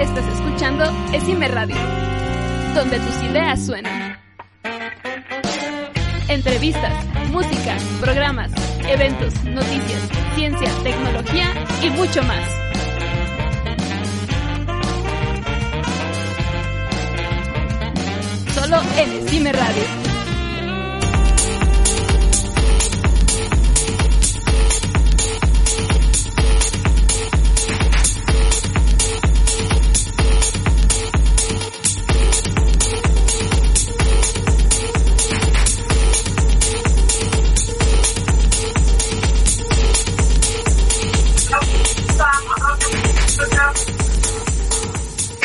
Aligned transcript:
Estás 0.00 0.26
escuchando 0.28 0.84
Esime 1.12 1.46
Radio, 1.48 1.76
donde 2.74 2.98
tus 2.98 3.22
ideas 3.22 3.66
suenan. 3.66 4.18
Entrevistas, 6.26 7.04
música, 7.30 7.76
programas, 8.00 8.50
eventos, 8.88 9.34
noticias, 9.44 10.00
ciencia, 10.34 10.70
tecnología 10.82 11.48
y 11.82 11.90
mucho 11.90 12.22
más. 12.22 12.48
Solo 18.54 18.80
en 18.96 19.26
Esime 19.26 19.52
Radio. 19.52 19.99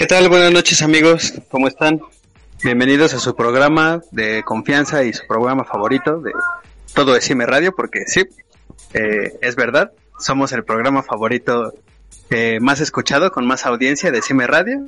¿Qué 0.05 0.09
tal? 0.09 0.30
Buenas 0.30 0.52
noches 0.52 0.84
amigos, 0.84 1.34
¿cómo 1.50 1.68
están? 1.68 2.00
Bienvenidos 2.64 3.16
a 3.16 3.20
su 3.20 3.36
programa 3.36 4.02
de 4.12 4.44
confianza 4.44 5.04
y 5.04 5.12
su 5.12 5.26
programa 5.26 5.64
favorito 5.64 6.20
de 6.20 6.31
todo 6.94 7.16
de 7.16 7.22
Cime 7.22 7.48
Radio, 7.48 7.73
porque 7.76 8.04
sí, 8.05 8.22
eh, 8.94 9.36
es 9.41 9.55
verdad, 9.55 9.94
somos 10.20 10.52
el 10.52 10.64
programa 10.64 11.02
favorito 11.02 11.73
eh, 12.30 12.59
más 12.62 12.81
escuchado, 12.81 13.31
con 13.31 13.48
más 13.48 13.66
audiencia 13.66 14.11
de 14.11 14.22
Cime 14.22 14.45
Radio. 14.45 14.86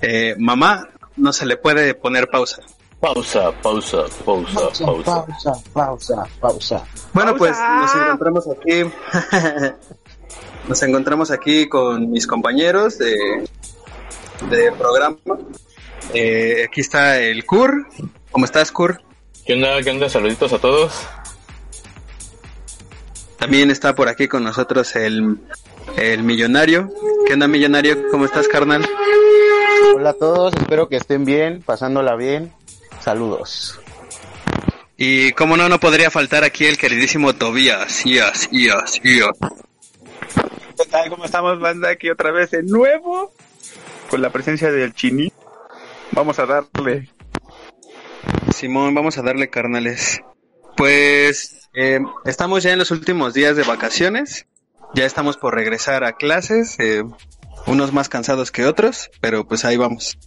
Eh, 0.00 0.34
mamá, 0.40 0.88
no 1.16 1.32
se 1.32 1.46
le 1.46 1.56
puede 1.56 1.94
poner 1.94 2.28
pausa. 2.28 2.62
Pausa, 2.98 3.52
pausa, 3.62 4.06
pausa, 4.24 4.60
pausa. 4.84 4.84
Pausa, 5.04 5.52
pausa, 5.72 6.24
pausa. 6.40 6.84
Bueno, 7.12 7.36
pues 7.36 7.56
nos 7.56 7.94
encontramos 7.94 8.48
aquí. 8.48 8.90
nos 10.68 10.82
encontramos 10.82 11.30
aquí 11.30 11.68
con 11.68 12.10
mis 12.10 12.26
compañeros 12.26 12.98
de 12.98 13.48
de 14.50 14.72
programa. 14.72 15.16
Eh, 16.14 16.64
aquí 16.68 16.80
está 16.80 17.20
el 17.20 17.44
Kur. 17.44 17.86
¿Cómo 18.30 18.44
estás, 18.44 18.72
Kur? 18.72 19.00
¿Qué 19.46 19.54
onda? 19.54 19.82
¿Qué 19.82 19.90
onda? 19.90 20.08
Saluditos 20.08 20.52
a 20.52 20.58
todos. 20.58 21.06
También 23.38 23.70
está 23.70 23.94
por 23.94 24.08
aquí 24.08 24.28
con 24.28 24.44
nosotros 24.44 24.94
el, 24.96 25.38
el 25.96 26.22
millonario. 26.22 26.90
¿Qué 27.26 27.34
onda, 27.34 27.48
millonario? 27.48 28.08
¿Cómo 28.10 28.24
estás, 28.24 28.48
carnal? 28.48 28.88
Hola 29.94 30.10
a 30.10 30.14
todos, 30.14 30.54
espero 30.54 30.88
que 30.88 30.96
estén 30.96 31.24
bien, 31.24 31.62
pasándola 31.62 32.16
bien. 32.16 32.52
Saludos. 33.00 33.80
Y 34.96 35.32
como 35.32 35.56
no, 35.56 35.68
no 35.68 35.80
podría 35.80 36.10
faltar 36.10 36.44
aquí 36.44 36.66
el 36.66 36.78
queridísimo 36.78 37.34
Tobías. 37.34 38.06
Ias, 38.06 38.48
Ias, 38.52 39.00
Ias. 39.04 39.36
¿Qué 40.76 40.84
tal? 40.88 41.10
¿Cómo 41.10 41.24
estamos, 41.24 41.58
banda? 41.58 41.90
Aquí 41.90 42.10
otra 42.10 42.30
vez 42.30 42.52
de 42.52 42.62
nuevo 42.62 43.32
con 44.12 44.20
la 44.20 44.28
presencia 44.28 44.70
del 44.70 44.92
chini. 44.92 45.32
Vamos 46.10 46.38
a 46.38 46.44
darle. 46.44 47.08
Simón, 48.54 48.94
vamos 48.94 49.16
a 49.16 49.22
darle 49.22 49.48
carnales. 49.48 50.20
Pues 50.76 51.70
eh, 51.72 51.98
estamos 52.26 52.62
ya 52.62 52.74
en 52.74 52.78
los 52.78 52.90
últimos 52.90 53.32
días 53.32 53.56
de 53.56 53.62
vacaciones. 53.62 54.44
Ya 54.94 55.06
estamos 55.06 55.38
por 55.38 55.54
regresar 55.54 56.04
a 56.04 56.12
clases. 56.12 56.78
Eh, 56.78 57.04
unos 57.66 57.94
más 57.94 58.10
cansados 58.10 58.50
que 58.50 58.66
otros, 58.66 59.10
pero 59.22 59.48
pues 59.48 59.64
ahí 59.64 59.78
vamos. 59.78 60.18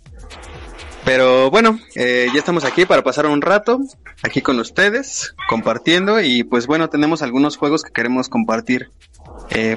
Pero 1.04 1.52
bueno, 1.52 1.78
eh, 1.94 2.26
ya 2.34 2.40
estamos 2.40 2.66
aquí 2.66 2.88
para 2.88 3.04
pasar 3.04 3.28
un 3.28 3.44
rato 3.44 3.80
aquí 4.24 4.42
con 4.42 4.60
ustedes, 4.60 5.36
compartiendo 5.48 6.20
y 6.22 6.44
pues 6.44 6.66
bueno, 6.66 6.90
tenemos 6.90 7.22
algunos 7.22 7.56
juegos 7.56 7.84
que 7.84 7.94
queremos 7.94 8.30
compartir 8.30 8.90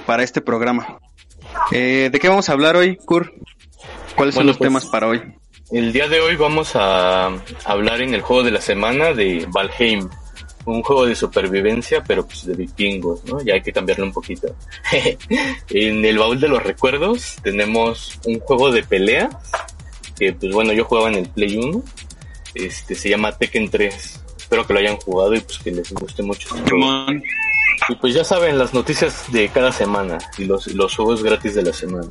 para 0.07 0.23
este 0.23 0.41
programa. 0.41 0.99
¿De 1.71 2.19
qué 2.19 2.29
vamos 2.31 2.49
a 2.49 2.53
hablar 2.53 2.75
hoy, 2.75 2.97
Kur? 2.97 3.35
¿Cuáles 4.19 4.35
son 4.35 4.47
los 4.47 4.59
pues, 4.59 4.69
temas 4.69 4.85
para 4.87 5.07
hoy? 5.07 5.23
El 5.71 5.93
día 5.93 6.09
de 6.09 6.21
hoy 6.21 6.35
vamos 6.35 6.75
a 6.75 7.31
hablar 7.65 8.01
en 8.01 8.15
el 8.15 8.21
juego 8.21 8.43
de 8.43 8.51
la 8.51 8.61
semana 8.61 9.13
de 9.13 9.47
Valheim. 9.49 10.09
Un 10.65 10.83
juego 10.83 11.07
de 11.07 11.15
supervivencia, 11.15 12.03
pero 12.03 12.27
pues 12.27 12.45
de 12.45 12.55
vikingos, 12.55 13.25
¿no? 13.27 13.41
Ya 13.43 13.55
hay 13.55 13.63
que 13.63 13.73
cambiarlo 13.73 14.05
un 14.05 14.13
poquito. 14.13 14.49
en 15.71 16.05
el 16.05 16.19
baúl 16.19 16.41
de 16.41 16.49
los 16.49 16.61
recuerdos 16.65 17.37
tenemos 17.45 18.19
un 18.25 18.41
juego 18.41 18.73
de 18.73 18.83
pelea, 18.83 19.31
que 20.19 20.33
pues 20.33 20.53
bueno, 20.53 20.73
yo 20.73 20.85
jugaba 20.85 21.11
en 21.11 21.15
el 21.15 21.29
Play 21.29 21.57
1. 21.57 21.81
Este 22.55 22.97
se 22.97 23.11
llama 23.11 23.31
Tekken 23.31 23.71
3. 23.71 24.21
Espero 24.37 24.67
que 24.67 24.73
lo 24.73 24.81
hayan 24.81 24.97
jugado 24.97 25.33
y 25.35 25.41
pues 25.41 25.61
que 25.61 25.71
les 25.71 25.93
guste 25.93 26.25
mucho. 26.25 26.49
este. 26.57 27.23
Y 27.89 27.95
pues 27.95 28.15
ya 28.15 28.25
saben 28.25 28.59
las 28.59 28.75
noticias 28.75 29.31
de 29.31 29.49
cada 29.49 29.71
semana 29.71 30.19
y 30.37 30.45
los, 30.45 30.67
los 30.67 30.97
juegos 30.97 31.23
gratis 31.23 31.55
de 31.55 31.63
la 31.63 31.73
semana. 31.73 32.09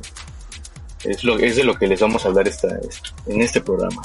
Es, 1.04 1.22
lo, 1.24 1.38
es 1.38 1.56
de 1.56 1.64
lo 1.64 1.74
que 1.74 1.86
les 1.86 2.00
vamos 2.00 2.24
a 2.24 2.28
hablar 2.28 2.48
esta, 2.48 2.68
en 3.26 3.40
este 3.42 3.60
programa. 3.60 4.02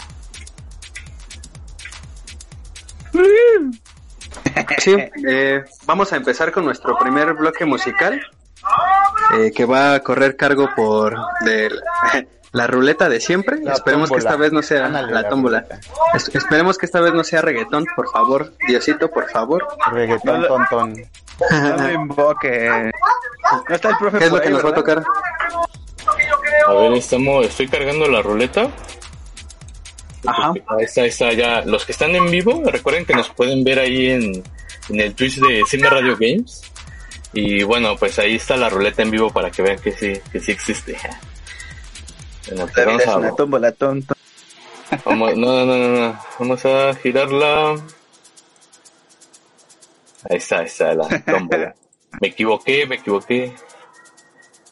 Sí, 4.80 4.96
eh, 5.28 5.64
vamos 5.86 6.12
a 6.14 6.16
empezar 6.18 6.52
con 6.52 6.66
nuestro 6.66 6.98
primer 6.98 7.34
bloque 7.34 7.66
musical, 7.66 8.22
eh, 9.38 9.52
que 9.56 9.66
va 9.66 9.96
a 9.96 10.00
correr 10.02 10.36
cargo 10.36 10.70
por 10.76 11.16
de 11.46 11.70
la, 11.70 12.26
la 12.52 12.68
ruleta 12.68 13.10
de 13.10 13.20
siempre. 13.20 13.60
La 13.62 13.74
esperemos 13.74 14.10
que 14.12 14.18
esta 14.18 14.36
vez 14.36 14.52
no 14.52 14.62
sea 14.62 14.86
Ándale, 14.86 15.12
la 15.14 15.22
la 15.22 15.30
tómbola. 15.30 15.60
ruleta. 15.62 15.80
Es- 16.14 16.34
esperemos 16.36 16.78
que 16.78 16.86
esta 16.86 17.02
vez 17.02 17.14
no 17.14 17.24
sea 17.24 17.42
reggaetón, 17.42 17.86
por 17.96 18.10
favor, 18.12 18.54
Diosito, 18.68 19.10
por 19.10 19.30
favor. 19.30 19.66
Reggaetón, 19.92 20.42
No, 20.42 20.48
tontón. 20.48 20.94
No 21.52 21.78
me 21.78 21.94
invoque. 21.94 22.92
No 23.70 23.76
está 23.76 23.90
el 23.90 23.98
profe 23.98 24.18
¿Qué 24.20 24.26
es 24.26 24.32
lo 24.32 24.40
que 24.40 24.48
ahí, 24.48 24.54
nos 24.54 24.64
va 24.66 24.70
a 24.70 24.74
A 26.68 26.74
ver, 26.74 26.94
estamos, 26.94 27.46
estoy 27.46 27.68
cargando 27.68 28.08
la 28.08 28.22
ruleta. 28.22 28.70
Ajá. 30.26 30.54
Ahí 30.68 30.86
está, 30.86 31.02
ahí 31.02 31.10
está 31.10 31.34
ya. 31.34 31.62
Los 31.62 31.86
que 31.86 31.92
están 31.92 32.16
en 32.16 32.30
vivo, 32.32 32.62
recuerden 32.66 33.06
que 33.06 33.14
nos 33.14 33.30
pueden 33.30 33.64
ver 33.64 33.80
ahí 33.80 34.10
en, 34.10 34.44
en 34.90 35.00
el 35.00 35.14
Twitch 35.14 35.40
de 35.40 35.64
Cine 35.68 35.90
Radio 35.90 36.16
Games. 36.18 36.62
Y 37.34 37.64
bueno, 37.64 37.98
pues 37.98 38.20
ahí 38.20 38.36
está 38.36 38.56
la 38.56 38.70
ruleta 38.70 39.02
en 39.02 39.12
vivo 39.12 39.32
para 39.32 39.50
que 39.50 39.62
vean 39.64 39.80
que 39.80 39.92
sí, 39.92 40.14
que 40.32 40.40
sí 40.40 40.52
existe. 40.52 40.98
Bueno, 42.46 42.68
pues 42.74 42.86
vamos 42.86 43.02
Es 43.02 43.08
a, 43.08 43.18
una 43.18 43.36
tómbola 43.36 43.72
tonto. 43.72 44.14
Vamos, 45.06 45.38
no, 45.38 45.48
no, 45.48 45.66
no, 45.66 45.78
no, 45.78 45.98
no. 45.98 46.20
Vamos 46.38 46.66
a 46.66 46.94
girarla. 46.96 47.72
Ahí 50.30 50.38
está, 50.38 50.60
ahí 50.60 50.66
está 50.66 50.94
la 50.94 51.08
tómbola. 51.24 51.74
Me 52.22 52.28
equivoqué, 52.28 52.86
me 52.86 52.96
equivoqué. 52.96 53.54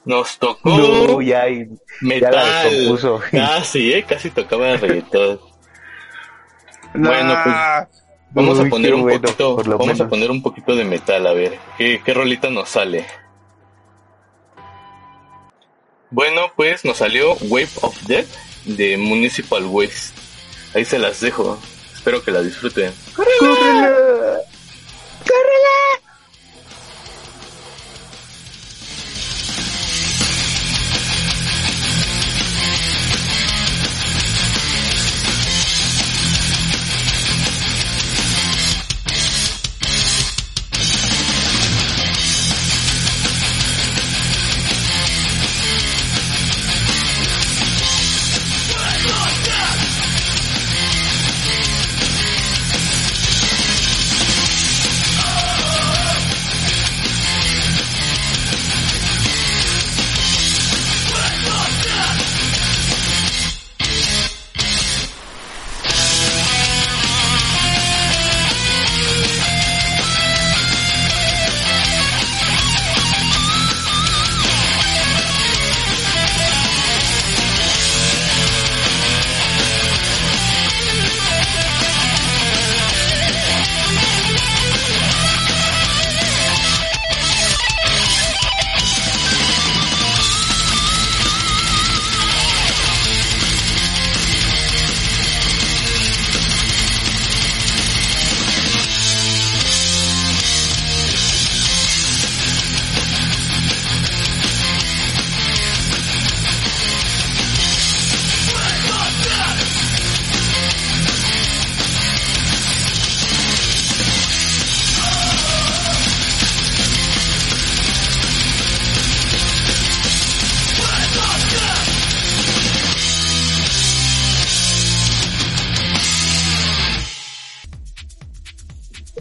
Nos 0.03 0.38
tocó 0.39 0.69
No, 0.69 1.22
ya, 1.22 1.47
y- 1.47 1.67
ya 1.67 1.75
metal. 2.01 2.69
descompuso. 2.72 3.22
Casi, 3.31 3.94
eh, 3.94 4.03
casi 4.03 4.31
tocaba 4.31 4.75
reggaetón. 4.78 5.39
No. 6.94 7.09
Bueno, 7.09 7.38
pues, 7.44 7.56
Vamos 8.34 8.59
a 8.59 8.66
poner 8.66 8.94
un 8.95 9.01
bueno, 9.03 9.22
poquito, 9.22 9.56
vamos 9.57 10.00
a 10.01 10.07
poner 10.07 10.31
un 10.31 10.41
poquito 10.41 10.73
de 10.75 10.85
metal, 10.85 11.28
a 11.28 11.34
ver, 11.34 11.59
¿qué, 11.78 12.01
qué 12.03 12.13
rolita 12.13 12.50
nos 12.50 12.69
sale? 12.69 13.06
Bueno, 16.09 16.51
pues 16.56 16.83
nos 16.85 16.97
salió 16.97 17.33
Wave 17.41 17.69
of 17.81 18.01
Death 18.03 18.28
de 18.66 18.97
Municipal 18.97 19.66
Waste. 19.66 20.13
Ahí 20.73 20.85
se 20.85 20.97
las 21.00 21.19
dejo. 21.22 21.57
Espero 21.94 22.23
que 22.23 22.31
la 22.31 22.41
disfruten. 22.41 22.94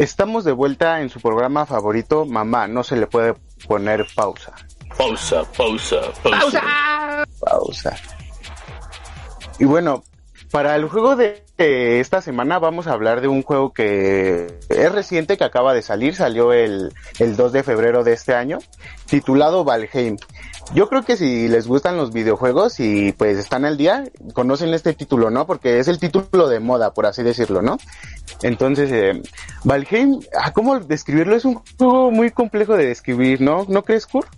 Estamos 0.00 0.44
de 0.44 0.52
vuelta 0.52 1.02
en 1.02 1.10
su 1.10 1.20
programa 1.20 1.66
favorito, 1.66 2.24
Mamá, 2.24 2.66
no 2.66 2.82
se 2.82 2.96
le 2.96 3.06
puede 3.06 3.34
poner 3.68 4.06
pausa. 4.14 4.50
Pausa, 4.96 5.44
pausa, 5.54 6.00
pausa. 6.22 7.26
Pausa. 7.38 7.96
Y 9.58 9.66
bueno, 9.66 10.02
para 10.50 10.74
el 10.76 10.88
juego 10.88 11.16
de 11.16 11.44
esta 11.58 12.22
semana 12.22 12.58
vamos 12.58 12.86
a 12.86 12.92
hablar 12.92 13.20
de 13.20 13.28
un 13.28 13.42
juego 13.42 13.74
que 13.74 14.46
es 14.70 14.90
reciente, 14.90 15.36
que 15.36 15.44
acaba 15.44 15.74
de 15.74 15.82
salir, 15.82 16.14
salió 16.14 16.54
el, 16.54 16.94
el 17.18 17.36
2 17.36 17.52
de 17.52 17.62
febrero 17.62 18.02
de 18.02 18.14
este 18.14 18.34
año, 18.34 18.58
titulado 19.04 19.64
Valheim. 19.64 20.16
Yo 20.72 20.88
creo 20.88 21.02
que 21.02 21.16
si 21.16 21.48
les 21.48 21.66
gustan 21.66 21.96
los 21.96 22.12
videojuegos 22.12 22.78
y 22.78 23.12
pues 23.12 23.38
están 23.38 23.64
al 23.64 23.76
día, 23.76 24.04
conocen 24.34 24.72
este 24.72 24.92
título, 24.94 25.30
¿no? 25.30 25.46
Porque 25.46 25.80
es 25.80 25.88
el 25.88 25.98
título 25.98 26.48
de 26.48 26.60
moda, 26.60 26.94
por 26.94 27.06
así 27.06 27.24
decirlo, 27.24 27.60
¿no? 27.60 27.78
Entonces, 28.42 28.90
eh, 28.92 29.20
Valheim, 29.64 30.20
ah, 30.40 30.52
¿cómo 30.52 30.78
describirlo? 30.78 31.34
Es 31.34 31.44
un 31.44 31.60
juego 31.76 32.12
muy 32.12 32.30
complejo 32.30 32.76
de 32.76 32.86
describir, 32.86 33.40
¿no? 33.40 33.66
¿No 33.68 33.82
crees, 33.82 34.06
Kurt? 34.06 34.28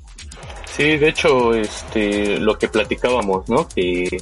Sí, 0.75 0.97
de 0.97 1.09
hecho, 1.09 1.53
este, 1.55 2.39
lo 2.39 2.59
que 2.59 2.69
platicábamos, 2.69 3.49
¿no? 3.51 3.69
Que 3.69 4.17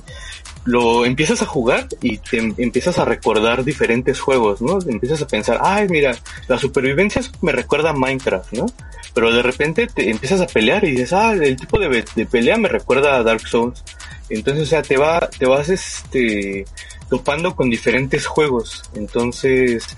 lo 0.64 1.04
empiezas 1.04 1.42
a 1.42 1.46
jugar 1.46 1.88
y 2.02 2.18
te 2.18 2.38
empiezas 2.38 2.98
a 2.98 3.04
recordar 3.04 3.64
diferentes 3.64 4.20
juegos, 4.20 4.60
¿no? 4.60 4.78
Empiezas 4.86 5.22
a 5.22 5.26
pensar, 5.26 5.58
ay, 5.62 5.88
mira, 5.88 6.16
la 6.48 6.58
supervivencia 6.58 7.22
me 7.40 7.52
recuerda 7.52 7.90
a 7.90 7.94
Minecraft, 7.94 8.52
¿no? 8.52 8.66
Pero 9.14 9.32
de 9.32 9.42
repente 9.42 9.86
te 9.86 10.10
empiezas 10.10 10.40
a 10.40 10.46
pelear 10.46 10.84
y 10.84 10.92
dices, 10.92 11.12
ah, 11.12 11.32
el 11.32 11.56
tipo 11.56 11.78
de, 11.78 12.04
pelea 12.30 12.58
me 12.58 12.68
recuerda 12.68 13.16
a 13.16 13.22
Dark 13.22 13.46
Souls. 13.46 13.82
Entonces, 14.28 14.64
o 14.64 14.66
sea, 14.66 14.82
te 14.82 14.96
va, 14.96 15.28
te 15.30 15.46
vas, 15.46 15.68
este, 15.68 16.64
topando 17.08 17.56
con 17.56 17.70
diferentes 17.70 18.26
juegos. 18.26 18.82
Entonces, 18.94 19.96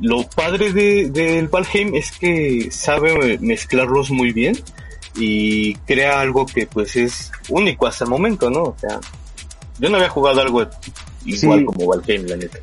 lo 0.00 0.28
padre 0.28 0.72
del 0.72 1.12
de, 1.12 1.48
Valheim 1.50 1.94
es 1.94 2.12
que 2.12 2.70
sabe 2.70 3.38
mezclarlos 3.38 4.10
muy 4.10 4.32
bien 4.32 4.58
y 5.16 5.74
crea 5.86 6.20
algo 6.20 6.46
que 6.46 6.66
pues 6.66 6.96
es 6.96 7.30
único 7.48 7.86
hasta 7.86 8.04
el 8.04 8.10
momento, 8.10 8.50
¿no? 8.50 8.62
O 8.62 8.76
sea, 8.78 9.00
yo 9.78 9.90
no 9.90 9.96
había 9.96 10.08
jugado 10.08 10.40
algo 10.40 10.66
igual 11.24 11.64
como 11.64 11.86
Valheim, 11.86 12.26
la 12.26 12.36
neta. 12.36 12.58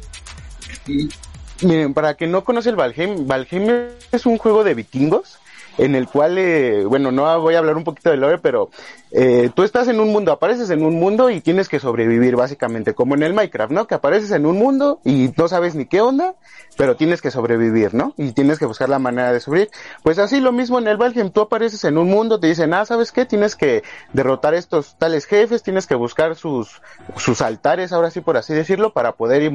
miren, 1.62 1.94
para 1.94 2.13
quien 2.16 2.31
no 2.31 2.44
conoce 2.44 2.69
el 2.69 2.75
Valheim, 2.75 3.28
Valheim 3.28 3.69
es 4.12 4.25
un 4.25 4.38
juego 4.38 4.63
de 4.63 4.74
vikingos 4.74 5.38
en 5.81 5.95
el 5.95 6.07
cual, 6.07 6.38
eh, 6.38 6.86
bueno, 6.86 7.12
no 7.12 7.42
voy 7.42 7.56
a 7.56 7.57
hablar 7.57 7.75
un 7.75 7.83
poquito 7.83 8.12
de 8.12 8.18
lore, 8.18 8.38
pero 8.38 8.69
eh, 9.10 9.50
tú 9.56 9.63
estás 9.63 9.88
en 9.88 10.00
un 10.00 10.12
mundo, 10.12 10.31
apareces 10.31 10.69
en 10.69 10.83
un 10.83 11.00
mundo 11.00 11.31
y 11.31 11.42
tienes 11.42 11.69
que 11.69 11.80
sobrevivir 11.80 12.36
básicamente, 12.36 12.94
como 12.94 13.16
en 13.16 13.24
el 13.24 13.33
Minecraft, 13.33 13.72
¿no? 13.72 13.88
Que 13.88 13.95
apareces 13.95 14.30
en 14.30 14.45
un 14.45 14.60
mundo 14.60 15.00
y 15.04 15.31
no 15.36 15.48
sabes 15.48 15.74
ni 15.74 15.88
qué 15.88 16.00
onda, 16.00 16.36
pero 16.78 16.95
tienes 16.95 17.19
que 17.19 17.31
sobrevivir, 17.31 17.95
¿no? 17.95 18.13
Y 18.16 18.31
tienes 18.33 18.60
que 18.60 18.68
buscar 18.68 18.89
la 18.89 19.00
manera 19.00 19.33
de 19.33 19.39
sobrevivir. 19.39 19.72
Pues 20.04 20.19
así 20.19 20.39
lo 20.39 20.51
mismo 20.51 20.78
en 20.78 20.88
el 20.88 20.98
Valheim, 20.98 21.31
tú 21.31 21.42
apareces 21.42 21.84
en 21.84 21.98
un 21.98 22.10
mundo, 22.10 22.39
te 22.39 22.45
dicen, 22.45 22.75
ah, 22.75 22.86
¿sabes 22.86 23.12
qué? 23.12 23.25
Tienes 23.25 23.56
que 23.56 23.81
derrotar 24.13 24.54
estos 24.54 24.95
tales 25.00 25.25
jefes, 25.25 25.63
tienes 25.63 25.88
que 25.88 25.95
buscar 25.95 26.36
sus, 26.36 26.80
sus 27.18 27.42
altares, 27.42 27.92
ahora 27.92 28.12
sí 28.12 28.22
por 28.22 28.38
así 28.38 28.54
decirlo, 28.54 28.94
para 28.94 29.13
poder 29.13 29.42
ir 29.42 29.51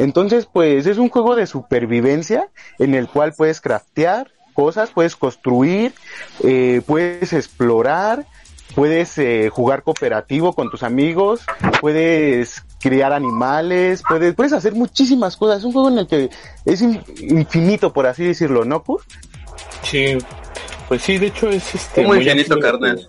entonces, 0.00 0.48
pues 0.50 0.86
es 0.86 0.96
un 0.96 1.10
juego 1.10 1.36
de 1.36 1.46
supervivencia 1.46 2.48
en 2.78 2.94
el 2.94 3.06
cual 3.06 3.34
puedes 3.36 3.60
craftear 3.60 4.30
cosas, 4.54 4.90
puedes 4.90 5.14
construir, 5.14 5.92
eh, 6.42 6.80
puedes 6.86 7.34
explorar, 7.34 8.24
puedes 8.74 9.18
eh, 9.18 9.50
jugar 9.52 9.82
cooperativo 9.82 10.54
con 10.54 10.70
tus 10.70 10.82
amigos, 10.82 11.42
puedes 11.82 12.64
criar 12.80 13.12
animales, 13.12 14.02
puedes, 14.08 14.34
puedes 14.34 14.54
hacer 14.54 14.74
muchísimas 14.74 15.36
cosas. 15.36 15.58
Es 15.58 15.64
un 15.64 15.72
juego 15.72 15.90
en 15.90 15.98
el 15.98 16.06
que 16.06 16.30
es 16.64 16.80
infinito, 16.80 17.92
por 17.92 18.06
así 18.06 18.24
decirlo, 18.24 18.64
¿no? 18.64 18.82
Sí, 19.82 20.16
pues 20.88 21.02
sí, 21.02 21.18
de 21.18 21.26
hecho 21.26 21.50
es 21.50 21.74
este. 21.74 22.06
Muy, 22.06 22.18
infinito, 22.18 22.58
carnal 22.58 23.06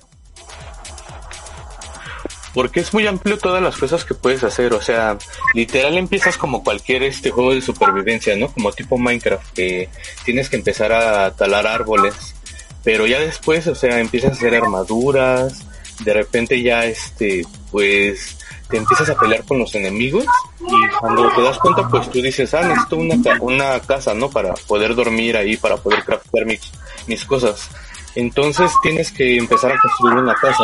porque 2.53 2.81
es 2.81 2.93
muy 2.93 3.07
amplio 3.07 3.37
todas 3.37 3.61
las 3.61 3.77
cosas 3.77 4.03
que 4.05 4.13
puedes 4.13 4.43
hacer, 4.43 4.73
o 4.73 4.81
sea, 4.81 5.17
literal 5.53 5.97
empiezas 5.97 6.37
como 6.37 6.63
cualquier 6.63 7.03
este 7.03 7.31
juego 7.31 7.53
de 7.53 7.61
supervivencia, 7.61 8.35
¿no? 8.35 8.47
Como 8.51 8.71
tipo 8.71 8.97
Minecraft, 8.97 9.53
que 9.53 9.89
tienes 10.25 10.49
que 10.49 10.57
empezar 10.57 10.91
a 10.91 11.31
talar 11.31 11.67
árboles, 11.67 12.35
pero 12.83 13.07
ya 13.07 13.19
después, 13.19 13.67
o 13.67 13.75
sea, 13.75 13.99
empiezas 13.99 14.31
a 14.31 14.33
hacer 14.33 14.55
armaduras, 14.55 15.65
de 16.03 16.13
repente 16.13 16.61
ya 16.61 16.85
este, 16.85 17.45
pues 17.71 18.37
te 18.69 18.77
empiezas 18.77 19.09
a 19.09 19.15
pelear 19.15 19.43
con 19.43 19.59
los 19.59 19.75
enemigos 19.75 20.25
y 20.59 20.97
cuando 20.99 21.29
te 21.35 21.41
das 21.41 21.57
cuenta 21.59 21.87
pues 21.87 22.09
tú 22.09 22.21
dices, 22.21 22.53
ah, 22.53 22.63
necesito 22.63 22.95
una, 22.95 23.15
una 23.41 23.79
casa, 23.81 24.13
¿no? 24.13 24.29
Para 24.29 24.53
poder 24.53 24.95
dormir 24.95 25.37
ahí, 25.37 25.57
para 25.57 25.77
poder 25.77 26.03
craftear 26.03 26.45
mis, 26.45 26.61
mis 27.07 27.23
cosas. 27.25 27.69
Entonces 28.15 28.71
tienes 28.81 29.11
que 29.11 29.37
empezar 29.37 29.71
a 29.71 29.79
construir 29.79 30.17
una 30.17 30.33
casa 30.35 30.63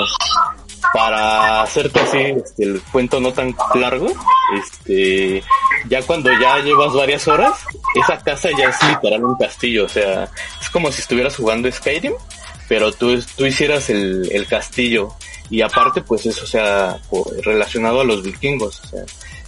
para 0.93 1.61
hacerte 1.61 1.99
así 1.99 2.17
este, 2.17 2.63
el 2.63 2.81
cuento 2.91 3.19
no 3.19 3.33
tan 3.33 3.55
largo, 3.75 4.07
este, 4.59 5.43
ya 5.89 6.01
cuando 6.03 6.31
ya 6.39 6.59
llevas 6.59 6.93
varias 6.93 7.27
horas, 7.27 7.59
esa 7.95 8.21
casa 8.23 8.49
ya 8.57 8.69
es 8.69 8.75
literal 8.83 9.23
un 9.23 9.37
castillo, 9.37 9.85
o 9.85 9.89
sea, 9.89 10.29
es 10.61 10.69
como 10.69 10.91
si 10.91 11.01
estuvieras 11.01 11.35
jugando 11.35 11.71
Skyrim, 11.71 12.13
pero 12.67 12.91
tú, 12.91 13.19
tú 13.35 13.45
hicieras 13.45 13.89
el, 13.89 14.29
el 14.31 14.47
castillo 14.47 15.09
y 15.49 15.61
aparte 15.61 16.01
pues 16.01 16.25
eso, 16.25 16.45
sea, 16.45 16.99
relacionado 17.43 18.01
a 18.01 18.03
los 18.03 18.23
vikingos, 18.23 18.81
o 18.83 18.87
sea, 18.87 19.03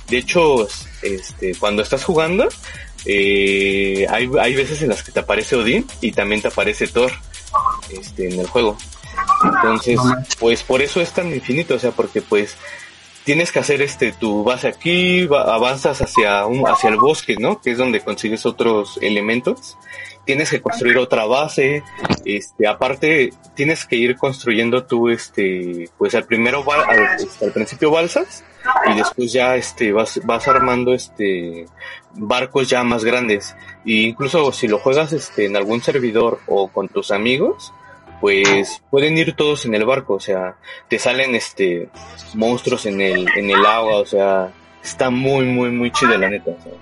de 0.10 0.18
hecho, 0.18 0.68
este, 1.04 1.56
cuando 1.56 1.84
estás 1.84 2.04
jugando, 2.04 2.48
eh, 3.06 4.08
hay, 4.10 4.30
hay 4.40 4.56
veces 4.56 4.82
en 4.82 4.90
las 4.90 5.04
que 5.04 5.12
te 5.12 5.20
aparece 5.20 5.56
Odín 5.56 5.86
y 6.02 6.12
también 6.12 6.42
te 6.42 6.48
aparece 6.48 6.88
Thor, 6.88 7.12
este, 7.92 8.30
en 8.30 8.40
el 8.40 8.48
juego. 8.48 8.76
Entonces, 9.44 10.00
pues 10.40 10.64
por 10.64 10.82
eso 10.82 11.02
es 11.02 11.12
tan 11.12 11.34
infinito, 11.34 11.76
o 11.76 11.80
sea, 11.80 11.92
porque 11.92 12.22
pues 12.22 12.58
tienes 13.24 13.52
que 13.52 13.60
hacer 13.60 13.82
este 13.82 14.12
tu 14.12 14.44
base 14.44 14.68
aquí, 14.68 15.28
avanzas 15.32 16.02
hacia 16.02 16.46
un, 16.46 16.68
hacia 16.68 16.90
el 16.90 16.98
bosque, 16.98 17.38
¿no? 17.38 17.62
Que 17.62 17.72
es 17.72 17.78
donde 17.78 18.02
consigues 18.02 18.46
otros 18.46 18.98
elementos. 19.02 19.78
Tienes 20.26 20.50
que 20.50 20.62
construir 20.62 20.98
otra 20.98 21.26
base, 21.26 21.84
este, 22.26 22.68
aparte 22.68 23.32
tienes 23.56 23.86
que 23.86 23.96
ir 23.96 24.16
construyendo 24.16 24.84
tú, 24.84 25.10
este, 25.10 25.90
pues 25.98 26.14
al 26.14 26.26
primero, 26.26 26.64
al, 26.72 27.22
este, 27.22 27.46
al 27.46 27.52
principio 27.52 27.90
balsas 27.90 28.44
y 28.92 28.96
después 28.96 29.32
ya, 29.32 29.56
este, 29.56 29.92
vas, 29.92 30.20
vas 30.24 30.48
armando, 30.48 30.94
este, 30.94 31.66
barcos 32.14 32.70
ya 32.70 32.84
más 32.84 33.04
grandes. 33.04 33.56
E 33.86 33.94
incluso 33.94 34.52
si 34.52 34.68
lo 34.68 34.80
juegas, 34.80 35.14
este, 35.14 35.46
en 35.46 35.56
algún 35.56 35.82
servidor 35.82 36.40
o 36.48 36.68
con 36.68 36.90
tus 36.90 37.12
amigos, 37.12 37.74
pues 38.20 38.82
pueden 38.90 39.18
ir 39.18 39.34
todos 39.34 39.66
en 39.66 39.76
el 39.76 39.86
barco, 39.86 40.16
o 40.16 40.20
sea, 40.20 40.58
te 40.88 41.00
salen 41.00 41.36
este 41.36 41.90
monstruos 42.34 42.86
en 42.86 43.02
el, 43.02 43.28
en 43.36 43.50
el 43.50 43.66
agua, 43.66 43.98
o 43.98 44.06
sea, 44.06 44.52
está 44.84 45.10
muy, 45.10 45.46
muy, 45.46 45.70
muy 45.70 45.92
chido 45.92 46.18
la 46.18 46.30
neta. 46.30 46.52
O 46.52 46.62
sea, 46.62 46.74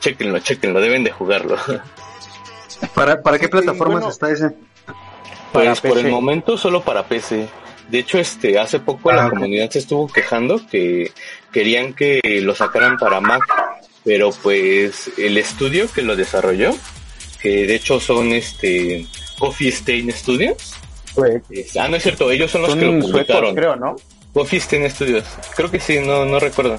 chequenlo, 0.00 0.38
chequenlo, 0.40 0.80
deben 0.80 1.04
de 1.04 1.10
jugarlo. 1.10 1.56
¿Para, 2.94 3.22
para 3.22 3.38
qué 3.38 3.48
plataformas 3.48 4.06
está 4.06 4.30
ese? 4.30 4.52
Pues 5.52 5.80
por 5.80 5.98
el 5.98 6.08
momento 6.08 6.56
solo 6.56 6.82
para 6.82 7.04
PC. 7.04 7.48
De 7.88 7.98
hecho, 8.00 8.18
este, 8.18 8.58
hace 8.58 8.80
poco 8.80 9.10
la 9.10 9.26
ah, 9.26 9.30
comunidad 9.30 9.70
se 9.70 9.78
estuvo 9.78 10.08
quejando 10.08 10.60
que 10.70 11.10
querían 11.52 11.94
que 11.94 12.20
lo 12.42 12.54
sacaran 12.54 12.98
para 12.98 13.20
Mac, 13.20 13.42
pero 14.04 14.30
pues 14.30 15.10
el 15.16 15.38
estudio 15.38 15.90
que 15.90 16.02
lo 16.02 16.14
desarrolló, 16.14 16.74
que 17.40 17.66
de 17.66 17.74
hecho 17.74 17.98
son 17.98 18.32
este 18.32 19.06
Coffee 19.38 19.68
Stain 19.68 20.12
Studios. 20.12 20.74
ah, 21.78 21.88
no 21.88 21.96
es 21.96 22.02
cierto, 22.02 22.30
ellos 22.30 22.50
son 22.50 22.62
los 22.62 22.74
que 22.74 22.84
lo 22.84 22.98
publicaron. 23.00 23.54
creo, 23.54 23.76
¿no? 23.76 23.96
Coffee 24.32 24.60
Stain 24.60 24.90
Studios. 24.90 25.24
Creo 25.56 25.70
que 25.70 25.80
sí, 25.80 25.98
no, 26.00 26.24
no 26.24 26.38
recuerdo. 26.38 26.78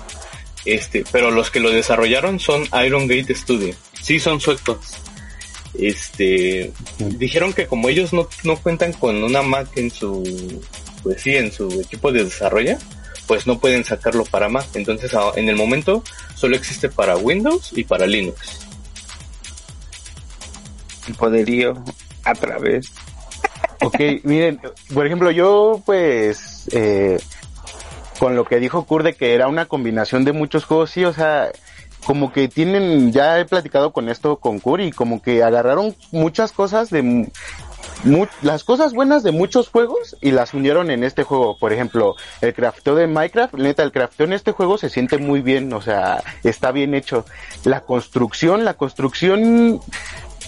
Este, 0.66 1.04
pero 1.12 1.32
los 1.32 1.50
que 1.52 1.60
lo 1.60 1.72
desarrollaron 1.72 2.40
son 2.40 2.68
Iron 2.86 3.08
Gate 3.08 3.34
Studio. 3.36 3.74
Sí, 4.02 4.20
son 4.20 4.40
suecos. 4.40 4.78
Este, 5.74 6.72
dijeron 6.98 7.54
que 7.54 7.68
como 7.68 7.90
ellos 7.90 8.12
no, 8.12 8.28
no 8.44 8.58
cuentan 8.58 8.94
con 8.94 9.24
una 9.24 9.42
Mac 9.42 9.70
en 9.76 9.92
su, 9.92 10.62
pues 11.04 11.22
sí, 11.22 11.36
en 11.36 11.52
su 11.52 11.82
equipo 11.82 12.12
de 12.12 12.24
desarrollo, 12.24 12.78
pues 13.28 13.46
no 13.46 13.60
pueden 13.60 13.86
sacarlo 13.86 14.26
para 14.26 14.50
Mac. 14.50 14.68
Entonces, 14.74 15.12
en 15.36 15.50
el 15.50 15.56
momento 15.56 16.04
solo 16.36 16.56
existe 16.56 16.90
para 16.90 17.18
Windows 17.18 17.72
y 17.76 17.84
para 17.84 18.08
Linux. 18.08 18.60
El 21.08 21.16
poderío 21.16 21.84
a 22.24 22.34
través. 22.34 22.92
Ok, 23.82 23.96
miren, 24.24 24.60
por 24.94 25.06
ejemplo, 25.06 25.32
yo 25.32 25.82
pues 25.86 26.68
eh, 26.74 27.18
con 28.20 28.36
lo 28.36 28.44
que 28.44 28.60
dijo 28.60 28.84
Kurde 28.86 29.14
que 29.14 29.34
era 29.34 29.48
una 29.48 29.66
combinación 29.66 30.26
de 30.26 30.34
muchos 30.34 30.66
juegos, 30.66 30.92
sí, 30.92 31.06
o 31.06 31.14
sea, 31.14 31.52
como 32.06 32.32
que 32.32 32.48
tienen, 32.48 33.12
ya 33.12 33.40
he 33.40 33.46
platicado 33.46 33.92
con 33.92 34.10
esto 34.10 34.38
con 34.38 34.60
Kuri, 34.60 34.92
como 34.92 35.22
que 35.22 35.44
agarraron 35.44 35.96
muchas 36.12 36.52
cosas 36.52 36.90
de 36.90 37.30
las 38.42 38.64
cosas 38.64 38.94
buenas 38.94 39.24
de 39.24 39.32
muchos 39.32 39.68
juegos 39.70 40.16
y 40.22 40.32
las 40.32 40.54
unieron 40.54 40.90
en 40.90 41.04
este 41.04 41.24
juego. 41.24 41.58
Por 41.58 41.74
ejemplo, 41.74 42.16
el 42.42 42.54
crafteo 42.54 42.96
de 42.96 43.08
Minecraft, 43.08 43.56
neta, 43.56 43.84
el 43.84 43.92
crafteo 43.92 44.26
en 44.26 44.34
este 44.34 44.54
juego 44.54 44.78
se 44.78 44.90
siente 44.90 45.18
muy 45.18 45.42
bien, 45.42 45.72
o 45.74 45.82
sea, 45.82 46.24
está 46.44 46.72
bien 46.72 46.94
hecho. 46.94 47.26
La 47.66 47.82
construcción, 47.82 48.64
la 48.64 48.76
construcción 48.76 49.82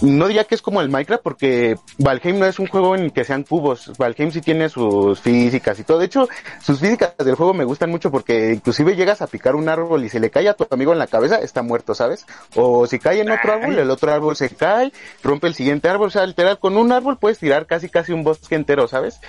no 0.02 0.26
diría 0.26 0.44
que 0.44 0.54
es 0.54 0.62
como 0.62 0.80
el 0.80 0.88
Minecraft 0.88 1.22
porque 1.22 1.76
Valheim 1.98 2.38
no 2.38 2.46
es 2.46 2.58
un 2.58 2.66
juego 2.66 2.96
en 2.96 3.10
que 3.10 3.24
sean 3.24 3.44
cubos. 3.44 3.92
Valheim 3.98 4.32
sí 4.32 4.40
tiene 4.40 4.68
sus 4.68 5.20
físicas 5.20 5.78
y 5.78 5.84
todo. 5.84 5.98
De 5.98 6.06
hecho, 6.06 6.28
sus 6.60 6.80
físicas 6.80 7.14
del 7.18 7.36
juego 7.36 7.54
me 7.54 7.64
gustan 7.64 7.90
mucho 7.90 8.10
porque 8.10 8.52
inclusive 8.52 8.96
llegas 8.96 9.22
a 9.22 9.28
picar 9.28 9.54
un 9.54 9.68
árbol 9.68 10.04
y 10.04 10.08
se 10.08 10.20
le 10.20 10.30
cae 10.30 10.48
a 10.48 10.54
tu 10.54 10.66
amigo 10.70 10.92
en 10.92 10.98
la 10.98 11.06
cabeza, 11.06 11.36
está 11.36 11.62
muerto, 11.62 11.94
¿sabes? 11.94 12.26
O 12.56 12.86
si 12.86 12.98
cae 12.98 13.20
en 13.20 13.30
otro 13.30 13.52
árbol, 13.52 13.78
el 13.78 13.90
otro 13.90 14.12
árbol 14.12 14.36
se 14.36 14.50
cae, 14.50 14.92
rompe 15.22 15.46
el 15.46 15.54
siguiente 15.54 15.88
árbol. 15.88 16.08
O 16.08 16.10
sea, 16.10 16.26
literal, 16.26 16.58
con 16.58 16.76
un 16.76 16.90
árbol 16.92 17.18
puedes 17.18 17.38
tirar 17.38 17.66
casi 17.66 17.88
casi 17.88 18.12
un 18.12 18.24
bosque 18.24 18.56
entero, 18.56 18.88
¿sabes? 18.88 19.20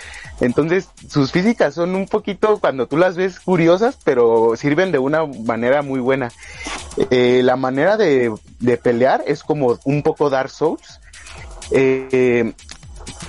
Entonces, 0.42 0.89
sus 1.08 1.32
físicas 1.32 1.75
son 1.75 1.96
un 1.96 2.08
poquito, 2.08 2.60
cuando 2.60 2.88
tú 2.88 2.98
las 2.98 3.15
ves, 3.15 3.39
curiosas, 3.39 4.00
pero 4.03 4.56
sirven 4.56 4.92
de 4.92 5.00
una 5.00 5.25
manera 5.25 5.82
muy 5.82 6.00
buena. 6.00 6.32
Eh, 6.98 7.42
la 7.44 7.56
manera 7.56 7.98
de, 7.98 8.34
de 8.60 8.78
pelear 8.78 9.24
es 9.26 9.44
como 9.44 9.80
un 9.86 10.04
poco 10.04 10.30
Dark 10.30 10.50
Souls. 10.50 11.00
Eh, 11.72 12.54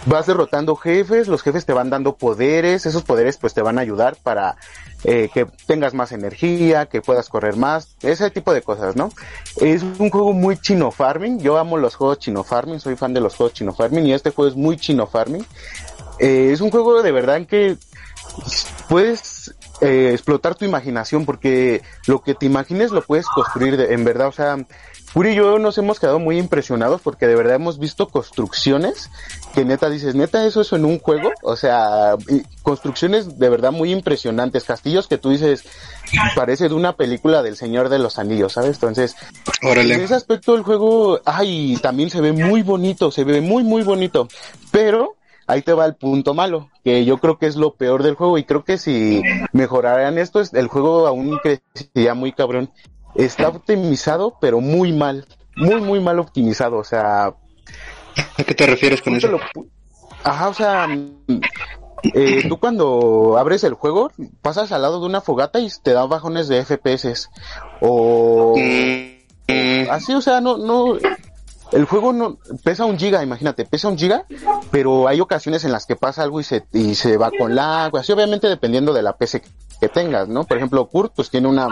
vas 0.07 0.27
derrotando 0.27 0.77
jefes, 0.77 1.29
los 1.29 1.43
jefes 1.43 1.65
te 1.65 1.73
van 1.73 1.91
dando 1.91 2.17
poderes, 2.17 2.87
esos 2.87 3.03
poderes 3.03 3.39
pues 3.39 3.55
te 3.55 3.63
van 3.63 3.79
a 3.79 3.81
ayudar 3.81 4.17
para 4.23 4.57
eh, 5.05 5.31
que 5.33 5.47
tengas 5.67 5.95
más 5.95 6.13
energía, 6.13 6.87
que 6.87 7.01
puedas 7.01 7.29
correr 7.29 7.57
más, 7.57 7.97
ese 8.03 8.31
tipo 8.31 8.53
de 8.53 8.63
cosas, 8.63 8.97
¿no? 8.97 9.11
Es 9.61 9.83
un 9.83 10.11
juego 10.11 10.33
muy 10.33 10.59
chino 10.59 10.91
farming, 10.91 11.41
yo 11.41 11.59
amo 11.59 11.79
los 11.79 11.95
juegos 11.95 12.19
chino 12.19 12.45
farming, 12.45 12.81
soy 12.81 12.97
fan 12.97 13.15
de 13.15 13.21
los 13.21 13.35
juegos 13.35 13.55
chino 13.55 13.73
farming 13.73 14.07
y 14.07 14.13
este 14.13 14.31
juego 14.31 14.51
es 14.51 14.57
muy 14.57 14.77
chino 14.77 15.07
farming. 15.07 15.45
Es 16.19 16.61
un 16.61 16.71
juego 16.71 17.03
de 17.03 17.11
verdad 17.11 17.39
en 17.39 17.47
que 17.47 17.77
puedes 18.89 19.55
eh, 19.85 20.13
explotar 20.13 20.55
tu 20.55 20.65
imaginación 20.65 21.27
porque 21.27 21.83
lo 22.07 22.23
que 22.23 22.35
te 22.35 22.47
imagines 22.47 22.91
lo 22.91 23.03
puedes 23.03 23.27
construir 23.27 23.77
de, 23.77 23.93
en 23.93 24.05
verdad, 24.05 24.29
o 24.29 24.33
sea, 24.33 24.57
Puri 25.13 25.31
y 25.31 25.35
yo 25.37 25.61
nos 25.61 25.79
hemos 25.79 26.01
quedado 26.01 26.19
muy 26.19 26.39
impresionados 26.39 27.01
porque 27.01 27.29
de 27.29 27.37
verdad 27.37 27.55
hemos 27.55 27.79
visto 27.79 28.09
construcciones 28.09 29.11
que 29.55 29.65
neta 29.65 29.89
dices, 29.89 30.17
neta 30.17 30.45
eso 30.45 30.61
eso 30.61 30.75
en 30.75 30.85
un 30.85 30.99
juego, 30.99 31.31
o 31.43 31.55
sea, 31.55 32.17
construcciones 32.63 33.39
de 33.39 33.49
verdad 33.49 33.71
muy 33.71 33.93
impresionantes, 33.93 34.65
castillos 34.65 35.07
que 35.07 35.19
tú 35.19 35.31
dices, 35.31 35.63
parece 36.35 36.69
de 36.69 36.75
una 36.75 36.97
película 36.97 37.43
del 37.43 37.57
Señor 37.57 37.91
de 37.91 38.01
los 38.01 38.19
Anillos, 38.19 38.55
¿sabes? 38.55 38.75
Entonces, 38.75 39.15
Órale. 39.63 39.95
en 39.95 40.01
ese 40.01 40.15
aspecto 40.15 40.57
el 40.57 40.63
juego, 40.63 41.21
ay, 41.25 41.79
también 41.81 42.11
se 42.11 42.21
ve 42.21 42.33
muy 42.33 42.63
bonito, 42.63 43.13
se 43.13 43.23
ve 43.23 43.41
muy 43.41 43.63
muy 43.63 43.83
bonito, 43.83 44.27
pero 44.73 45.15
ahí 45.47 45.63
te 45.63 45.73
va 45.73 45.87
el 45.87 45.95
punto 45.97 46.35
malo, 46.35 46.71
que 46.83 47.05
yo 47.05 47.19
creo 47.19 47.39
que 47.39 47.47
es 47.47 47.57
lo 47.57 47.75
peor 47.75 48.03
del 48.03 48.15
juego 48.15 48.39
y 48.39 48.45
creo 48.45 48.65
que 48.65 48.79
si 48.79 49.23
mejoraran 49.53 50.19
esto, 50.19 50.43
el 50.53 50.69
juego 50.69 51.07
aún 51.07 51.39
crecería 51.39 52.15
muy 52.15 52.33
cabrón. 52.33 52.71
Está 53.15 53.49
optimizado, 53.49 54.37
pero 54.41 54.61
muy 54.61 54.93
mal, 54.93 55.25
muy 55.57 55.81
muy 55.81 56.01
mal 56.01 56.19
optimizado, 56.19 56.79
o 56.79 56.85
sea, 56.85 57.35
¿A 58.17 58.45
qué 58.45 58.55
te 58.55 58.67
refieres 58.67 59.03
con 59.03 59.15
eso? 59.15 59.29
lo 59.29 59.41
Ajá, 60.25 60.49
o 60.49 60.55
sea, 60.55 60.87
mm, 60.87 61.43
eh, 62.15 62.43
tú 62.49 62.59
cuando 62.59 63.37
abres 63.39 63.63
el 63.65 63.75
juego, 63.75 64.11
pasas 64.43 64.73
al 64.73 64.83
lado 64.83 65.01
de 65.01 65.07
una 65.07 65.21
fogata 65.21 65.61
y 65.61 65.69
te 65.83 65.93
da 65.93 66.07
bajones 66.07 66.49
de 66.49 66.65
FPS. 66.65 67.29
O 67.81 68.55
Mm, 69.47 69.91
así, 69.91 70.15
o 70.15 70.21
sea, 70.21 70.41
no, 70.41 70.57
no, 70.57 70.97
el 71.75 71.85
juego 71.87 72.13
no 72.13 72.39
pesa 72.63 72.85
un 72.85 72.99
giga, 72.99 73.23
imagínate, 73.23 73.65
pesa 73.65 73.89
un 73.89 73.99
giga, 73.99 74.25
pero 74.71 75.09
hay 75.09 75.21
ocasiones 75.21 75.65
en 75.65 75.73
las 75.73 75.87
que 75.87 75.97
pasa 75.97 76.23
algo 76.23 76.41
y 76.41 76.45
se, 76.45 76.65
y 76.73 76.95
se 76.95 77.17
va 77.17 77.31
con 77.37 77.55
lag, 77.55 77.97
así 77.97 78.13
obviamente 78.13 78.49
dependiendo 78.49 78.93
de 78.93 79.03
la 79.03 79.17
PC 79.17 79.43
que 79.81 79.89
tengas, 79.89 80.29
¿no? 80.29 80.45
Por 80.45 80.57
ejemplo, 80.57 80.87
Kurt 80.87 81.13
pues 81.17 81.31
tiene 81.31 81.49
una 81.49 81.69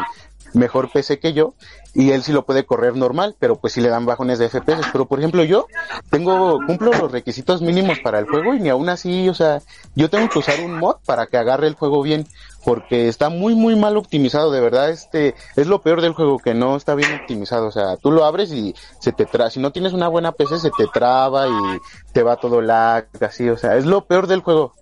mejor 0.55 0.91
PC 0.91 1.19
que 1.19 1.33
yo 1.33 1.55
y 1.95 2.11
él 2.13 2.23
sí 2.23 2.33
lo 2.33 2.45
puede 2.45 2.65
correr 2.65 2.97
normal, 2.97 3.37
pero 3.39 3.57
pues 3.57 3.75
sí 3.75 3.81
le 3.81 3.89
dan 3.89 4.07
bajones 4.07 4.39
de 4.39 4.49
FPS. 4.49 4.87
Pero 4.93 5.07
por 5.07 5.19
ejemplo 5.19 5.45
yo 5.45 5.67
tengo, 6.11 6.59
cumplo 6.67 6.91
los 6.93 7.13
requisitos 7.13 7.61
mínimos 7.61 7.99
para 8.01 8.19
el 8.19 8.27
juego 8.27 8.55
y 8.55 8.61
ni 8.61 8.69
aún 8.69 8.89
así, 8.89 9.29
o 9.29 9.35
sea, 9.35 9.61
yo 9.95 10.09
tengo 10.09 10.29
que 10.29 10.39
usar 10.39 10.61
un 10.61 10.79
mod 10.79 10.97
para 11.05 11.27
que 11.27 11.37
agarre 11.37 11.67
el 11.67 11.75
juego 11.75 12.03
bien, 12.03 12.27
porque 12.65 13.09
está 13.09 13.29
muy 13.29 13.55
muy 13.55 13.77
mal 13.77 13.97
optimizado, 13.97 14.51
de 14.51 14.61
verdad, 14.61 14.91
este, 14.91 15.35
es 15.57 15.67
lo 15.67 15.83
peor 15.83 16.01
del 16.01 16.15
juego, 16.15 16.39
que 16.39 16.55
no 16.55 16.77
está 16.77 16.95
bien 16.95 17.13
optimizado, 17.21 17.67
o 17.67 17.73
sea, 17.73 17.97
tú 17.97 18.11
lo 18.11 18.25
abres 18.25 18.53
y 18.53 18.75
se 19.01 19.13
te 19.13 19.27
traba, 19.27 19.51
si 19.51 19.61
no 19.61 19.73
tienes 19.73 19.93
una 19.93 20.09
buena 20.09 20.33
PC 20.33 20.59
se 20.59 20.71
te 20.71 20.87
traba 20.87 21.49
y 21.49 22.13
te 22.13 22.23
va 22.23 22.37
todo 22.37 22.61
lag, 22.61 23.07
así, 23.21 23.49
o 23.49 23.59
sea, 23.59 23.77
es 23.77 23.85
lo 23.85 24.07
peor 24.07 24.27
del 24.27 24.41
juego, 24.41 24.73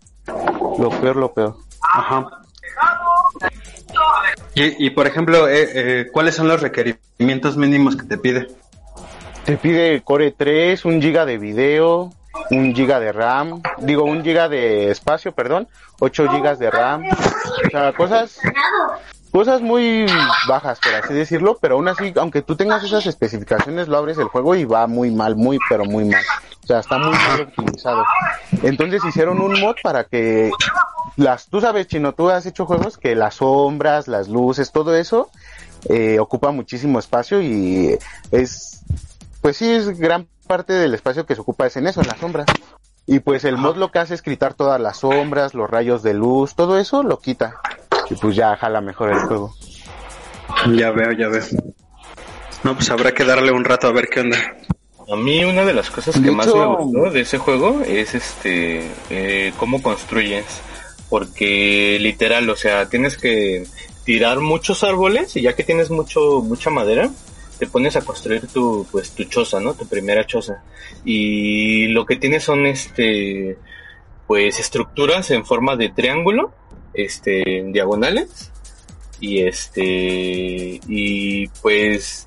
lo 0.79 0.91
peor, 1.00 1.17
lo 1.17 1.33
peor. 1.33 1.57
Ajá. 1.83 2.41
Y, 4.54 4.87
y 4.87 4.90
por 4.90 5.07
ejemplo, 5.07 5.49
eh, 5.49 5.69
eh, 5.75 6.07
¿cuáles 6.12 6.35
son 6.35 6.49
los 6.49 6.61
requerimientos 6.61 7.57
mínimos 7.57 7.97
que 7.97 8.04
te 8.04 8.19
pide? 8.19 8.49
Te 9.45 9.57
pide 9.57 10.02
Core 10.02 10.33
3, 10.37 10.85
un 10.85 11.00
giga 11.00 11.25
de 11.25 11.38
video, 11.38 12.11
un 12.50 12.75
giga 12.75 13.00
de 13.00 13.12
RAM, 13.12 13.62
digo 13.78 14.04
un 14.04 14.23
giga 14.23 14.49
de 14.49 14.90
espacio, 14.90 15.33
perdón, 15.33 15.69
8 16.00 16.28
gigas 16.30 16.59
de 16.59 16.71
RAM, 16.71 17.04
o 17.04 17.71
sea, 17.71 17.92
cosas, 17.92 18.38
cosas 19.30 19.60
muy 19.60 20.06
bajas, 20.49 20.78
por 20.80 20.94
así 20.94 21.14
decirlo, 21.14 21.58
pero 21.60 21.76
aún 21.76 21.88
así, 21.88 22.12
aunque 22.16 22.42
tú 22.42 22.56
tengas 22.56 22.84
esas 22.84 23.06
especificaciones, 23.06 23.88
lo 23.88 23.96
abres 23.96 24.18
el 24.18 24.28
juego 24.28 24.54
y 24.54 24.64
va 24.64 24.87
muy 24.87 25.10
mal, 25.10 25.37
muy, 25.37 25.58
pero 25.68 25.84
muy 25.84 26.04
mal. 26.04 26.22
O 26.62 26.66
sea, 26.66 26.80
está 26.80 26.99
muy 26.99 27.16
mal 27.16 27.40
optimizado. 27.42 28.04
Entonces 28.62 29.04
hicieron 29.04 29.40
un 29.40 29.58
mod 29.60 29.76
para 29.82 30.04
que 30.04 30.50
las, 31.16 31.49
tú 31.49 31.60
sabes, 31.60 31.87
Chino, 31.87 32.12
tú 32.14 32.30
has 32.30 32.46
hecho 32.46 32.66
juegos 32.66 32.99
que 32.99 33.14
las 33.14 33.37
sombras, 33.37 34.08
las 34.08 34.28
luces, 34.28 34.72
todo 34.72 34.94
eso, 34.94 35.30
eh, 35.88 36.18
ocupa 36.18 36.50
muchísimo 36.50 36.99
espacio 36.99 37.40
y 37.40 37.99
es, 38.30 38.82
pues 39.40 39.56
sí, 39.56 39.70
es 39.70 39.99
gran 39.99 40.28
parte 40.46 40.72
del 40.72 40.94
espacio 40.94 41.26
que 41.26 41.34
se 41.34 41.40
ocupa 41.40 41.66
es 41.66 41.76
en 41.76 41.87
eso, 41.87 42.00
en 42.00 42.08
las 42.08 42.18
sombras. 42.18 42.46
Y 43.06 43.20
pues 43.20 43.44
el 43.44 43.56
mod 43.56 43.76
lo 43.76 43.90
que 43.90 43.99
hace 43.99 44.14
es 44.14 44.22
quitar 44.22 44.54
todas 44.54 44.80
las 44.80 44.99
sombras, 44.99 45.54
los 45.54 45.68
rayos 45.68 46.02
de 46.02 46.14
luz, 46.14 46.54
todo 46.54 46.78
eso 46.78 47.02
lo 47.02 47.18
quita. 47.18 47.60
Y 48.11 48.14
pues 48.17 48.37
ya 48.37 48.57
jala 48.57 48.81
mejor 48.81 49.11
el 49.12 49.19
juego. 49.21 49.55
Ya 50.75 50.90
veo, 50.90 51.12
ya 51.12 51.29
veo. 51.29 51.43
No, 52.64 52.75
pues 52.75 52.90
habrá 52.90 53.12
que 53.12 53.25
darle 53.25 53.52
un 53.52 53.64
rato 53.64 53.87
a 53.87 53.93
ver 53.93 54.09
qué 54.09 54.21
onda. 54.21 54.38
A 55.11 55.17
mí 55.17 55.45
una 55.45 55.64
de 55.64 55.73
las 55.75 55.90
cosas 55.90 56.14
que 56.14 56.21
De 56.26 56.31
más 56.31 56.47
hecho- 56.47 56.71
me 56.71 56.76
gustó 56.85 57.11
de 57.11 57.21
ese 57.21 57.38
juego 57.38 57.81
es 57.87 58.14
este 58.14 58.88
eh, 59.11 59.52
cómo 59.57 59.83
construyes, 59.83 60.45
porque 61.09 61.99
literal, 62.00 62.49
o 62.50 62.57
sea, 62.57 62.88
tienes 62.88 63.17
que 63.17 63.64
tirar 64.05 64.40
muchos 64.40 64.85
árboles 64.85 65.37
y 65.37 65.43
ya 65.43 65.55
que 65.57 65.64
tienes 65.64 65.90
mucho 65.90 66.40
mucha 66.43 66.71
madera, 66.71 67.11
te 67.59 67.67
pones 67.67 67.97
a 67.97 68.02
construir 68.02 68.47
tu 68.49 68.87
pues 68.93 69.11
tu 69.12 69.25
choza, 69.25 69.59
¿no? 69.61 69.75
Tu 69.75 69.87
primera 69.88 70.26
choza. 70.26 70.62
Y 71.05 71.88
lo 71.88 72.07
que 72.07 72.17
tienes 72.17 72.45
son 72.45 72.67
este 72.67 73.59
pues 74.26 74.61
estructuras 74.61 75.31
en 75.33 75.45
forma 75.45 75.75
de 75.76 75.88
triángulo, 75.88 76.52
este 76.94 77.59
en 77.59 77.73
diagonales. 77.73 78.50
Y 79.20 79.42
este 79.42 80.80
y 80.88 81.47
pues 81.62 82.26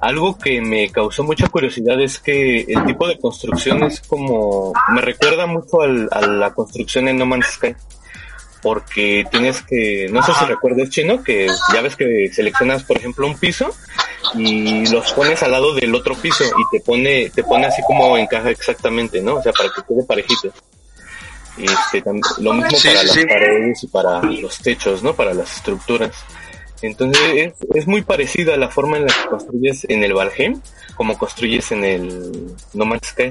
algo 0.00 0.36
que 0.38 0.60
me 0.60 0.90
causó 0.90 1.24
mucha 1.24 1.48
curiosidad 1.48 1.98
es 2.02 2.18
que 2.18 2.60
el 2.68 2.84
tipo 2.84 3.08
de 3.08 3.18
construcción 3.18 3.82
es 3.84 4.00
como 4.02 4.72
me 4.92 5.00
recuerda 5.00 5.46
mucho 5.46 5.80
al- 5.80 6.08
a 6.12 6.20
la 6.26 6.52
construcción 6.52 7.08
en 7.08 7.16
No 7.18 7.26
Man's 7.26 7.46
Sky. 7.52 7.74
Porque 8.62 9.24
tienes 9.30 9.62
que 9.62 10.08
no 10.10 10.22
sé 10.22 10.32
si 10.34 10.44
recuerdas 10.44 10.90
chino 10.90 11.22
que 11.22 11.46
ya 11.72 11.82
ves 11.82 11.94
que 11.96 12.28
seleccionas 12.32 12.82
por 12.82 12.96
ejemplo 12.96 13.26
un 13.26 13.38
piso 13.38 13.70
y 14.34 14.86
los 14.90 15.12
pones 15.12 15.42
al 15.42 15.52
lado 15.52 15.72
del 15.74 15.94
otro 15.94 16.14
piso 16.16 16.44
y 16.44 16.76
te 16.76 16.82
pone 16.84 17.30
te 17.30 17.44
pone 17.44 17.66
así 17.66 17.80
como 17.86 18.16
encaja 18.18 18.50
exactamente 18.50 19.22
no 19.22 19.36
o 19.36 19.42
sea 19.42 19.52
para 19.52 19.68
que 19.68 19.82
quede 19.86 20.04
parejito 20.04 20.52
este, 21.58 22.02
lo 22.40 22.52
mismo 22.54 22.70
Sí, 22.76 22.88
para 22.88 23.00
sí, 23.00 23.06
las 23.06 23.14
sí. 23.16 23.26
paredes 23.26 23.82
y 23.84 23.86
para 23.88 24.22
los 24.22 24.58
techos, 24.58 25.02
¿no? 25.02 25.14
Para 25.14 25.34
las 25.34 25.56
estructuras. 25.56 26.12
Entonces 26.82 27.22
es, 27.34 27.54
es 27.74 27.86
muy 27.86 28.02
parecida 28.02 28.54
a 28.54 28.56
la 28.58 28.68
forma 28.68 28.98
en 28.98 29.06
la 29.06 29.12
que 29.12 29.28
construyes 29.30 29.86
en 29.88 30.04
el 30.04 30.12
Valheim 30.12 30.60
como 30.94 31.16
construyes 31.18 31.72
en 31.72 31.84
el 31.84 32.54
No 32.74 32.84
Man's 32.84 33.08
Sky. 33.08 33.28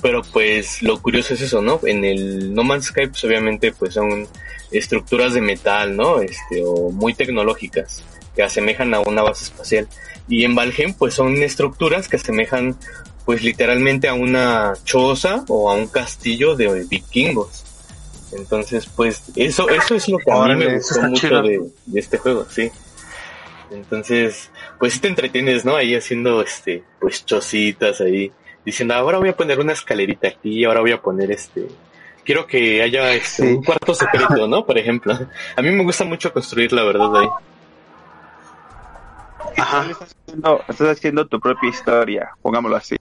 Pero 0.00 0.22
pues 0.22 0.82
lo 0.82 1.00
curioso 1.00 1.34
es 1.34 1.40
eso, 1.42 1.60
¿no? 1.60 1.80
En 1.84 2.04
el 2.04 2.54
No 2.54 2.62
Man's 2.64 2.86
Sky 2.86 3.08
pues 3.08 3.22
obviamente 3.24 3.72
pues 3.72 3.94
son 3.94 4.26
estructuras 4.70 5.34
de 5.34 5.40
metal, 5.42 5.96
¿no? 5.96 6.20
Este, 6.20 6.62
o 6.64 6.90
muy 6.90 7.14
tecnológicas 7.14 8.02
que 8.34 8.42
asemejan 8.42 8.94
a 8.94 9.00
una 9.00 9.22
base 9.22 9.44
espacial. 9.44 9.88
Y 10.28 10.44
en 10.44 10.54
Valheim 10.54 10.94
pues 10.94 11.14
son 11.14 11.42
estructuras 11.42 12.08
que 12.08 12.16
asemejan 12.16 12.76
pues 13.26 13.42
literalmente 13.42 14.08
a 14.08 14.14
una 14.14 14.72
choza 14.84 15.44
o 15.48 15.70
a 15.70 15.74
un 15.74 15.88
castillo 15.88 16.54
de 16.56 16.84
vikingos. 16.84 17.64
Entonces, 18.36 18.86
pues, 18.86 19.22
eso, 19.34 19.68
eso 19.68 19.94
es 19.94 20.08
lo 20.08 20.18
que 20.18 20.30
a 20.30 20.34
mí 20.34 20.40
Órale, 20.40 20.66
me 20.66 20.74
gustó 20.74 21.02
mucho 21.02 21.42
de, 21.42 21.70
de 21.86 22.00
este 22.00 22.18
juego, 22.18 22.46
sí. 22.48 22.70
Entonces, 23.70 24.50
pues 24.78 24.92
sí 24.94 25.00
te 25.00 25.08
entretienes, 25.08 25.64
¿no? 25.64 25.76
Ahí 25.76 25.94
haciendo, 25.94 26.42
este, 26.42 26.84
pues, 27.00 27.24
chocitas 27.24 28.00
ahí, 28.00 28.30
diciendo, 28.64 28.94
ahora 28.94 29.18
voy 29.18 29.30
a 29.30 29.36
poner 29.36 29.58
una 29.58 29.72
escalerita 29.72 30.28
aquí, 30.28 30.64
ahora 30.64 30.80
voy 30.80 30.92
a 30.92 31.00
poner, 31.00 31.30
este, 31.32 31.66
quiero 32.24 32.46
que 32.46 32.82
haya 32.82 33.14
este, 33.14 33.54
un 33.54 33.62
cuarto 33.62 33.94
secreto, 33.94 34.46
¿no? 34.46 34.66
Por 34.66 34.76
ejemplo. 34.76 35.14
A 35.56 35.62
mí 35.62 35.70
me 35.70 35.82
gusta 35.82 36.04
mucho 36.04 36.32
construir, 36.32 36.72
la 36.72 36.82
verdad, 36.82 37.16
ahí. 37.16 37.28
Ajá. 39.56 39.86
Estás 40.68 40.88
haciendo 40.88 41.26
tu 41.26 41.40
propia 41.40 41.70
historia, 41.70 42.30
pongámoslo 42.42 42.76
así. 42.76 42.96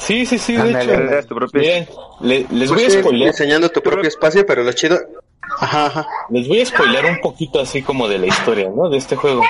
Sí, 0.00 0.26
sí, 0.26 0.38
sí, 0.38 0.56
de 0.56 0.70
hecho. 0.70 1.26
Tu 1.28 1.58
Bien, 1.58 1.86
le- 2.20 2.46
les 2.50 2.68
voy 2.70 2.80
a 2.80 2.84
Pues 2.86 2.92
Sí, 2.94 3.00
spoilear, 3.00 3.28
Enseñando 3.28 3.68
tu 3.68 3.80
propio 3.82 4.08
espacio, 4.08 4.44
pero 4.46 4.62
lo 4.64 4.72
chido. 4.72 4.98
Ajá, 5.58 5.86
ajá. 5.86 6.06
les 6.30 6.48
voy 6.48 6.60
a 6.60 6.66
spoilear 6.66 7.04
un 7.06 7.20
poquito 7.20 7.60
así 7.60 7.82
como 7.82 8.08
de 8.08 8.18
la 8.18 8.26
historia, 8.26 8.70
¿no? 8.74 8.88
De 8.88 8.98
este 8.98 9.16
juego. 9.16 9.42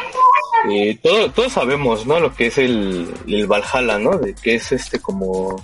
Eh, 0.71 0.99
todo, 1.03 1.31
todos 1.31 1.53
sabemos, 1.53 2.05
¿no? 2.07 2.21
Lo 2.21 2.35
que 2.35 2.47
es 2.49 2.59
el, 2.59 3.07
el 3.27 3.47
Valhalla, 3.47 3.99
¿no? 3.99 4.19
De 4.19 4.35
que 4.35 4.57
es 4.57 4.73
este 4.73 4.99
como 4.99 5.63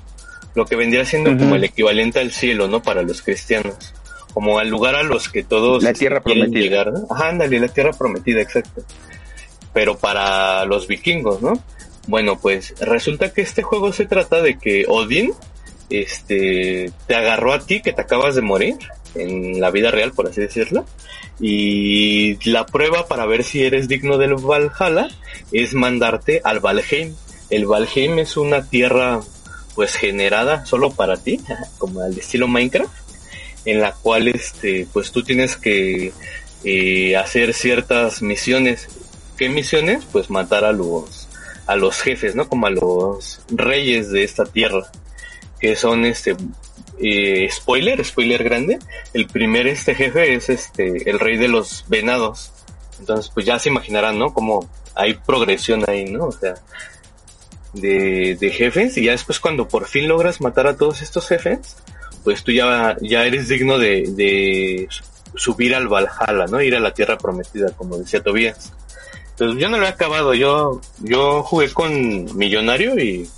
lo 0.54 0.64
que 0.64 0.76
vendría 0.76 1.04
siendo 1.04 1.36
como 1.36 1.54
el 1.56 1.64
equivalente 1.64 2.20
al 2.20 2.30
cielo, 2.32 2.66
¿no? 2.68 2.80
Para 2.82 3.02
los 3.02 3.20
cristianos. 3.22 3.92
Como 4.32 4.58
al 4.58 4.68
lugar 4.68 4.94
a 4.94 5.02
los 5.02 5.28
que 5.28 5.42
todos 5.42 5.82
La 5.82 5.92
tierra 5.94 6.20
quieren 6.22 6.44
prometida. 6.44 6.62
llegar, 6.62 6.92
¿no? 6.92 7.06
Ajá, 7.10 7.28
ándale, 7.28 7.58
la 7.58 7.68
tierra 7.68 7.92
prometida, 7.92 8.40
exacto. 8.40 8.82
Pero 9.72 9.96
para 9.98 10.64
los 10.66 10.86
vikingos, 10.86 11.42
¿no? 11.42 11.54
Bueno, 12.06 12.38
pues 12.38 12.74
resulta 12.80 13.32
que 13.32 13.42
este 13.42 13.62
juego 13.62 13.92
se 13.92 14.06
trata 14.06 14.40
de 14.40 14.58
que 14.58 14.86
Odín 14.88 15.32
este 15.90 16.90
te 17.06 17.14
agarró 17.14 17.52
a 17.52 17.60
ti 17.60 17.80
que 17.80 17.92
te 17.92 18.02
acabas 18.02 18.34
de 18.34 18.42
morir 18.42 18.76
en 19.14 19.60
la 19.60 19.70
vida 19.70 19.90
real, 19.90 20.12
por 20.12 20.28
así 20.28 20.40
decirlo. 20.40 20.84
Y 21.40 22.38
la 22.50 22.66
prueba 22.66 23.06
para 23.06 23.26
ver 23.26 23.44
si 23.44 23.62
eres 23.62 23.88
digno 23.88 24.18
del 24.18 24.34
Valhalla 24.34 25.08
es 25.52 25.74
mandarte 25.74 26.40
al 26.44 26.60
Valheim. 26.60 27.14
El 27.50 27.66
Valheim 27.66 28.18
es 28.18 28.36
una 28.36 28.68
tierra 28.68 29.20
pues 29.74 29.94
generada 29.94 30.64
solo 30.64 30.90
para 30.90 31.16
ti, 31.16 31.40
como 31.78 32.00
al 32.00 32.16
estilo 32.18 32.48
Minecraft, 32.48 32.92
en 33.64 33.80
la 33.80 33.92
cual 33.92 34.28
este 34.28 34.86
pues 34.92 35.12
tú 35.12 35.22
tienes 35.22 35.56
que 35.56 36.12
eh, 36.64 37.16
hacer 37.16 37.52
ciertas 37.54 38.22
misiones. 38.22 38.88
¿Qué 39.36 39.48
misiones? 39.48 40.04
Pues 40.10 40.30
matar 40.30 40.64
a 40.64 40.72
los 40.72 41.25
a 41.66 41.76
los 41.76 42.00
jefes, 42.00 42.34
¿no? 42.34 42.48
Como 42.48 42.66
a 42.66 42.70
los 42.70 43.40
reyes 43.48 44.10
de 44.10 44.24
esta 44.24 44.44
tierra, 44.44 44.90
que 45.58 45.76
son 45.76 46.04
este 46.04 46.36
eh, 46.98 47.48
spoiler, 47.50 48.04
spoiler 48.04 48.44
grande. 48.44 48.78
El 49.12 49.26
primer 49.26 49.66
este 49.66 49.94
jefe 49.94 50.34
es 50.34 50.48
este 50.48 51.08
el 51.10 51.18
rey 51.18 51.36
de 51.36 51.48
los 51.48 51.84
venados. 51.88 52.52
Entonces, 52.98 53.30
pues 53.32 53.44
ya 53.44 53.58
se 53.58 53.68
imaginarán, 53.68 54.18
¿no? 54.18 54.32
Como 54.32 54.68
hay 54.94 55.14
progresión 55.14 55.84
ahí, 55.88 56.04
¿no? 56.04 56.26
O 56.26 56.32
sea, 56.32 56.54
de, 57.74 58.36
de 58.40 58.50
jefes 58.50 58.96
y 58.96 59.04
ya 59.04 59.12
después 59.12 59.38
cuando 59.38 59.68
por 59.68 59.86
fin 59.86 60.08
logras 60.08 60.40
matar 60.40 60.66
a 60.66 60.76
todos 60.76 61.02
estos 61.02 61.28
jefes, 61.28 61.76
pues 62.24 62.42
tú 62.42 62.52
ya, 62.52 62.96
ya 63.02 63.24
eres 63.24 63.48
digno 63.48 63.78
de, 63.78 64.04
de 64.16 64.88
subir 65.34 65.74
al 65.74 65.88
Valhalla, 65.88 66.46
¿no? 66.46 66.60
Ir 66.60 66.74
a 66.74 66.80
la 66.80 66.94
tierra 66.94 67.18
prometida, 67.18 67.70
como 67.76 67.98
decía 67.98 68.22
Tobías. 68.22 68.72
Entonces 69.36 69.60
yo 69.60 69.68
no 69.68 69.76
lo 69.76 69.84
he 69.84 69.88
acabado, 69.90 70.32
yo, 70.32 70.80
yo 71.00 71.42
jugué 71.42 71.70
con 71.70 72.34
Millonario 72.38 72.98
y 72.98 73.28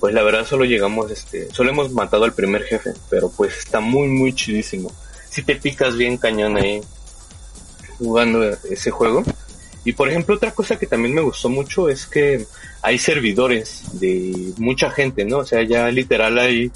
pues 0.00 0.14
la 0.14 0.22
verdad 0.22 0.46
solo 0.46 0.64
llegamos, 0.64 1.10
este, 1.10 1.52
solo 1.52 1.68
hemos 1.68 1.92
matado 1.92 2.24
al 2.24 2.32
primer 2.32 2.62
jefe, 2.62 2.94
pero 3.10 3.28
pues 3.28 3.58
está 3.58 3.80
muy, 3.80 4.08
muy 4.08 4.34
chidísimo. 4.34 4.90
Si 5.28 5.42
te 5.42 5.56
picas 5.56 5.96
bien 5.96 6.16
cañón 6.16 6.56
ahí 6.56 6.80
jugando 7.98 8.42
ese 8.42 8.90
juego. 8.90 9.22
Y 9.84 9.92
por 9.92 10.08
ejemplo, 10.08 10.34
otra 10.34 10.52
cosa 10.52 10.78
que 10.78 10.86
también 10.86 11.14
me 11.14 11.20
gustó 11.20 11.50
mucho 11.50 11.90
es 11.90 12.06
que 12.06 12.46
hay 12.80 12.98
servidores 12.98 13.82
de 14.00 14.54
mucha 14.56 14.90
gente, 14.90 15.26
¿no? 15.26 15.40
O 15.40 15.44
sea, 15.44 15.62
ya 15.62 15.88
literal 15.90 16.38
hay 16.38 16.72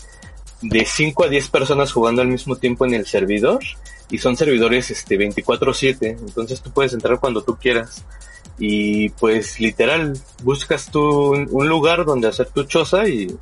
de 0.60 0.84
5 0.84 1.24
a 1.24 1.28
10 1.28 1.48
personas 1.48 1.90
jugando 1.90 2.20
al 2.20 2.28
mismo 2.28 2.56
tiempo 2.56 2.84
en 2.84 2.92
el 2.92 3.06
servidor 3.06 3.60
y 4.10 4.18
son 4.18 4.36
servidores 4.36 4.90
este 4.90 5.16
24/7, 5.16 6.16
entonces 6.20 6.60
tú 6.60 6.70
puedes 6.70 6.92
entrar 6.92 7.18
cuando 7.20 7.42
tú 7.42 7.56
quieras. 7.56 8.04
Y 8.60 9.10
pues 9.10 9.60
literal, 9.60 10.18
buscas 10.42 10.90
tú 10.90 11.32
un, 11.32 11.48
un 11.50 11.68
lugar 11.68 12.04
donde 12.04 12.28
hacer 12.28 12.48
tu 12.48 12.64
choza 12.64 13.06
y 13.08 13.36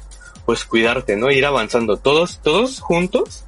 pues 0.44 0.64
cuidarte, 0.64 1.16
¿no? 1.16 1.30
Ir 1.30 1.46
avanzando 1.46 1.96
todos 1.96 2.40
todos 2.42 2.80
juntos. 2.80 3.44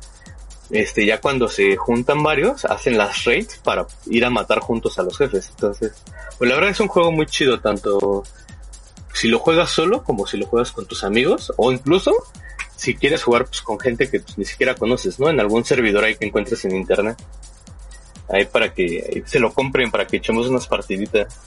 Este, 0.71 1.07
ya 1.07 1.21
cuando 1.21 1.49
se 1.49 1.77
juntan 1.77 2.23
varios, 2.23 2.67
hacen 2.67 2.99
las 2.99 3.25
raids 3.25 3.59
para 3.65 3.87
ir 4.07 4.25
a 4.25 4.31
matar 4.31 4.61
juntos 4.61 4.99
a 4.99 5.03
los 5.03 5.17
jefes. 5.17 5.49
Entonces, 5.51 5.93
pues 6.37 6.49
la 6.49 6.57
verdad 6.57 6.71
es 6.71 6.81
un 6.81 6.89
juego 6.89 7.11
muy 7.11 7.27
chido, 7.27 7.59
tanto 7.61 8.23
si 9.15 9.29
lo 9.29 9.39
juegas 9.39 9.71
solo 9.71 10.05
como 10.05 10.27
si 10.27 10.37
lo 10.37 10.47
juegas 10.47 10.73
con 10.73 10.87
tus 10.87 11.05
amigos, 11.05 11.53
o 11.57 11.73
incluso 11.73 12.13
si 12.79 12.95
quieres 12.95 13.25
jugar 13.25 13.45
pues, 13.47 13.61
con 13.61 13.79
gente 13.79 14.09
que 14.09 14.21
pues, 14.21 14.39
ni 14.39 14.45
siquiera 14.45 14.77
conoces, 14.77 15.19
¿no? 15.19 15.29
En 15.29 15.41
algún 15.41 15.65
servidor 15.65 16.05
ahí 16.05 16.15
que 16.15 16.27
encuentres 16.27 16.65
en 16.65 16.77
internet. 16.77 17.17
Ahí 18.29 18.45
para 18.45 18.73
que 18.73 19.25
se 19.27 19.41
lo 19.41 19.53
compren, 19.53 19.91
para 19.91 20.07
que 20.07 20.19
echemos 20.19 20.47
unas 20.47 20.69
partiditas. 20.69 21.41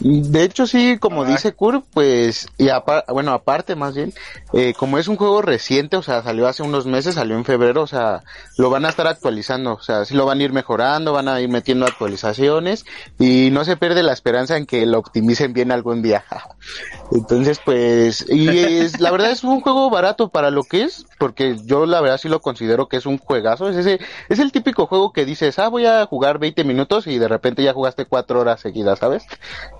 De 0.00 0.44
hecho, 0.44 0.66
sí, 0.68 0.96
como 0.98 1.22
Ah. 1.22 1.26
dice 1.26 1.52
Kurt, 1.54 1.84
pues, 1.92 2.46
y 2.56 2.68
apa- 2.68 3.04
bueno, 3.08 3.32
aparte 3.32 3.74
más 3.74 3.94
bien, 3.96 4.12
eh, 4.52 4.72
como 4.78 4.96
es 4.98 5.08
un 5.08 5.16
juego 5.16 5.42
reciente, 5.42 5.96
o 5.96 6.02
sea, 6.02 6.22
salió 6.22 6.46
hace 6.46 6.62
unos 6.62 6.86
meses, 6.86 7.16
salió 7.16 7.36
en 7.36 7.44
febrero, 7.44 7.82
o 7.82 7.86
sea, 7.88 8.22
lo 8.56 8.70
van 8.70 8.84
a 8.84 8.90
estar 8.90 9.08
actualizando, 9.08 9.72
o 9.74 9.82
sea, 9.82 10.04
sí 10.04 10.14
lo 10.14 10.24
van 10.24 10.38
a 10.38 10.44
ir 10.44 10.52
mejorando, 10.52 11.12
van 11.12 11.26
a 11.28 11.40
ir 11.40 11.48
metiendo 11.48 11.84
actualizaciones, 11.84 12.84
y 13.18 13.50
no 13.50 13.64
se 13.64 13.76
pierde 13.76 14.04
la 14.04 14.12
esperanza 14.12 14.56
en 14.56 14.66
que 14.66 14.86
lo 14.86 15.00
optimicen 15.00 15.52
bien 15.52 15.72
algún 15.72 16.00
día. 16.00 16.24
Entonces, 17.10 17.60
pues, 17.64 18.24
y 18.28 18.48
es, 18.48 19.00
la 19.00 19.10
verdad 19.10 19.30
es 19.32 19.42
un 19.42 19.60
juego 19.62 19.90
barato 19.90 20.28
para 20.28 20.50
lo 20.52 20.62
que 20.62 20.82
es, 20.82 21.06
porque 21.18 21.56
yo 21.64 21.84
la 21.86 22.00
verdad 22.00 22.18
sí 22.18 22.28
lo 22.28 22.40
considero 22.40 22.88
que 22.88 22.96
es 22.96 23.06
un 23.06 23.18
juegazo, 23.18 23.68
es 23.68 23.76
ese, 23.76 24.00
es 24.28 24.38
el 24.38 24.52
típico 24.52 24.86
juego 24.86 25.12
que 25.12 25.24
dices, 25.24 25.58
ah, 25.58 25.68
voy 25.68 25.86
a 25.86 26.06
jugar 26.06 26.38
20 26.38 26.64
minutos 26.64 27.06
y 27.06 27.18
de 27.18 27.28
repente 27.28 27.62
ya 27.62 27.72
jugaste 27.72 28.06
4 28.06 28.40
horas 28.40 28.60
seguidas, 28.60 28.98
¿sabes? 29.00 29.24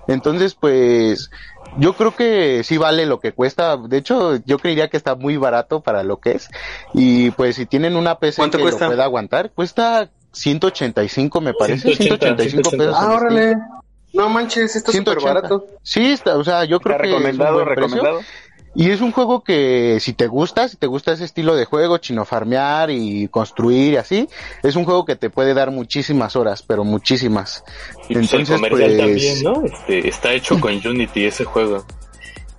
Entonces, 0.07 0.55
pues, 0.55 1.31
yo 1.77 1.93
creo 1.93 2.15
que 2.15 2.63
sí 2.63 2.77
vale 2.77 3.05
lo 3.05 3.19
que 3.19 3.31
cuesta. 3.31 3.77
De 3.77 3.97
hecho, 3.97 4.37
yo 4.45 4.59
creería 4.59 4.89
que 4.89 4.97
está 4.97 5.15
muy 5.15 5.37
barato 5.37 5.81
para 5.81 6.03
lo 6.03 6.17
que 6.17 6.31
es. 6.31 6.49
Y 6.93 7.31
pues, 7.31 7.55
si 7.55 7.65
tienen 7.65 7.95
una 7.95 8.19
PC 8.19 8.37
¿Cuánto 8.37 8.57
que 8.57 8.63
cuesta? 8.63 8.85
lo 8.85 8.91
pueda 8.91 9.03
aguantar, 9.05 9.51
cuesta 9.51 10.09
185, 10.31 11.41
me 11.41 11.53
parece. 11.53 11.95
180, 11.95 12.43
185 12.43 12.71
pesos. 12.71 12.95
Ah, 12.97 13.11
órale. 13.13 13.55
No 14.13 14.27
manches, 14.29 14.75
esto 14.75 14.91
es 14.91 14.97
súper 14.97 15.19
180. 15.19 15.33
barato. 15.33 15.67
Sí, 15.83 16.11
está, 16.11 16.35
o 16.35 16.43
sea, 16.43 16.65
yo 16.65 16.79
creo 16.79 16.95
Está 16.95 17.03
que 17.03 17.09
es 17.09 17.15
un 17.15 17.23
recomendado, 17.23 17.65
precio. 17.65 18.19
Y 18.75 18.91
es 18.91 19.01
un 19.01 19.11
juego 19.11 19.43
que 19.43 19.97
si 19.99 20.13
te 20.13 20.27
gusta, 20.27 20.67
si 20.67 20.77
te 20.77 20.85
gusta 20.87 21.11
ese 21.13 21.25
estilo 21.25 21.55
de 21.55 21.65
juego, 21.65 21.97
chino 21.97 22.23
farmear 22.23 22.91
y 22.91 23.27
construir 23.27 23.93
y 23.93 23.97
así, 23.97 24.29
es 24.63 24.75
un 24.75 24.85
juego 24.85 25.05
que 25.05 25.15
te 25.15 25.29
puede 25.29 25.53
dar 25.55 25.71
muchísimas 25.71 26.35
horas, 26.35 26.61
pero 26.61 26.83
muchísimas. 26.83 27.63
Y 28.09 28.13
pues 28.13 28.33
el 28.33 28.39
Entonces, 28.39 28.55
comercial 28.55 28.89
pues- 28.89 28.97
también, 28.99 29.43
¿no? 29.43 29.63
Este, 29.65 30.07
está 30.07 30.33
hecho 30.33 30.59
con 30.61 30.73
Unity 30.85 31.25
ese 31.25 31.45
juego. 31.45 31.83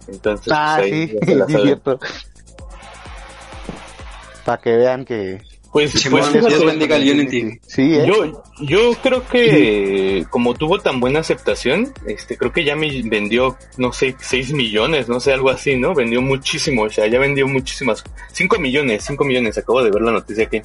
Entonces, 0.09 0.53
Ah, 0.55 0.77
pues, 0.81 0.93
ahí 0.93 1.09
sí, 1.09 1.19
saben. 1.39 1.63
cierto. 1.63 2.01
Para 4.45 4.61
que 4.61 4.77
vean 4.77 5.05
que... 5.05 5.43
Pues, 5.73 5.93
pues, 6.11 6.33
Dios 6.33 6.47
fíjate, 6.47 6.67
bendiga 6.67 6.97
el 6.97 7.11
Unity. 7.13 7.61
Sí, 7.67 7.95
¿eh? 7.95 8.05
Yo, 8.07 8.43
yo 8.61 8.93
creo 9.03 9.27
que 9.29 10.27
como 10.29 10.55
tuvo 10.55 10.81
tan 10.81 10.99
buena 10.99 11.21
aceptación, 11.21 11.93
este, 12.07 12.37
creo 12.37 12.53
que 12.53 12.65
ya 12.65 12.75
me 12.75 13.03
vendió, 13.05 13.57
no 13.77 13.93
sé, 13.93 14.17
6 14.19 14.53
millones, 14.53 15.09
no 15.09 15.21
sé, 15.21 15.33
algo 15.33 15.49
así, 15.49 15.77
¿no? 15.77 15.95
Vendió 15.95 16.21
muchísimo, 16.23 16.83
o 16.83 16.91
sea, 16.91 17.07
ya 17.07 17.21
vendió 17.21 17.47
muchísimas, 17.47 18.03
5 18.33 18.59
millones, 18.59 19.05
5 19.07 19.25
millones, 19.25 19.59
acabo 19.59 19.83
de 19.85 19.91
ver 19.91 20.03
la 20.03 20.11
noticia 20.11 20.45
aquí. 20.45 20.61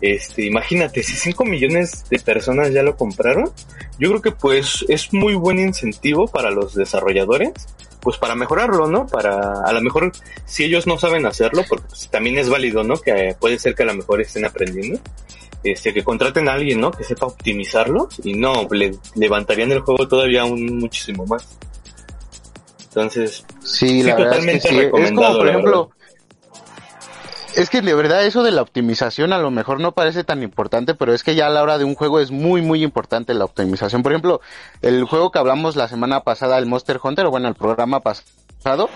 Este, 0.00 0.44
imagínate, 0.44 1.04
si 1.04 1.14
5 1.14 1.44
millones 1.44 2.04
de 2.10 2.18
personas 2.18 2.72
ya 2.72 2.82
lo 2.82 2.96
compraron, 2.96 3.48
yo 4.00 4.08
creo 4.08 4.22
que 4.22 4.32
pues 4.32 4.84
es 4.88 5.12
muy 5.12 5.34
buen 5.34 5.60
incentivo 5.60 6.26
para 6.26 6.50
los 6.50 6.74
desarrolladores, 6.74 7.52
pues 8.02 8.18
para 8.18 8.34
mejorarlo, 8.34 8.86
¿no? 8.88 9.06
Para, 9.06 9.62
a 9.64 9.72
lo 9.72 9.80
mejor, 9.80 10.12
si 10.44 10.64
ellos 10.64 10.86
no 10.86 10.98
saben 10.98 11.24
hacerlo, 11.24 11.64
porque 11.68 11.86
pues, 11.88 12.08
también 12.10 12.36
es 12.36 12.50
válido, 12.50 12.82
¿no? 12.82 12.96
Que 12.96 13.34
puede 13.38 13.58
ser 13.58 13.74
que 13.74 13.84
a 13.84 13.86
lo 13.86 13.94
mejor 13.94 14.20
estén 14.20 14.44
aprendiendo 14.44 15.00
este, 15.64 15.94
que 15.94 16.02
contraten 16.02 16.48
a 16.48 16.54
alguien, 16.54 16.80
¿no? 16.80 16.90
Que 16.90 17.04
sepa 17.04 17.26
optimizarlo 17.26 18.08
y 18.24 18.34
no, 18.34 18.66
le 18.70 18.92
levantarían 19.14 19.70
el 19.72 19.80
juego 19.80 20.08
todavía 20.08 20.44
un 20.44 20.78
muchísimo 20.78 21.24
más. 21.26 21.46
Entonces, 22.88 23.44
Sí, 23.62 23.88
Sí, 23.88 24.02
la 24.02 24.16
verdad 24.16 24.38
es 24.38 24.46
que 24.46 24.52
totalmente 24.52 24.60
sí. 24.60 24.66
Es 24.68 24.72
como, 24.72 24.82
recomendado, 24.82 25.38
por 25.38 25.48
ejemplo, 25.48 25.90
es 27.56 27.70
que 27.70 27.80
de 27.82 27.94
verdad 27.94 28.24
eso 28.24 28.42
de 28.42 28.50
la 28.50 28.62
optimización 28.62 29.32
a 29.32 29.38
lo 29.38 29.50
mejor 29.50 29.80
no 29.80 29.92
parece 29.92 30.24
tan 30.24 30.42
importante, 30.42 30.94
pero 30.94 31.12
es 31.14 31.22
que 31.22 31.34
ya 31.34 31.46
a 31.46 31.50
la 31.50 31.62
hora 31.62 31.78
de 31.78 31.84
un 31.84 31.94
juego 31.94 32.20
es 32.20 32.30
muy, 32.30 32.62
muy 32.62 32.82
importante 32.82 33.34
la 33.34 33.44
optimización. 33.44 34.02
Por 34.02 34.12
ejemplo, 34.12 34.40
el 34.80 35.04
juego 35.04 35.30
que 35.30 35.38
hablamos 35.38 35.76
la 35.76 35.88
semana 35.88 36.20
pasada, 36.20 36.58
el 36.58 36.66
Monster 36.66 36.98
Hunter, 37.02 37.26
o 37.26 37.30
bueno, 37.30 37.48
el 37.48 37.54
programa 37.54 38.00
pasado, 38.00 38.88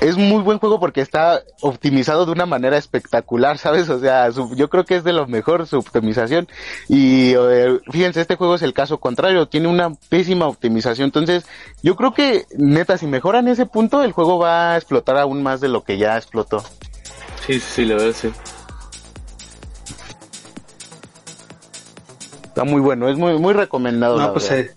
es 0.00 0.16
muy 0.16 0.42
buen 0.42 0.58
juego 0.58 0.80
porque 0.80 1.00
está 1.00 1.40
optimizado 1.62 2.26
de 2.26 2.32
una 2.32 2.46
manera 2.46 2.76
espectacular, 2.76 3.58
¿sabes? 3.58 3.88
O 3.88 4.00
sea, 4.00 4.30
su- 4.32 4.54
yo 4.56 4.68
creo 4.68 4.84
que 4.84 4.96
es 4.96 5.04
de 5.04 5.12
lo 5.12 5.26
mejor 5.28 5.66
su 5.68 5.78
optimización. 5.78 6.48
Y 6.88 7.32
eh, 7.34 7.78
fíjense, 7.90 8.20
este 8.20 8.34
juego 8.36 8.56
es 8.56 8.62
el 8.62 8.72
caso 8.74 8.98
contrario, 8.98 9.46
tiene 9.46 9.68
una 9.68 9.94
pésima 10.08 10.46
optimización. 10.46 11.06
Entonces, 11.06 11.46
yo 11.82 11.94
creo 11.94 12.12
que, 12.12 12.44
neta, 12.58 12.98
si 12.98 13.06
mejoran 13.06 13.46
ese 13.48 13.66
punto, 13.66 14.02
el 14.02 14.12
juego 14.12 14.38
va 14.38 14.72
a 14.72 14.76
explotar 14.76 15.16
aún 15.16 15.42
más 15.44 15.60
de 15.60 15.68
lo 15.68 15.84
que 15.84 15.96
ya 15.96 16.16
explotó. 16.16 16.62
Sí, 17.46 17.60
sí, 17.60 17.84
la 17.84 17.94
verdad 17.94 18.14
sí. 18.14 18.32
Está 22.44 22.64
muy 22.64 22.80
bueno, 22.80 23.08
es 23.08 23.16
muy 23.16 23.38
muy 23.38 23.54
recomendado. 23.54 24.18
No, 24.18 24.32
pues 24.32 24.48
verdad. 24.50 24.74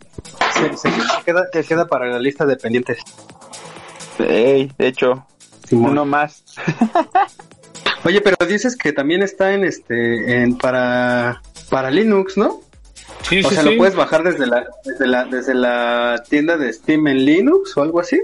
Eh, 0.62 0.78
se, 0.78 0.90
queda, 1.24 1.50
queda 1.68 1.88
para 1.88 2.08
la 2.08 2.20
lista 2.20 2.46
de 2.46 2.58
pendientes. 2.58 3.00
Ey, 4.20 4.72
de 4.78 4.88
hecho, 4.88 5.26
uno 5.72 6.06
más. 6.06 6.44
Oye, 8.04 8.22
pero 8.22 8.36
dices 8.46 8.76
que 8.76 8.94
también 8.94 9.24
está 9.24 9.54
en 9.54 9.64
este 9.64 10.44
en 10.44 10.58
para 10.58 11.42
para 11.70 11.90
Linux, 11.90 12.38
¿no? 12.38 12.62
Sí, 13.28 13.44
o 13.44 13.50
sí, 13.50 13.56
sea, 13.56 13.64
lo 13.64 13.78
puedes 13.78 13.96
bajar 13.96 14.24
desde 14.24 14.46
la, 14.46 14.66
desde 14.84 15.08
la 15.08 15.26
desde 15.26 15.54
la 15.54 16.24
tienda 16.28 16.58
de 16.58 16.72
Steam 16.72 17.08
en 17.08 17.26
Linux 17.26 17.76
o 17.78 17.82
algo 17.82 18.00
así. 18.00 18.20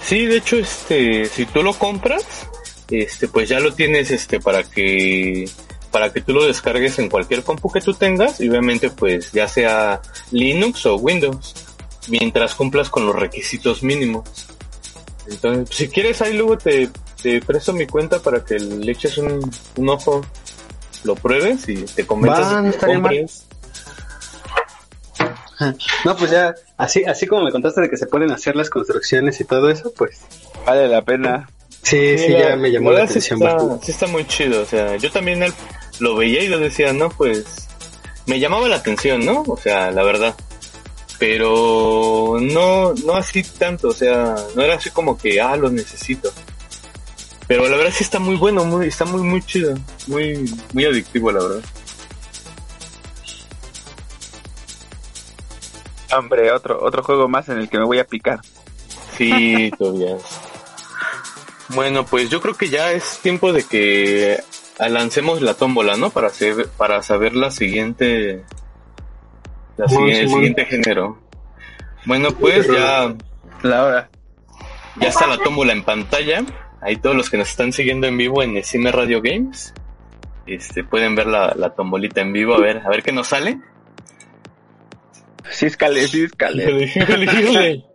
Sí, 0.00 0.26
de 0.26 0.38
hecho, 0.38 0.56
este, 0.56 1.26
si 1.26 1.46
tú 1.46 1.62
lo 1.62 1.74
compras, 1.74 2.48
este, 2.90 3.28
pues 3.28 3.48
ya 3.48 3.60
lo 3.60 3.72
tienes, 3.74 4.10
este, 4.10 4.40
para 4.40 4.62
que, 4.62 5.48
para 5.90 6.12
que 6.12 6.20
tú 6.20 6.32
lo 6.32 6.44
descargues 6.44 6.98
en 6.98 7.08
cualquier 7.08 7.42
compu 7.42 7.70
que 7.70 7.80
tú 7.80 7.94
tengas 7.94 8.40
y 8.40 8.48
obviamente, 8.48 8.90
pues, 8.90 9.32
ya 9.32 9.48
sea 9.48 10.00
Linux 10.30 10.86
o 10.86 10.96
Windows, 10.96 11.54
mientras 12.08 12.54
cumplas 12.54 12.90
con 12.90 13.06
los 13.06 13.16
requisitos 13.16 13.82
mínimos. 13.82 14.24
Entonces, 15.26 15.74
si 15.74 15.88
quieres, 15.88 16.20
ahí 16.20 16.34
luego 16.34 16.58
te, 16.58 16.90
te 17.22 17.40
presto 17.40 17.72
mi 17.72 17.86
cuenta 17.86 18.18
para 18.20 18.44
que 18.44 18.58
le 18.58 18.92
eches 18.92 19.16
un, 19.18 19.50
un 19.76 19.88
ojo, 19.88 20.24
lo 21.04 21.14
pruebes 21.14 21.68
y 21.68 21.76
te 21.76 22.06
convenzas 22.06 22.76
compres. 22.76 23.46
No, 26.04 26.16
pues 26.16 26.32
ya, 26.32 26.52
así, 26.76 27.04
así 27.04 27.28
como 27.28 27.44
me 27.44 27.52
contaste 27.52 27.82
de 27.82 27.88
que 27.88 27.96
se 27.96 28.06
pueden 28.06 28.32
hacer 28.32 28.56
las 28.56 28.68
construcciones 28.68 29.40
y 29.40 29.44
todo 29.44 29.70
eso, 29.70 29.92
pues 29.96 30.20
Vale 30.64 30.88
la 30.88 31.02
pena. 31.02 31.48
Sí, 31.84 32.18
sí, 32.18 32.28
la- 32.30 32.50
ya 32.50 32.56
me 32.56 32.70
llamó 32.72 32.90
la 32.90 33.00
verdad 33.00 33.12
sí 33.12 33.18
atención 33.18 33.40
está, 33.42 33.54
bastante. 33.54 33.86
sí 33.86 33.92
está 33.92 34.06
muy 34.08 34.26
chido, 34.26 34.62
o 34.62 34.66
sea, 34.66 34.96
yo 34.96 35.10
también 35.12 35.42
el- 35.42 35.54
lo 36.00 36.16
veía 36.16 36.42
y 36.42 36.48
lo 36.48 36.58
decía, 36.58 36.92
no, 36.92 37.08
pues 37.10 37.68
me 38.26 38.40
llamaba 38.40 38.68
la 38.68 38.76
atención, 38.76 39.24
¿no? 39.24 39.42
O 39.46 39.56
sea, 39.56 39.90
la 39.92 40.02
verdad. 40.02 40.34
Pero 41.18 42.38
no, 42.40 42.92
no 43.06 43.14
así 43.14 43.42
tanto, 43.44 43.88
o 43.88 43.92
sea, 43.92 44.34
no 44.56 44.62
era 44.62 44.74
así 44.74 44.90
como 44.90 45.16
que, 45.16 45.40
ah, 45.40 45.54
lo 45.56 45.70
necesito. 45.70 46.32
Pero 47.46 47.68
la 47.68 47.76
verdad 47.76 47.92
sí 47.94 48.02
está 48.02 48.18
muy 48.18 48.34
bueno, 48.36 48.64
muy, 48.64 48.88
está 48.88 49.04
muy, 49.04 49.22
muy 49.22 49.40
chido, 49.42 49.74
muy, 50.08 50.50
muy 50.72 50.84
adictivo, 50.86 51.30
la 51.30 51.40
verdad. 51.42 51.60
Hombre, 56.16 56.50
otro, 56.52 56.82
otro 56.84 57.02
juego 57.02 57.28
más 57.28 57.48
en 57.48 57.58
el 57.58 57.68
que 57.68 57.78
me 57.78 57.84
voy 57.84 57.98
a 57.98 58.04
picar. 58.06 58.40
Sí, 59.16 59.70
Tobias. 59.78 60.22
Bueno, 61.68 62.04
pues 62.04 62.28
yo 62.30 62.40
creo 62.40 62.54
que 62.54 62.68
ya 62.68 62.92
es 62.92 63.18
tiempo 63.22 63.52
de 63.52 63.64
que 63.64 64.38
lancemos 64.78 65.40
la 65.40 65.54
tómbola, 65.54 65.96
¿no? 65.96 66.10
Para 66.10 66.28
hacer, 66.28 66.68
para 66.76 67.02
saber 67.02 67.34
la 67.34 67.50
siguiente, 67.50 68.44
la 69.76 69.88
Simón, 69.88 70.08
siguiente, 70.08 70.22
el 70.22 70.28
siguiente 70.28 70.64
género. 70.66 71.18
Bueno, 72.06 72.32
pues 72.32 72.66
ya, 72.66 73.14
La 73.62 73.84
hora. 73.84 74.10
ya 75.00 75.08
está 75.08 75.26
la 75.26 75.38
tómbola 75.38 75.72
en 75.72 75.84
pantalla. 75.84 76.44
Ahí 76.82 76.96
todos 76.96 77.16
los 77.16 77.30
que 77.30 77.38
nos 77.38 77.48
están 77.48 77.72
siguiendo 77.72 78.06
en 78.06 78.18
vivo 78.18 78.42
en 78.42 78.62
Cine 78.62 78.92
Radio 78.92 79.22
Games, 79.22 79.72
este, 80.46 80.84
pueden 80.84 81.14
ver 81.14 81.26
la, 81.26 81.54
la 81.56 81.70
tombolita 81.74 82.20
en 82.20 82.34
vivo. 82.34 82.54
A 82.54 82.60
ver, 82.60 82.82
a 82.84 82.90
ver 82.90 83.02
qué 83.02 83.12
nos 83.12 83.28
sale. 83.28 83.58
Sí, 85.50 85.66
escale, 85.66 86.06
sí, 86.08 86.26
híjole. 86.26 87.84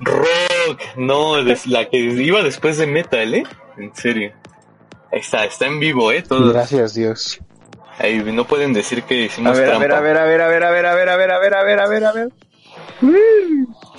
Rock, 0.70 0.80
no, 0.96 1.38
es 1.38 1.66
la 1.66 1.88
que 1.88 1.98
iba 1.98 2.42
después 2.42 2.78
de 2.78 2.86
Metal, 2.86 3.34
¿eh? 3.34 3.44
En 3.76 3.94
serio. 3.94 4.32
Ahí 5.12 5.20
está, 5.20 5.44
está 5.44 5.66
en 5.66 5.80
vivo, 5.80 6.12
¿eh? 6.12 6.22
Todo. 6.22 6.52
Gracias 6.52 6.94
Dios. 6.94 7.40
Ahí 7.98 8.16
no 8.18 8.46
pueden 8.46 8.72
decir 8.72 9.02
que 9.02 9.14
A 9.22 9.26
hicimos 9.26 9.58
ver, 9.58 9.66
a 9.68 9.78
trampa. 9.78 9.84
ver, 9.84 9.92
a 9.92 10.00
ver, 10.00 10.18
a 10.18 10.24
ver, 10.24 10.40
a 10.42 10.48
ver, 10.48 10.64
a 10.64 10.70
ver, 10.70 10.86
a 10.86 10.94
ver, 10.94 11.10
a 11.10 11.16
ver, 11.16 11.32
a 11.32 11.38
ver, 11.38 11.54
a 11.54 11.64
ver, 11.64 11.80
a 11.80 11.86
ver, 11.88 12.04
a 12.04 12.12
ver. 12.12 12.28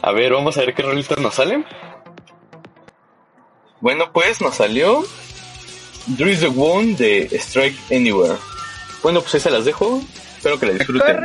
A 0.01 0.12
ver, 0.12 0.34
vamos 0.34 0.57
a 0.57 0.62
ver 0.62 0.73
qué 0.73 0.81
rolitas 0.81 1.17
nos 1.19 1.36
salen. 1.36 1.65
Bueno, 3.79 4.12
pues 4.13 4.41
nos 4.41 4.55
salió 4.55 5.03
There 6.17 6.31
is 6.31 6.39
the 6.39 6.47
One 6.47 6.95
de 6.95 7.29
Strike 7.34 7.77
Anywhere. 7.91 8.36
Bueno, 9.03 9.21
pues 9.21 9.36
ahí 9.36 9.39
se 9.41 9.51
las 9.51 9.65
dejo. 9.65 10.01
Espero 10.38 10.60
que 10.60 10.65
la 10.67 10.73
disfruten. 10.73 11.17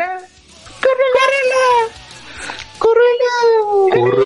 Criminal 2.78 4.25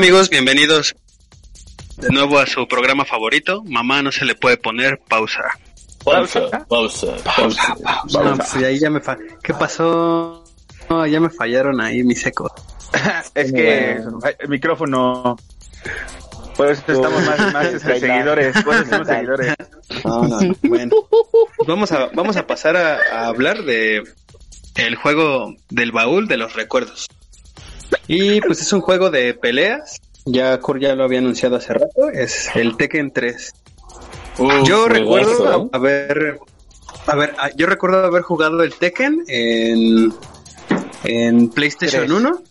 amigos? 0.00 0.30
Bienvenidos 0.30 0.96
de 1.98 2.08
nuevo 2.08 2.38
a 2.38 2.46
su 2.46 2.66
programa 2.66 3.04
favorito. 3.04 3.62
Mamá 3.66 4.00
no 4.00 4.10
se 4.10 4.24
le 4.24 4.34
puede 4.34 4.56
poner 4.56 4.98
pausa. 5.06 5.42
Pausa, 6.02 6.40
pausa, 6.66 7.16
pausa. 7.22 7.76
No, 8.10 8.34
pues 8.36 8.54
ahí 8.56 8.78
ya 8.78 8.88
me 8.88 9.00
fa- 9.02 9.18
¿Qué 9.42 9.52
pasó? 9.52 10.42
No, 10.88 11.06
ya 11.06 11.20
me 11.20 11.28
fallaron 11.28 11.82
ahí 11.82 12.02
mis 12.02 12.22
secos. 12.22 12.50
Es 13.34 13.52
que 13.52 13.98
el 14.38 14.48
micrófono. 14.48 15.36
Por 16.56 16.70
eso 16.70 16.82
estamos 16.88 17.22
más, 17.26 17.52
más 17.52 17.66
este, 17.74 18.00
seguidores. 18.00 18.62
Por 18.64 18.74
eso 18.76 18.86
somos 18.86 19.06
seguidores. 19.06 19.54
No, 20.02 20.22
no, 20.26 20.40
no. 20.40 20.54
Bueno, 20.62 20.96
vamos 21.66 21.92
a, 21.92 22.06
vamos 22.14 22.38
a 22.38 22.46
pasar 22.46 22.74
a, 22.78 22.96
a 23.12 23.26
hablar 23.26 23.64
de 23.64 24.02
el 24.76 24.96
juego 24.96 25.54
del 25.68 25.92
baúl 25.92 26.26
de 26.26 26.38
los 26.38 26.54
recuerdos. 26.54 27.06
Y 28.06 28.40
pues 28.40 28.60
es 28.60 28.72
un 28.72 28.80
juego 28.80 29.10
de 29.10 29.34
peleas. 29.34 30.00
Ya 30.24 30.58
Kur 30.58 30.80
ya 30.80 30.94
lo 30.94 31.04
había 31.04 31.18
anunciado 31.18 31.56
hace 31.56 31.72
rato. 31.72 32.10
Es 32.12 32.50
el 32.54 32.76
Tekken 32.76 33.12
3. 33.12 33.52
Uf, 34.38 34.52
Yo 34.64 34.88
recuerdo 34.88 35.64
¿eh? 35.64 35.68
haber, 35.72 36.38
a 37.06 37.16
ver, 37.16 37.34
yo 37.56 37.66
recuerdo 37.66 38.04
haber 38.04 38.22
jugado 38.22 38.62
el 38.62 38.74
Tekken 38.74 39.24
en, 39.28 40.12
en 41.04 41.48
PlayStation 41.50 42.06
Tres. 42.06 42.16
1 42.16 42.42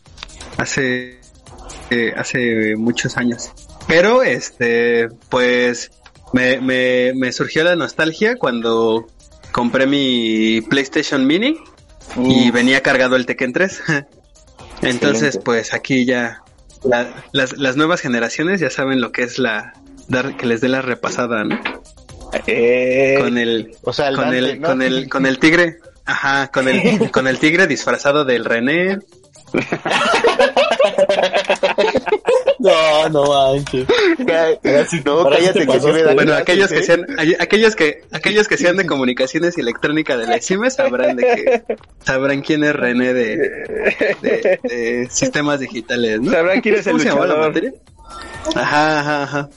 hace, 0.58 1.20
eh, 1.90 2.14
hace 2.16 2.76
muchos 2.76 3.18
años. 3.18 3.52
Pero, 3.88 4.24
este, 4.24 5.10
pues, 5.30 5.92
me, 6.34 6.60
me, 6.62 7.14
me 7.16 7.32
surgió 7.32 7.64
la 7.64 7.76
nostalgia 7.76 8.36
cuando 8.38 9.08
compré 9.52 9.88
mi 9.88 10.62
PlayStation 10.62 11.26
Mini 11.26 11.58
y 12.18 12.52
venía 12.52 12.82
cargado 12.82 13.16
el 13.16 13.26
Tekken 13.26 13.54
3. 13.54 13.82
Entonces, 14.82 15.36
Excelente. 15.36 15.40
pues 15.46 15.74
aquí 15.74 16.06
ya 16.06 16.42
la- 16.84 17.10
las, 17.32 17.58
las 17.58 17.76
nuevas 17.76 18.02
generaciones 18.02 18.60
ya 18.62 18.70
saben 18.70 19.02
lo 19.02 19.12
que 19.12 19.24
es 19.24 19.38
la 19.40 19.74
dar 20.08 20.38
que 20.38 20.46
les 20.46 20.62
dé 20.62 20.70
la 20.70 20.82
repasada, 20.82 21.44
¿no? 21.44 21.60
Eh, 22.48 23.18
con 23.20 23.38
el 23.38 23.76
O 23.84 23.92
sea, 23.92 24.10
el 24.10 24.16
con 24.16 24.26
Dante, 24.26 24.38
el 24.40 24.62
¿no? 24.62 24.68
con 24.68 24.82
el 24.82 25.10
con 25.10 25.26
el 25.26 25.40
tigre 25.40 25.80
ajá 26.06 26.48
con 26.52 26.68
el 26.68 27.10
con 27.12 27.28
el 27.28 27.40
tigre 27.40 27.66
disfrazado 27.68 28.24
del 28.24 28.46
René 28.46 29.00
No, 32.60 33.10
no 33.10 33.24
manches. 33.26 33.88
No, 35.06 35.30
cállate 35.30 35.60
te 35.62 35.68
que 35.68 35.80
sí 35.80 35.88
me 35.92 36.04
da 36.04 36.14
bueno 36.14 36.34
aquellos 36.34 36.70
que 36.70 36.84
sean 36.84 37.06
aquellos 37.40 37.76
que 37.76 38.02
aquellos 38.12 38.48
que 38.48 38.58
sean 38.58 38.76
de 38.78 38.86
comunicaciones 38.86 39.58
y 39.58 39.62
electrónica 39.62 40.18
de 40.18 40.28
la 40.28 40.40
CIME 40.42 40.70
sabrán 40.70 41.16
de 41.16 41.24
que 41.24 41.64
sabrán 42.04 42.42
quién 42.42 42.64
es 42.66 42.76
René 42.76 43.14
de, 43.14 43.38
de, 44.22 44.60
de 44.64 45.08
sistemas 45.10 45.60
digitales 45.62 46.20
¿no? 46.22 46.32
Sabrán 46.32 46.60
quién 46.62 46.76
es 46.76 46.88
el 46.88 46.94
¿Cómo 46.94 47.04
se 47.04 47.10
llama 47.10 47.22
la 47.28 47.34
luchador. 47.36 47.48
materia? 47.48 47.74
ajá 48.56 49.00
ajá 49.00 49.24
ajá 49.24 49.50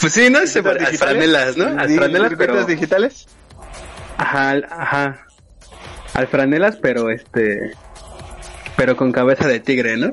pues 0.00 0.12
sí 0.12 0.28
no 0.30 0.40
se 0.40 0.46
¿Circuitos 0.46 0.82
al 0.86 0.90
digitales? 0.92 0.98
franelas 0.98 1.56
no 1.56 1.80
al 1.80 1.88
Sí, 1.88 1.96
franelas 1.96 2.28
circuitos 2.28 2.56
pero 2.56 2.66
digitales? 2.66 3.26
Ajá, 4.18 4.52
ajá. 4.70 5.26
Al 6.12 6.26
franelas, 6.26 6.76
pero 6.76 7.08
este. 7.08 7.70
Pero 8.76 8.96
con 8.96 9.12
cabeza 9.12 9.46
de 9.48 9.60
tigre, 9.60 9.96
¿no? 9.96 10.12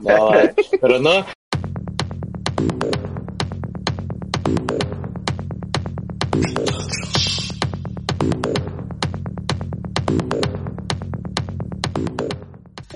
No, 0.00 0.30
pero 0.80 0.98
no. 1.00 1.26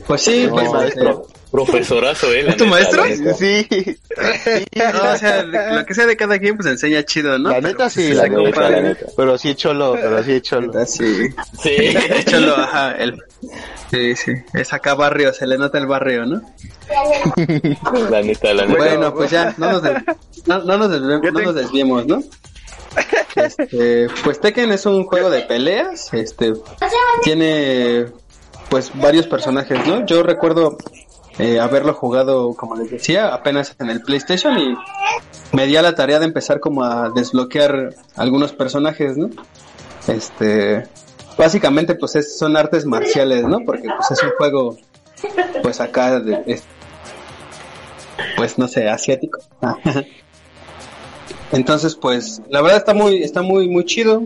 Pues 0.09 0.23
sí, 0.23 0.47
No, 0.47 0.53
pues. 0.55 0.71
maestro. 0.73 1.27
Profesorazo, 1.51 2.31
eh. 2.33 2.43
la 2.43 2.51
¿Es 2.51 2.57
tu 2.59 2.65
neta, 2.65 2.77
maestro? 2.77 3.05
la. 3.07 3.35
Sí, 3.35 3.67
no, 4.77 5.13
o 5.13 5.17
sea, 5.17 5.43
de- 5.45 5.75
lo 5.77 5.87
que 5.87 5.95
sea 5.95 6.05
de 6.07 6.17
cada 6.17 6.39
quien, 6.39 6.57
pues 6.57 6.69
enseña 6.69 7.03
chido, 7.05 7.39
¿no? 7.39 7.49
la 7.51 7.61
neta 7.63 7.77
pues, 7.85 7.93
sí, 7.95 8.09
se 8.09 8.15
la 8.15 8.29
neta, 8.29 8.69
la 8.71 8.81
neta. 8.83 9.07
Pero 9.17 9.39
sí 9.39 9.55
cholo, 9.55 9.93
pero 9.95 10.23
sí 10.23 10.41
cholo. 10.43 10.67
Neta, 10.67 10.85
Sí. 10.87 11.29
Sí. 11.63 11.71
De 11.71 12.19
hecho, 12.21 12.41
lo, 12.41 12.55
ajá, 12.57 12.93
el. 12.99 13.19
Sí, 13.91 14.15
sí. 14.17 14.33
Es 14.53 14.73
acá 14.75 14.95
barrio, 14.95 15.33
se 15.33 15.47
le 15.47 15.57
nota 15.57 15.79
el 15.79 15.87
barrio, 15.87 16.27
¿no? 16.27 16.43
La 18.11 18.21
neta, 18.23 18.53
la 18.53 18.67
neta. 18.67 18.77
Bueno, 18.77 19.15
pues 19.15 19.31
ya, 19.31 19.55
no 19.57 19.73
nos, 19.73 19.83
des- 19.83 20.03
no, 20.47 20.59
no 20.65 20.77
nos, 20.77 20.91
desvi- 20.91 21.25
Yo 21.25 21.31
no 21.31 21.39
te- 21.39 21.45
nos 21.47 21.55
desviemos, 21.55 22.07
¿no? 22.07 22.23
Este, 23.37 24.09
pues 24.25 24.41
Tekken 24.41 24.73
es 24.73 24.85
un 24.87 25.05
juego 25.05 25.31
de 25.31 25.43
peleas, 25.43 26.13
este, 26.13 26.53
tiene 27.23 28.07
pues 28.71 28.91
varios 28.95 29.27
personajes, 29.27 29.87
¿no? 29.87 30.05
Yo 30.07 30.23
recuerdo 30.23 30.77
eh, 31.39 31.59
haberlo 31.61 31.95
jugado, 31.95 32.55
como 32.55 32.77
les 32.77 32.91
decía, 32.91 33.33
apenas 33.33 33.75
en 33.79 33.91
el 33.91 34.03
PlayStation 34.03 34.59
y 34.59 34.77
me 35.53 35.67
di 35.67 35.77
a 35.77 35.83
la 35.83 35.95
tarea 35.95 36.19
de 36.19 36.27
empezar 36.27 36.61
como 36.61 36.83
a 36.85 37.11
desbloquear 37.11 37.95
algunos 38.17 38.53
personajes, 38.53 39.17
¿no? 39.17 39.31
Este, 40.07 40.87
básicamente 41.37 41.95
pues 41.95 42.17
es- 42.17 42.39
son 42.39 42.57
artes 42.57 42.85
marciales, 42.87 43.45
¿no? 43.45 43.61
Porque 43.65 43.89
pues 43.97 44.11
es 44.11 44.23
un 44.23 44.31
juego, 44.37 44.77
pues 45.63 45.81
acá, 45.81 46.19
de, 46.21 46.43
es- 46.47 46.65
pues 48.37 48.59
no 48.59 48.69
sé, 48.69 48.89
asiático. 48.89 49.39
Entonces, 51.53 51.95
pues, 51.95 52.43
la 52.51 52.61
verdad 52.61 52.79
está 52.79 52.95
muy, 52.95 53.23
está 53.23 53.43
muy, 53.43 53.69
muy 53.69 53.85
chido. 53.85 54.25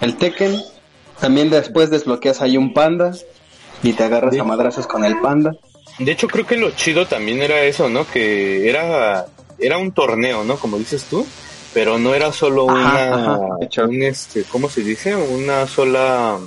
El 0.00 0.16
Tekken. 0.16 0.56
También 1.20 1.50
después 1.50 1.90
desbloqueas 1.90 2.40
ahí 2.40 2.56
un 2.56 2.72
panda 2.72 3.12
y 3.82 3.92
te 3.92 4.04
agarras 4.04 4.38
a 4.38 4.44
madrazos 4.44 4.86
con 4.86 5.04
el 5.04 5.18
panda. 5.20 5.52
De 5.98 6.12
hecho, 6.12 6.28
creo 6.28 6.46
que 6.46 6.56
lo 6.56 6.70
chido 6.70 7.06
también 7.06 7.42
era 7.42 7.62
eso, 7.62 7.88
¿no? 7.88 8.06
Que 8.06 8.68
era, 8.68 9.26
era 9.58 9.78
un 9.78 9.92
torneo, 9.92 10.44
¿no? 10.44 10.56
Como 10.56 10.78
dices 10.78 11.04
tú, 11.04 11.26
pero 11.74 11.98
no 11.98 12.14
era 12.14 12.32
solo 12.32 12.70
Ajá, 12.70 12.78
una, 12.78 13.14
ajá, 13.14 13.38
de 13.60 13.84
un, 13.84 14.02
este, 14.02 14.44
¿cómo 14.44 14.68
se 14.68 14.82
dice? 14.82 15.14
Una 15.14 15.66
sola 15.66 16.38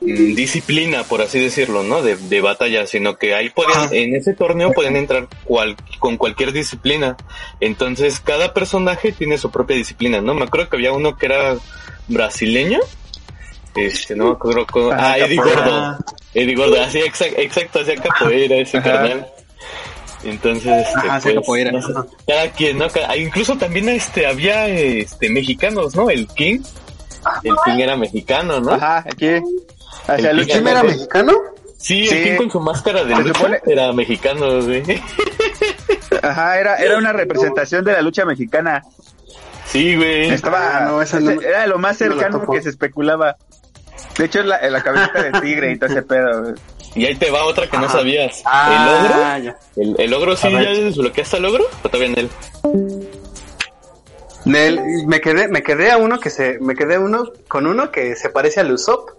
mm, 0.00 0.34
disciplina, 0.34 1.04
por 1.04 1.22
así 1.22 1.38
decirlo, 1.38 1.82
¿no? 1.82 2.02
De, 2.02 2.16
de 2.16 2.40
batalla, 2.40 2.86
sino 2.86 3.18
que 3.18 3.34
ahí 3.34 3.50
podían, 3.50 3.92
en 3.92 4.16
ese 4.16 4.34
torneo 4.34 4.72
pueden 4.72 4.96
entrar 4.96 5.28
cual, 5.44 5.76
con 5.98 6.16
cualquier 6.16 6.52
disciplina. 6.52 7.16
Entonces, 7.60 8.20
cada 8.20 8.52
personaje 8.52 9.12
tiene 9.12 9.38
su 9.38 9.50
propia 9.50 9.76
disciplina, 9.76 10.20
¿no? 10.20 10.34
Me 10.34 10.44
acuerdo 10.44 10.68
que 10.68 10.76
había 10.76 10.92
uno 10.92 11.16
que 11.16 11.26
era 11.26 11.56
brasileño. 12.08 12.80
Este, 13.76 14.14
no 14.14 14.26
me 14.26 14.30
acuerdo 14.32 14.66
cómo. 14.70 14.90
Ah, 14.92 15.18
Eddie 15.18 15.36
Gordo. 15.36 15.98
Eddie 16.32 16.54
Gordo, 16.54 16.80
así 16.82 16.98
exacto, 17.00 17.40
exacto, 17.40 17.80
hacía 17.80 17.96
capoeira 17.96 18.56
ese 18.56 18.78
Ajá. 18.78 18.92
carnal. 18.92 19.26
Entonces, 20.24 20.86
este, 20.86 21.08
Ajá, 21.08 21.20
pues, 21.22 21.34
capoeira, 21.34 21.70
no 21.72 21.82
sé, 21.82 21.92
cada 22.26 22.50
quien, 22.52 22.78
¿no? 22.78 22.88
Cada- 22.88 23.16
incluso 23.16 23.56
también 23.58 23.88
este 23.90 24.26
había 24.26 24.66
este 24.68 25.28
mexicanos, 25.28 25.94
¿no? 25.94 26.08
El 26.08 26.26
King. 26.28 26.60
El 27.42 27.54
King 27.64 27.78
era 27.80 27.96
mexicano, 27.96 28.60
¿no? 28.60 28.72
Ajá, 28.72 28.98
aquí. 28.98 29.28
Hacia 30.06 30.30
El 30.30 30.40
King 30.46 30.52
¿Quién 30.52 30.68
era 30.68 30.82
mexicano? 30.82 31.32
Sí, 31.78 32.06
Sí. 32.06 32.16
el 32.16 32.24
King 32.24 32.36
con 32.36 32.50
su 32.50 32.60
máscara 32.60 33.04
de 33.04 33.14
lucha 33.16 33.38
supone- 33.38 33.60
era 33.66 33.92
mexicano, 33.92 34.62
güey. 34.62 34.82
Ajá, 36.22 36.58
era, 36.58 36.76
era 36.76 36.96
una 36.98 37.12
representación 37.12 37.84
de 37.84 37.92
la 37.92 38.02
lucha 38.02 38.24
mexicana. 38.24 38.82
Sí, 39.66 39.96
güey. 39.96 40.30
Estaba, 40.30 40.78
Ah, 40.78 40.80
no, 40.86 41.02
esa 41.02 41.20
no- 41.20 41.32
era 41.40 41.66
lo 41.66 41.78
más 41.78 42.00
no 42.00 42.06
cercano 42.06 42.40
topo. 42.40 42.52
que 42.52 42.62
se 42.62 42.70
especulaba. 42.70 43.36
De 44.18 44.24
hecho, 44.26 44.40
es 44.40 44.46
la, 44.46 44.60
la 44.70 44.82
cabecita 44.82 45.22
de 45.22 45.40
tigre 45.40 45.72
y 45.72 45.78
todo 45.78 45.90
ese 45.90 46.02
pedo. 46.02 46.54
Y 46.94 47.06
ahí 47.06 47.16
te 47.16 47.30
va 47.30 47.44
otra 47.44 47.68
que 47.68 47.76
no 47.76 47.86
Ajá. 47.86 47.98
sabías. 47.98 48.42
Ah, 48.44 48.70
¿El 48.70 48.84
ya. 48.84 49.50
ogro? 49.50 49.58
¿El, 49.76 50.00
el 50.00 50.14
ogro 50.14 50.36
sí 50.36 50.48
ya 50.52 50.58
desbloqueaste 50.60 51.36
al 51.38 51.44
ogro? 51.46 51.64
¿O 51.82 51.88
todavía 51.88 52.12
en 52.12 52.18
él? 52.20 52.30
Nel, 54.44 54.78
me 55.06 55.20
quedé, 55.20 55.48
me 55.48 55.62
quedé 55.62 55.90
a 55.90 55.96
uno 55.96 56.20
que 56.20 56.30
se, 56.30 56.58
me 56.60 56.74
quedé 56.74 56.98
uno 56.98 57.24
con 57.48 57.66
uno 57.66 57.90
que 57.90 58.14
se 58.14 58.28
parece 58.28 58.60
al 58.60 58.70
Usopp, 58.72 59.10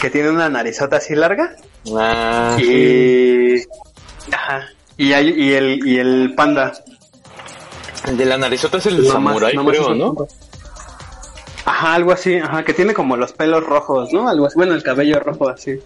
que 0.00 0.10
tiene 0.10 0.28
una 0.30 0.48
narizota 0.48 0.96
así 0.96 1.14
larga 1.14 1.54
Ah, 1.96 2.56
sí. 2.58 2.64
y, 4.26 4.34
ajá, 4.34 4.66
y 4.96 5.12
hay, 5.12 5.28
y 5.30 5.52
el, 5.52 5.86
y 5.86 5.98
el 5.98 6.34
panda. 6.36 6.72
El 8.08 8.16
de 8.16 8.24
la 8.24 8.36
narizota 8.38 8.78
es 8.78 8.86
el 8.86 9.06
samurai, 9.06 9.54
nomás 9.54 9.76
creo, 9.76 9.94
¿no? 9.94 10.14
Ajá, 11.64 11.94
algo 11.94 12.12
así, 12.12 12.36
ajá, 12.36 12.62
que 12.64 12.72
tiene 12.74 12.94
como 12.94 13.16
los 13.16 13.32
pelos 13.32 13.64
rojos, 13.64 14.12
¿no? 14.12 14.28
Algo 14.28 14.46
así, 14.46 14.54
bueno, 14.56 14.74
el 14.74 14.82
cabello 14.82 15.20
rojo 15.20 15.48
así. 15.48 15.78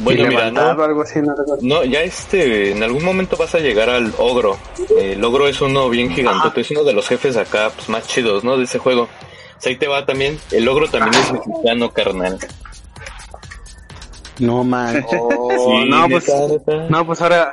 Bueno, 0.00 0.26
mira, 0.28 0.50
no, 0.50 0.60
algo 0.82 1.02
así, 1.02 1.20
no 1.62 1.84
ya 1.84 2.02
este, 2.02 2.70
en 2.70 2.82
algún 2.84 3.04
momento 3.04 3.36
vas 3.36 3.54
a 3.54 3.58
llegar 3.58 3.90
al 3.90 4.12
ogro. 4.18 4.56
El 4.96 5.22
ogro 5.24 5.48
es 5.48 5.60
uno 5.60 5.88
bien 5.90 6.10
gigantote, 6.10 6.60
es 6.60 6.70
uno 6.70 6.84
de 6.84 6.92
los 6.92 7.08
jefes 7.08 7.36
acá 7.36 7.70
pues, 7.74 7.88
más 7.88 8.06
chidos, 8.06 8.44
¿no? 8.44 8.56
De 8.56 8.64
ese 8.64 8.78
juego. 8.78 9.02
O 9.04 9.60
sea, 9.60 9.70
ahí 9.70 9.76
te 9.76 9.88
va 9.88 10.06
también. 10.06 10.38
El 10.52 10.68
ogro 10.68 10.88
también 10.88 11.14
es 11.20 11.32
mexicano, 11.32 11.90
carnal. 11.90 12.38
No 14.38 14.62
man. 14.62 15.04
Oh, 15.18 15.50
Sí, 15.50 15.88
no, 15.90 16.08
pues, 16.08 16.30
no, 16.88 17.04
pues 17.06 17.20
ahora, 17.20 17.52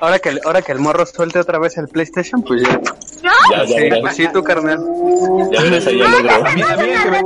ahora- 0.00 0.18
que, 0.20 0.28
el- 0.28 0.40
ahora 0.44 0.62
que 0.62 0.70
el 0.72 0.78
morro 0.78 1.04
suelte 1.06 1.40
otra 1.40 1.58
vez 1.58 1.76
el 1.76 1.88
PlayStation, 1.88 2.42
pues 2.42 2.62
ya. 2.62 2.80
Ya, 3.22 3.32
ya 3.50 3.66
Sí, 3.66 3.74
verás. 3.74 4.00
pues 4.00 4.16
sí, 4.16 4.26
tu 4.32 4.42
carnal. 4.42 4.78
Ya 5.52 5.62
verás 5.62 5.86
ahí 5.86 6.00
al 6.02 6.14
ogro. 6.14 6.34
A 6.34 6.38
mí, 6.52 6.62
a 6.62 6.76
mí 6.76 6.82
el 6.82 7.02
que 7.02 7.10
me, 7.10 7.18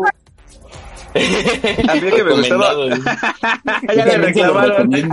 a 1.88 1.94
mí 1.94 2.06
el 2.06 2.14
que 2.14 2.24
me 2.24 2.32
gustaba. 2.35 2.70
A 2.70 2.74
mí, 4.85 5.02
a 5.02 5.04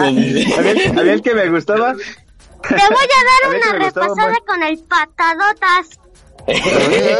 mí 1.03 1.09
el 1.09 1.21
que 1.21 1.33
me 1.33 1.49
gustaba. 1.49 1.95
Te 2.67 2.75
voy 2.75 2.83
a 2.83 2.87
dar 3.29 3.41
el 3.43 3.49
una 3.57 3.71
repasada 3.85 4.37
con 4.45 4.63
el 4.63 4.77
patadotas. 4.83 5.85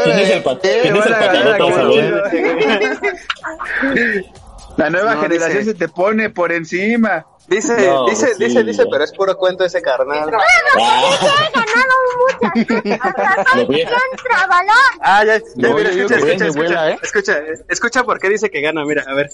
¿Quién 0.04 0.18
es 0.18 0.30
el, 0.30 0.42
pat- 0.42 0.64
Eh, 0.64 0.80
quién 0.82 0.96
es 0.96 1.06
el? 1.06 1.12
La 4.76 4.90
nueva 4.90 5.14
No, 5.14 5.22
generación 5.22 5.58
dice- 5.60 5.72
se 5.72 5.78
te 5.78 5.88
pone 5.88 6.28
por 6.30 6.52
encima. 6.52 7.24
Dice, 7.46 7.76
No, 7.88 8.06
dice, 8.06 8.34
sí, 8.34 8.44
dice, 8.44 8.64
dice, 8.64 8.84
pero 8.90 9.04
es 9.04 9.12
puro 9.12 9.36
cuento 9.36 9.64
ese 9.64 9.82
carnal. 9.82 10.30
Ah, 10.32 11.02
muchas 11.10 11.32
a- 11.54 13.44
Soy. 13.52 13.86
Ah, 15.00 15.24
ya, 15.24 15.38
ya, 15.38 15.42
No, 15.56 15.74
mira, 15.74 15.90
escucha, 15.90 16.14
escucha, 16.16 16.32
escucha, 16.46 16.50
vuela, 16.58 16.90
¿eh? 16.90 16.98
escucha, 17.02 17.38
escucha 17.68 18.04
por 18.04 18.18
qué 18.18 18.28
dice 18.30 18.50
que 18.50 18.60
gana, 18.60 18.84
mira, 18.84 19.04
a 19.06 19.14
ver. 19.14 19.30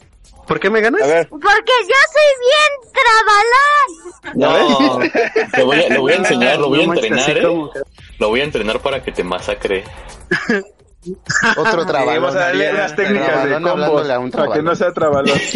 ¿Por 0.47 0.59
qué 0.59 0.69
me 0.71 0.81
ganas? 0.81 1.03
A 1.03 1.07
ver, 1.07 1.29
Porque 1.29 1.41
yo 1.43 1.95
soy 2.13 2.31
bien 2.41 2.73
trabalón. 4.35 5.01
No, 5.55 5.59
lo 5.59 5.67
voy 5.67 5.83
a, 5.85 5.89
lo 5.95 6.01
voy 6.01 6.13
a 6.13 6.17
enseñar, 6.17 6.59
lo 6.59 6.69
voy 6.69 6.81
a 6.81 6.85
entrenar, 6.85 7.39
¿eh? 7.39 7.43
Lo 8.19 8.29
voy 8.29 8.41
a 8.41 8.45
entrenar 8.45 8.81
para 8.81 9.03
que 9.03 9.13
te 9.13 9.23
masacre. 9.23 9.85
Otro 11.57 11.87
trabalón. 11.87 12.23
vamos 12.23 12.37
a 12.37 12.41
darle 12.41 12.71
unas 12.73 12.95
técnicas 12.95 13.45
de 13.49 13.63
combos 13.63 14.31
para 14.33 14.53
que 14.53 14.63
no 14.63 14.75
sea 14.75 14.93
trabalón. 14.93 15.39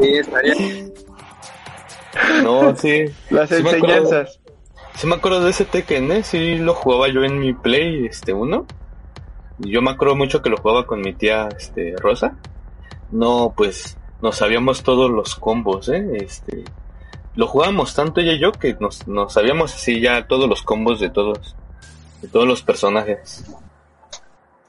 Sí, 0.00 0.14
estaría. 0.14 0.54
No, 2.42 2.74
sí. 2.76 3.04
Las 3.28 3.48
Sí 3.48 3.62
me 3.62 3.70
acuerdo. 3.70 3.96
enseñanzas. 3.96 4.40
Sí 4.94 5.06
me 5.06 5.16
acuerdo 5.16 5.44
de 5.44 5.50
ese 5.50 5.64
Tekken, 5.64 6.12
¿eh? 6.12 6.22
Sí 6.22 6.56
lo 6.56 6.74
jugaba 6.74 7.08
yo 7.08 7.22
en 7.24 7.38
mi 7.38 7.52
Play, 7.52 8.06
este, 8.06 8.32
uno. 8.32 8.66
Y 9.58 9.72
Yo 9.72 9.82
me 9.82 9.90
acuerdo 9.90 10.16
mucho 10.16 10.40
que 10.42 10.48
lo 10.48 10.56
jugaba 10.56 10.86
con 10.86 11.00
mi 11.00 11.12
tía, 11.12 11.48
este, 11.56 11.94
Rosa. 11.98 12.36
No, 13.10 13.52
pues, 13.56 13.98
nos 14.22 14.36
sabíamos 14.36 14.82
todos 14.82 15.10
los 15.10 15.34
combos, 15.34 15.88
¿eh? 15.88 16.06
Este, 16.14 16.64
lo 17.34 17.46
jugábamos 17.46 17.94
tanto 17.94 18.20
ella 18.20 18.32
y 18.32 18.38
yo 18.40 18.52
que 18.52 18.76
nos, 18.78 19.06
nos 19.08 19.32
sabíamos 19.32 19.74
así 19.74 20.00
ya 20.00 20.26
todos 20.26 20.48
los 20.48 20.62
combos 20.62 21.00
de 21.00 21.10
todos, 21.10 21.56
de 22.22 22.28
todos 22.28 22.46
los 22.46 22.62
personajes. 22.62 23.44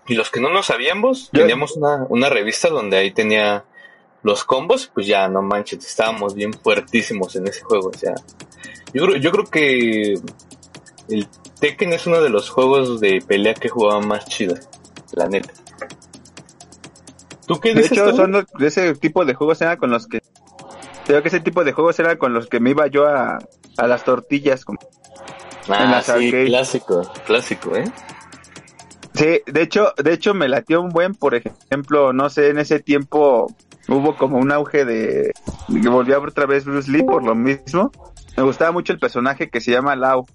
Y 0.07 0.15
los 0.15 0.29
que 0.29 0.39
no 0.41 0.49
nos 0.49 0.65
sabíamos, 0.67 1.29
Yo- 1.31 1.41
teníamos 1.41 1.75
una, 1.77 2.05
una 2.09 2.29
revista 2.29 2.69
donde 2.69 2.97
ahí 2.97 3.11
tenía 3.11 3.63
los 4.23 4.43
combos, 4.43 4.89
pues 4.93 5.07
ya 5.07 5.27
no 5.27 5.41
manches, 5.41 5.85
estábamos 5.85 6.33
bien 6.35 6.53
fuertísimos 6.53 7.35
en 7.35 7.47
ese 7.47 7.61
juego, 7.61 7.89
o 7.89 7.97
sea. 7.97 8.13
Yo 8.93 9.05
creo, 9.05 9.15
yo 9.17 9.31
creo 9.31 9.45
que 9.45 10.13
el 11.09 11.27
Tekken 11.59 11.93
es 11.93 12.05
uno 12.07 12.21
de 12.21 12.29
los 12.29 12.49
juegos 12.49 12.99
de 12.99 13.23
pelea 13.25 13.53
que 13.53 13.69
jugaba 13.69 14.01
más 14.01 14.25
chido, 14.25 14.55
la 15.13 15.27
neta. 15.27 15.51
¿Tú 17.47 17.59
qué 17.59 17.69
De 17.73 17.81
dices? 17.81 17.93
hecho, 17.93 18.05
Toby? 18.05 18.17
son 18.17 18.31
los- 18.31 18.45
de 18.57 18.67
ese 18.67 18.93
tipo 18.95 19.25
de 19.25 19.33
juegos 19.33 19.61
eran 19.61 19.77
con 19.77 19.89
los 19.91 20.07
que. 20.07 20.21
Creo 21.05 21.21
que 21.21 21.27
ese 21.29 21.39
tipo 21.39 21.63
de 21.63 21.73
juegos 21.73 21.99
era 21.99 22.17
con 22.17 22.33
los 22.33 22.47
que 22.47 22.59
me 22.59 22.69
iba 22.69 22.87
yo 22.87 23.07
a, 23.07 23.39
a 23.77 23.87
las 23.87 24.03
tortillas. 24.03 24.63
como- 24.65 24.79
en 25.67 25.73
Ah, 25.73 25.85
las 25.91 26.05
sí, 26.05 26.31
clásico, 26.47 27.01
clásico, 27.25 27.75
¿eh? 27.75 27.83
Sí, 29.21 29.39
de 29.45 29.61
hecho, 29.61 29.93
de 30.03 30.13
hecho 30.13 30.33
me 30.33 30.49
latió 30.49 30.81
un 30.81 30.89
buen, 30.89 31.13
por 31.13 31.35
ejemplo, 31.35 32.11
no 32.11 32.31
sé, 32.31 32.49
en 32.49 32.57
ese 32.57 32.79
tiempo 32.79 33.55
hubo 33.87 34.17
como 34.17 34.39
un 34.39 34.51
auge 34.51 34.83
de 34.83 35.31
que 35.67 35.89
volvió 35.89 36.15
a 36.15 36.19
ver 36.19 36.29
otra 36.29 36.47
vez 36.47 36.65
Bruce 36.65 36.89
Lee 36.89 37.03
por 37.03 37.23
lo 37.23 37.35
mismo. 37.35 37.91
Me 38.35 38.41
gustaba 38.41 38.71
mucho 38.71 38.93
el 38.93 38.97
personaje 38.97 39.51
que 39.51 39.61
se 39.61 39.69
llama 39.69 39.95
Lau. 39.95 40.25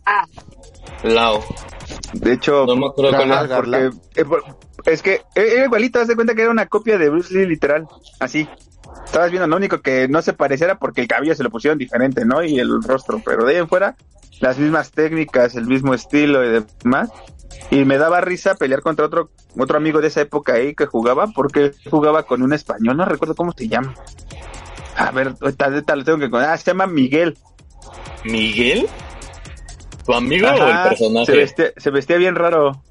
Lao. 1.03 1.43
De 2.13 2.35
hecho, 2.35 2.65
No 2.65 2.77
me 2.77 2.87
acuerdo 2.87 3.11
porque 3.57 3.87
eh, 4.15 4.31
es 4.85 5.03
que 5.03 5.23
era 5.35 5.65
igualito, 5.65 5.99
haz 5.99 6.07
de 6.07 6.15
cuenta 6.15 6.37
que 6.37 6.43
era 6.43 6.53
una 6.53 6.67
copia 6.67 6.97
de 6.97 7.09
Bruce 7.09 7.35
Lee 7.35 7.45
literal, 7.45 7.89
así. 8.21 8.49
Estabas 9.05 9.33
viendo, 9.33 9.49
lo 9.49 9.57
único 9.57 9.81
que 9.81 10.07
no 10.07 10.23
se 10.23 10.33
pareciera 10.33 10.79
porque 10.79 11.01
el 11.01 11.09
cabello 11.09 11.35
se 11.35 11.43
lo 11.43 11.51
pusieron 11.51 11.77
diferente, 11.77 12.25
¿no? 12.25 12.45
Y 12.45 12.61
el 12.61 12.81
rostro, 12.85 13.21
pero 13.25 13.47
de 13.47 13.55
ahí 13.55 13.59
en 13.59 13.69
fuera, 13.69 13.97
las 14.39 14.59
mismas 14.59 14.93
técnicas, 14.93 15.57
el 15.57 15.67
mismo 15.67 15.93
estilo 15.93 16.45
y 16.45 16.65
demás. 16.85 17.11
Y 17.71 17.85
me 17.85 17.99
daba 17.99 18.21
risa 18.21 18.55
pelear 18.55 18.81
contra 18.83 19.07
otro 19.07 19.31
otro 19.59 19.77
amigo 19.79 20.01
de 20.01 20.09
esa 20.09 20.21
época 20.21 20.55
ahí 20.55 20.75
que 20.75 20.87
jugaba, 20.87 21.29
porque 21.29 21.73
jugaba 21.91 22.23
con 22.25 22.43
un 22.43 22.53
español, 22.53 22.97
no 22.97 23.05
recuerdo 23.05 23.35
cómo 23.35 23.53
se 23.53 23.69
llama. 23.69 23.95
A 24.97 25.11
ver, 25.11 25.35
ahorita 25.41 25.97
lo 25.97 26.05
tengo 26.05 26.19
que 26.19 26.37
Ah, 26.37 26.57
se 26.57 26.71
llama 26.71 26.87
Miguel. 26.87 27.37
¿Miguel? 28.25 28.87
¿Tu 30.05 30.15
amigo 30.15 30.47
o 30.49 30.69
el 30.69 30.89
personaje? 30.89 31.27
Se 31.27 31.37
vestía, 31.37 31.67
se 31.77 31.91
vestía 31.91 32.17
bien 32.17 32.35
raro. 32.35 32.83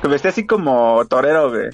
Se 0.00 0.08
vestía 0.08 0.30
así 0.30 0.46
como 0.46 1.04
torero, 1.06 1.50
güey. 1.50 1.70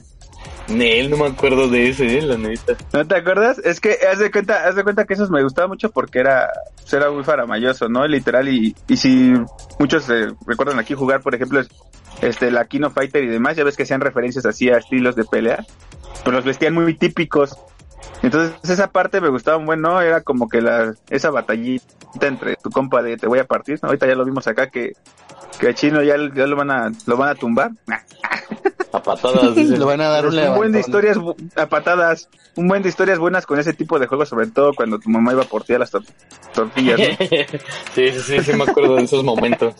Nel, 0.69 1.11
no 1.11 1.17
me 1.17 1.27
acuerdo 1.27 1.69
de 1.69 1.91
ese, 1.91 2.19
eh, 2.19 2.23
la 2.23 2.37
neta. 2.37 2.77
¿No 2.93 3.07
te 3.07 3.15
acuerdas? 3.15 3.59
Es 3.61 3.79
que 3.81 3.99
haz 4.11 4.19
de 4.19 4.33
cuenta, 4.33 4.67
haz 4.67 4.75
de 4.75 4.83
cuenta 4.83 5.05
que 5.05 5.15
esos 5.15 5.31
me 5.31 5.43
gustaba 5.45 5.69
mucho 5.69 5.91
porque 5.91 6.19
era, 6.19 6.51
era 6.91 7.11
muy 7.13 7.23
faramayoso, 7.23 7.89
¿no? 7.89 8.05
Literal, 8.09 8.49
y, 8.49 8.75
y 8.89 8.97
si 8.97 9.33
muchos 9.79 10.09
eh, 10.11 10.27
recuerdan 10.45 10.81
aquí 10.81 10.95
jugar, 10.95 11.21
por 11.21 11.35
ejemplo, 11.37 11.61
es- 11.61 11.69
este, 12.23 12.51
la 12.51 12.65
Kino 12.67 12.91
Fighter 12.91 13.23
y 13.25 13.29
demás, 13.29 13.57
ya 13.57 13.65
ves 13.65 13.77
que 13.77 13.83
hacían 13.85 14.01
referencias 14.01 14.47
así 14.47 14.69
a 14.71 14.79
estilos 14.79 15.17
de 15.17 15.25
pelea, 15.25 15.65
pero 16.25 16.37
los 16.37 16.45
vestían 16.45 16.75
muy 16.75 16.95
típicos. 16.95 17.57
Entonces, 18.23 18.57
esa 18.71 18.89
parte 18.91 19.21
me 19.21 19.29
gustaba 19.29 19.57
un 19.59 19.67
buen, 19.67 19.81
¿no? 19.81 20.01
Era 20.01 20.23
como 20.23 20.49
que 20.49 20.61
la, 20.63 20.95
esa 21.11 21.31
batallita 21.31 21.85
entre 22.23 22.57
tu 22.57 22.71
compa 22.71 23.03
de 23.03 23.17
te 23.17 23.27
voy 23.27 23.39
a 23.39 23.45
partir, 23.47 23.79
¿no? 23.83 23.89
Ahorita 23.89 24.07
ya 24.07 24.15
lo 24.15 24.25
vimos 24.25 24.47
acá 24.47 24.69
que, 24.69 24.93
que 25.61 25.69
a 25.69 25.75
Chino 25.75 26.03
ya, 26.03 26.17
ya 26.35 26.47
lo 26.47 26.57
van 26.57 26.71
a, 26.71 26.91
lo 27.07 27.17
van 27.17 27.29
a 27.31 27.35
tumbar. 27.35 27.71
A 28.93 29.03
patadas, 29.03 29.55
dice. 29.55 29.77
Le 29.77 29.85
van 29.85 30.01
a 30.01 30.09
dar 30.09 30.25
un 30.27 30.39
un 30.39 30.55
buen 30.57 30.73
de 30.73 30.79
historias 30.81 31.19
a 31.57 31.67
patadas, 31.67 32.29
un 32.55 32.67
buen 32.69 32.83
de 32.83 32.89
historias 32.89 33.19
buenas 33.19 33.45
con 33.45 33.59
ese 33.59 33.75
tipo 33.75 33.99
de 33.99 34.07
juegos, 34.07 34.29
sobre 34.31 34.47
todo 34.47 34.73
cuando 34.75 34.99
tu 34.99 35.11
mamá 35.11 35.33
iba 35.33 35.43
por 35.45 35.65
ti 35.65 35.75
a 35.75 35.79
las 35.79 35.93
tor- 35.93 36.05
tortillas, 36.55 36.99
¿no? 37.01 37.05
sí, 37.95 38.09
sí, 38.13 38.21
sí, 38.21 38.43
sí 38.43 38.53
me 38.55 38.63
acuerdo 38.65 38.95
de 38.97 39.03
esos 39.03 39.23
momentos. 39.23 39.75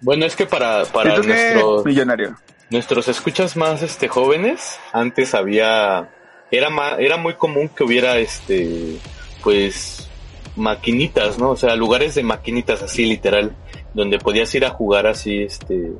Bueno, 0.00 0.26
es 0.26 0.36
que 0.36 0.46
para, 0.46 0.82
¿Y 0.82 0.86
para 0.86 1.16
nuestros, 1.18 1.84
millonario? 1.84 2.36
nuestros 2.70 3.08
escuchas 3.08 3.56
más 3.56 3.82
este 3.82 4.08
jóvenes, 4.08 4.78
antes 4.92 5.34
había 5.34 6.10
era 6.50 6.70
ma- 6.70 6.96
era 6.98 7.16
muy 7.16 7.34
común 7.34 7.68
que 7.68 7.84
hubiera 7.84 8.18
este 8.18 8.98
pues 9.42 10.08
maquinitas, 10.56 11.38
¿no? 11.38 11.50
O 11.50 11.56
sea, 11.56 11.76
lugares 11.76 12.14
de 12.14 12.22
maquinitas 12.22 12.82
así 12.82 13.04
literal, 13.06 13.54
donde 13.94 14.18
podías 14.18 14.54
ir 14.54 14.64
a 14.64 14.70
jugar 14.70 15.06
así 15.06 15.42
este 15.42 15.92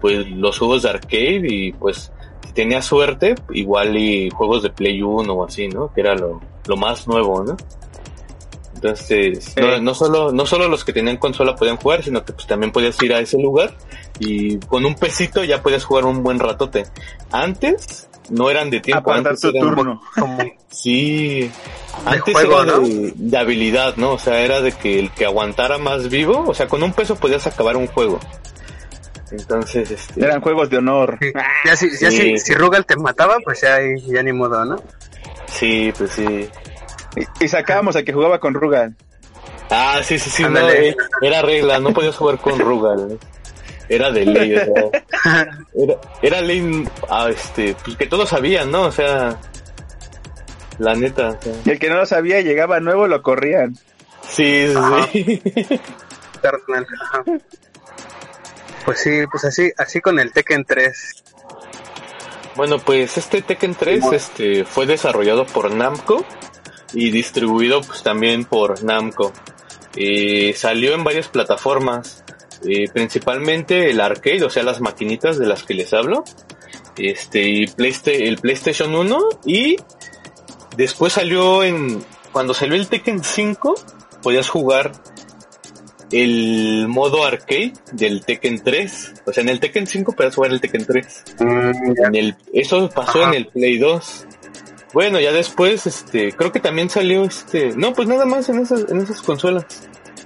pues 0.00 0.26
los 0.30 0.58
juegos 0.58 0.82
de 0.82 0.90
arcade 0.90 1.42
y 1.48 1.72
pues 1.72 2.10
si 2.46 2.52
tenías 2.52 2.84
suerte, 2.86 3.34
igual 3.52 3.96
y 3.96 4.30
juegos 4.30 4.62
de 4.62 4.70
Play 4.70 5.02
1 5.02 5.32
o 5.32 5.44
así, 5.44 5.68
¿no? 5.68 5.92
Que 5.92 6.00
era 6.00 6.14
lo, 6.14 6.40
lo 6.66 6.76
más 6.76 7.06
nuevo, 7.06 7.44
¿no? 7.44 7.56
Entonces, 8.82 9.54
no, 9.58 9.78
no 9.78 9.94
solo 9.94 10.32
no 10.32 10.46
solo 10.46 10.66
los 10.68 10.84
que 10.86 10.94
tenían 10.94 11.18
consola 11.18 11.54
podían 11.54 11.76
jugar, 11.76 12.02
sino 12.02 12.24
que 12.24 12.32
pues 12.32 12.46
también 12.46 12.72
podías 12.72 13.00
ir 13.02 13.12
a 13.12 13.20
ese 13.20 13.36
lugar 13.38 13.74
y 14.18 14.56
con 14.60 14.86
un 14.86 14.94
pesito 14.94 15.44
ya 15.44 15.62
podías 15.62 15.84
jugar 15.84 16.06
un 16.06 16.22
buen 16.22 16.38
ratote. 16.38 16.84
Antes 17.30 18.08
no 18.30 18.48
eran 18.48 18.70
de 18.70 18.80
tiempo, 18.80 19.10
Aguantar 19.10 19.32
antes 19.32 19.42
tu 19.42 19.48
eran- 19.56 19.74
turno. 19.74 20.02
Sí, 20.70 21.50
antes 22.06 22.32
juego, 22.32 22.62
era 22.62 22.72
¿no? 22.76 22.80
de, 22.80 23.12
de 23.16 23.36
habilidad, 23.36 23.96
¿no? 23.96 24.12
O 24.12 24.18
sea, 24.18 24.40
era 24.40 24.60
de 24.62 24.70
que 24.72 24.98
el 25.00 25.10
que 25.10 25.26
aguantara 25.26 25.76
más 25.78 26.08
vivo, 26.08 26.44
o 26.46 26.54
sea, 26.54 26.68
con 26.68 26.82
un 26.82 26.92
peso 26.94 27.16
podías 27.16 27.46
acabar 27.48 27.76
un 27.76 27.86
juego. 27.88 28.18
Entonces, 29.32 29.90
este, 29.90 30.24
Eran 30.24 30.40
juegos 30.40 30.70
de 30.70 30.78
honor. 30.78 31.18
Ya 31.64 31.76
si, 31.76 31.90
ya 31.98 32.10
Sí. 32.10 32.16
si, 32.16 32.38
si 32.38 32.54
Rugal 32.54 32.86
te 32.86 32.96
mataba, 32.96 33.36
pues 33.44 33.60
ya, 33.60 33.78
ya 34.06 34.22
ni 34.22 34.32
modo, 34.32 34.64
¿no? 34.64 34.76
sí, 35.46 35.92
pues 35.98 36.12
sí. 36.12 36.48
Y, 37.16 37.44
y 37.44 37.48
sacábamos 37.48 37.96
al 37.96 38.04
que 38.04 38.12
jugaba 38.12 38.38
con 38.38 38.54
Rugal. 38.54 38.94
Ah, 39.70 40.00
sí, 40.02 40.18
sí, 40.18 40.30
sí, 40.30 40.42
no, 40.44 40.68
eh, 40.68 40.96
era 41.22 41.42
regla, 41.42 41.78
no 41.78 41.92
podías 41.92 42.16
jugar 42.16 42.38
con 42.38 42.58
Rugal. 42.58 43.12
¿eh? 43.12 43.18
Era 43.88 44.10
de 44.10 44.24
ley, 44.24 44.56
o 44.56 44.64
sea, 44.64 45.48
era, 45.74 45.96
era 46.22 46.40
ley, 46.40 46.88
ah, 47.08 47.28
este, 47.30 47.74
pues 47.84 47.96
que 47.96 48.06
todos 48.06 48.28
sabían, 48.28 48.70
¿no? 48.70 48.82
O 48.82 48.92
sea, 48.92 49.38
la 50.78 50.94
neta, 50.94 51.30
o 51.30 51.42
sea, 51.42 51.52
Y 51.64 51.70
el 51.70 51.78
que 51.78 51.88
no 51.88 51.96
lo 51.96 52.06
sabía 52.06 52.40
llegaba 52.40 52.80
nuevo, 52.80 53.06
lo 53.06 53.22
corrían. 53.22 53.76
sí, 54.28 54.68
sí, 54.68 54.74
Ajá. 54.76 55.08
sí. 55.12 55.42
Carnal, 56.42 56.86
ajá. 57.00 57.24
Pues 58.84 59.00
sí, 59.00 59.24
pues 59.30 59.44
así, 59.44 59.70
así 59.76 60.00
con 60.00 60.18
el 60.18 60.32
Tekken 60.32 60.64
3. 60.64 61.24
Bueno, 62.56 62.78
pues 62.78 63.18
este 63.18 63.42
Tekken 63.42 63.74
3 63.74 64.04
este, 64.12 64.64
fue 64.64 64.86
desarrollado 64.86 65.46
por 65.46 65.70
Namco 65.70 66.24
y 66.92 67.10
distribuido 67.10 67.80
pues 67.82 68.02
también 68.02 68.44
por 68.44 68.82
Namco. 68.84 69.32
Eh, 69.96 70.52
salió 70.56 70.94
en 70.94 71.02
varias 71.04 71.28
plataformas, 71.28 72.24
eh, 72.64 72.88
principalmente 72.92 73.90
el 73.90 74.00
arcade, 74.00 74.44
o 74.44 74.50
sea, 74.50 74.62
las 74.62 74.80
maquinitas 74.80 75.38
de 75.38 75.46
las 75.46 75.62
que 75.64 75.74
les 75.74 75.92
hablo, 75.92 76.24
este, 76.96 77.42
y 77.48 77.66
Playsta- 77.66 78.12
el 78.12 78.38
PlayStation 78.38 78.94
1 78.94 79.18
y 79.46 79.76
después 80.76 81.12
salió 81.14 81.64
en, 81.64 82.04
cuando 82.32 82.54
salió 82.54 82.74
el 82.76 82.86
Tekken 82.88 83.24
5, 83.24 83.74
podías 84.22 84.48
jugar 84.48 84.92
el 86.12 86.86
modo 86.88 87.24
arcade 87.24 87.72
del 87.92 88.24
Tekken 88.24 88.62
3. 88.64 89.12
O 89.26 89.32
sea, 89.32 89.42
en 89.42 89.48
el 89.48 89.60
Tekken 89.60 89.86
5 89.86 90.12
podías 90.12 90.34
jugar 90.34 90.50
el 90.52 90.60
Tekken 90.60 90.84
3. 90.84 91.24
En 91.38 92.14
el, 92.14 92.36
eso 92.52 92.88
pasó 92.90 93.20
Ajá. 93.20 93.28
en 93.28 93.34
el 93.34 93.46
Play 93.46 93.78
2. 93.78 94.26
Bueno, 94.92 95.20
ya 95.20 95.32
después, 95.32 95.86
este, 95.86 96.32
creo 96.32 96.50
que 96.50 96.58
también 96.60 96.90
salió 96.90 97.24
este, 97.24 97.72
no, 97.76 97.92
pues 97.92 98.08
nada 98.08 98.24
más 98.26 98.48
en 98.48 98.58
esas, 98.60 98.90
en 98.90 99.00
esas 99.00 99.22
consolas. 99.22 99.64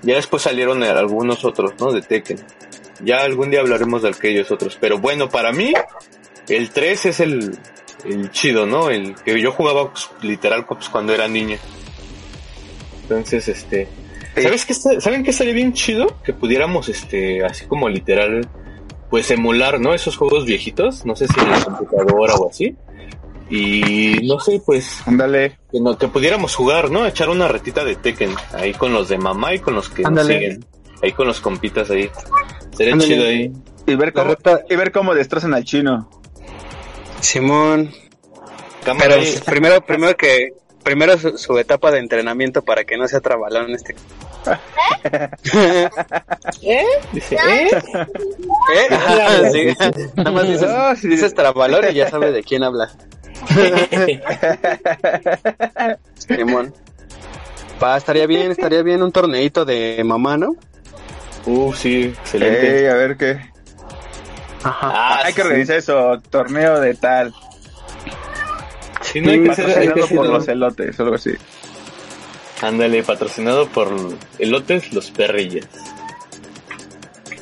Ya 0.03 0.15
después 0.17 0.43
salieron 0.43 0.83
algunos 0.83 1.45
otros, 1.45 1.73
¿no? 1.79 1.93
De 1.93 2.03
Tekken. 2.03 2.39
Ya 3.05 3.23
algún 3.23 3.51
día 3.51 3.61
hablaremos 3.61 4.03
de 4.03 4.09
aquellos 4.11 4.51
otros. 4.51 4.77
Pero 4.81 4.99
bueno, 4.99 5.29
para 5.29 5.53
mí, 5.53 5.73
el 6.49 6.71
3 6.71 7.07
es 7.07 7.21
el, 7.21 7.59
el 8.05 8.31
chido, 8.31 8.67
¿no? 8.67 8.91
El 8.91 9.15
que 9.17 9.39
yo 9.41 9.53
jugaba 9.53 9.91
pues, 9.91 10.09
literal 10.23 10.65
pues, 10.67 10.89
cuando 10.89 11.13
era 11.15 11.29
niña. 11.29 11.59
Entonces, 13.03 13.49
este... 13.49 13.89
¿Sabes 14.35 14.67
qué 14.67 14.73
está- 14.73 15.01
¿Saben 15.01 15.23
qué 15.23 15.31
estaría 15.31 15.53
bien 15.55 15.73
chido? 15.75 16.21
Que 16.25 16.33
pudiéramos, 16.33 16.89
este, 16.89 17.45
así 17.45 17.67
como 17.67 17.89
literal, 17.89 18.49
pues 19.09 19.31
emular, 19.31 19.81
¿no? 19.81 19.95
Esos 19.95 20.17
juegos 20.17 20.45
viejitos, 20.45 21.05
no 21.07 21.15
sé 21.15 21.29
si 21.29 21.39
en 21.39 21.51
la 21.51 21.63
computadora 21.63 22.35
o 22.35 22.51
así. 22.51 22.75
Y 23.57 24.27
no 24.27 24.41
sé, 24.41 24.61
pues 24.65 25.01
Ándale. 25.07 25.59
que, 25.71 25.81
no, 25.81 25.97
que 25.97 26.09
pudiéramos 26.09 26.55
jugar, 26.55 26.91
¿no? 26.91 27.07
Echar 27.07 27.29
una 27.29 27.47
retita 27.49 27.85
de 27.85 27.95
Tekken 27.97 28.35
ahí 28.53 28.73
con 28.75 28.93
los 28.93 29.09
de 29.09 29.19
mamá 29.19 29.55
y 29.55 29.59
con 29.61 29.75
los 29.75 29.89
que 29.89 30.03
nos 30.03 30.27
siguen. 30.27 30.65
Ahí 31.03 31.13
con 31.13 31.27
los 31.27 31.41
compitas 31.41 31.91
ahí. 31.91 32.11
Sería 32.77 32.99
chido 32.99 33.25
ahí. 33.27 33.53
Y 33.87 33.95
ver 33.95 34.13
cómo, 34.13 34.31
reta- 34.35 34.65
y 34.69 34.75
ver 34.77 34.91
cómo 34.91 35.15
destrozan 35.15 35.55
al 35.55 35.65
chino. 35.65 36.09
Simón. 37.21 37.91
Cámara 38.85 39.09
Pero 39.17 39.21
ahí. 39.23 39.35
primero, 39.47 39.81
primero 39.85 40.17
que, 40.17 40.53
primero 40.83 41.17
su, 41.19 41.39
su 41.39 41.59
etapa 41.59 41.91
de 41.91 41.99
entrenamiento 41.99 42.63
para 42.63 42.85
que 42.85 42.97
no 42.97 43.07
sea 43.09 43.21
trabalón 43.21 43.71
este. 43.73 43.95
Dice, 47.13 47.35
¿eh? 47.35 47.69
¿Eh? 48.75 48.89
Ajá, 48.91 49.51
sí. 49.51 49.77
Nada 50.17 50.31
más 50.31 50.49
dices, 50.49 50.71
sí. 51.01 51.09
dices 51.09 51.35
trabalón 51.35 51.85
y 51.91 51.95
ya 51.95 52.11
sabe 52.11 52.33
de 52.33 52.43
quién 52.43 52.63
habla. 52.63 52.91
Simón. 56.17 56.75
Va, 57.83 57.97
estaría 57.97 58.27
bien, 58.27 58.51
estaría 58.51 58.83
bien 58.83 59.03
un 59.03 59.13
torneito 59.13 59.65
de 59.65 60.03
mamá, 60.05 60.37
¿no? 60.37 60.57
Uh, 61.47 61.73
sí, 61.75 62.15
excelente. 62.19 62.81
Ey, 62.81 62.87
a 62.87 62.95
ver 62.95 63.17
qué. 63.17 63.41
Ajá. 64.63 64.91
Ah, 64.95 65.21
hay 65.25 65.35
que 65.35 65.43
sí. 65.43 65.47
organizar 65.47 65.77
eso, 65.77 66.21
torneo 66.31 66.81
de 66.81 66.95
tal. 66.95 67.35
Sí, 69.03 69.21
no 69.21 69.31
hay 69.31 69.43
que 69.43 69.51
que 69.51 69.63
Patrocinado 69.63 70.07
por 70.17 70.29
los 70.29 70.49
elotes, 70.49 70.99
algo 71.01 71.17
así. 71.17 71.33
Ándale, 72.63 73.03
patrocinado 73.03 73.69
por 73.69 73.93
elotes 74.39 74.93
los 74.93 75.11
perrillas. 75.11 75.67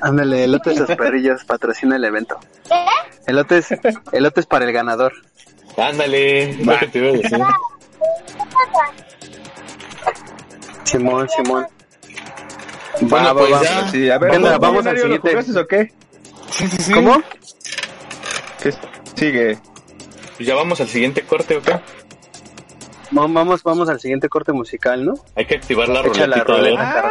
Ándale, 0.00 0.44
elotes 0.44 0.78
los 0.78 0.88
perrillos 0.96 1.44
patrocina 1.46 1.96
el 1.96 2.04
evento. 2.04 2.38
Elotes, 3.26 3.68
elotes 4.12 4.46
para 4.46 4.64
el 4.64 4.72
ganador. 4.72 5.12
Ándale, 5.76 6.54
lo 6.64 6.78
que 6.78 6.86
te 6.88 6.98
iba 6.98 7.08
a 7.08 7.12
decir. 7.12 7.38
Simón, 10.84 11.28
Simón. 11.28 11.66
Bueno, 13.02 13.26
Va, 13.28 13.34
pues 13.34 13.52
va. 13.52 13.62
ya. 13.62 13.88
Sí, 13.90 14.10
a 14.10 14.18
ver, 14.18 14.32
Venga, 14.32 14.50
¿vos, 14.52 14.60
vamos 14.60 14.86
al 14.86 14.94
lo 14.96 15.00
siguiente. 15.02 15.60
o 15.60 15.66
qué? 15.66 15.92
Sí, 16.50 16.68
sí, 16.68 16.76
sí. 16.78 16.92
¿Cómo? 16.92 17.22
¿Qué 18.62 18.72
sigue? 19.16 19.58
Pues 20.36 20.46
ya 20.46 20.54
vamos 20.54 20.80
al 20.80 20.88
siguiente 20.88 21.22
corte, 21.22 21.56
¿ok? 21.56 21.68
Va- 21.70 21.82
Vamos, 23.12 23.62
vamos 23.62 23.88
al 23.88 24.00
siguiente 24.00 24.28
corte 24.28 24.52
musical, 24.52 25.04
¿no? 25.04 25.14
Hay 25.36 25.44
que 25.44 25.54
activar 25.56 25.88
la 25.88 26.02
ruletita. 26.02 26.44
carnal. 26.44 27.08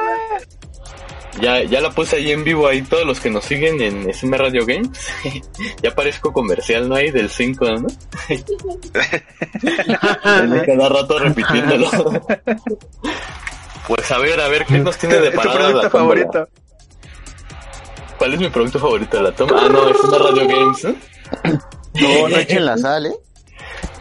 Ya, 1.40 1.64
ya 1.64 1.80
la 1.80 1.92
puse 1.92 2.18
ahí 2.18 2.32
en 2.32 2.44
vivo, 2.44 2.68
ahí 2.68 2.82
todos 2.82 3.06
los 3.06 3.22
que 3.22 3.30
nos 3.30 3.46
siguen 3.46 3.80
en 3.82 4.10
SM 4.10 4.38
Radio 4.38 4.66
Games. 4.66 4.90
ya 5.82 5.96
parezco 5.96 6.34
comercial, 6.34 6.90
¿no? 6.90 6.96
Ahí 6.96 7.10
del 7.12 7.30
5, 7.30 7.66
¿no? 7.66 7.88
Cada 10.66 10.90
rato 10.90 11.20
repitiéndolo. 11.20 11.90
pues 13.88 14.12
a 14.12 14.18
ver, 14.18 14.42
a 14.42 14.50
ver, 14.50 14.66
¿qué 14.66 14.80
nos 14.80 14.98
tiene 14.98 15.20
de 15.20 15.30
¿Es 15.30 15.36
tu 15.36 15.42
parada 15.42 15.84
la 15.84 15.90
favorito? 15.90 16.50
¿Cuál 18.18 18.34
es 18.34 18.40
mi 18.40 18.50
producto 18.50 18.80
favorito? 18.80 19.22
La 19.22 19.32
toma. 19.32 19.54
Ah, 19.58 19.70
no, 19.70 19.88
es 19.88 20.00
una 20.02 20.18
Radio 20.18 20.46
Games, 20.48 20.84
¿no? 20.84 20.96
No, 21.94 22.30
no 22.30 22.38
echen 22.38 22.66
la 22.66 22.78
sal, 22.78 23.06
¿eh? 23.06 23.14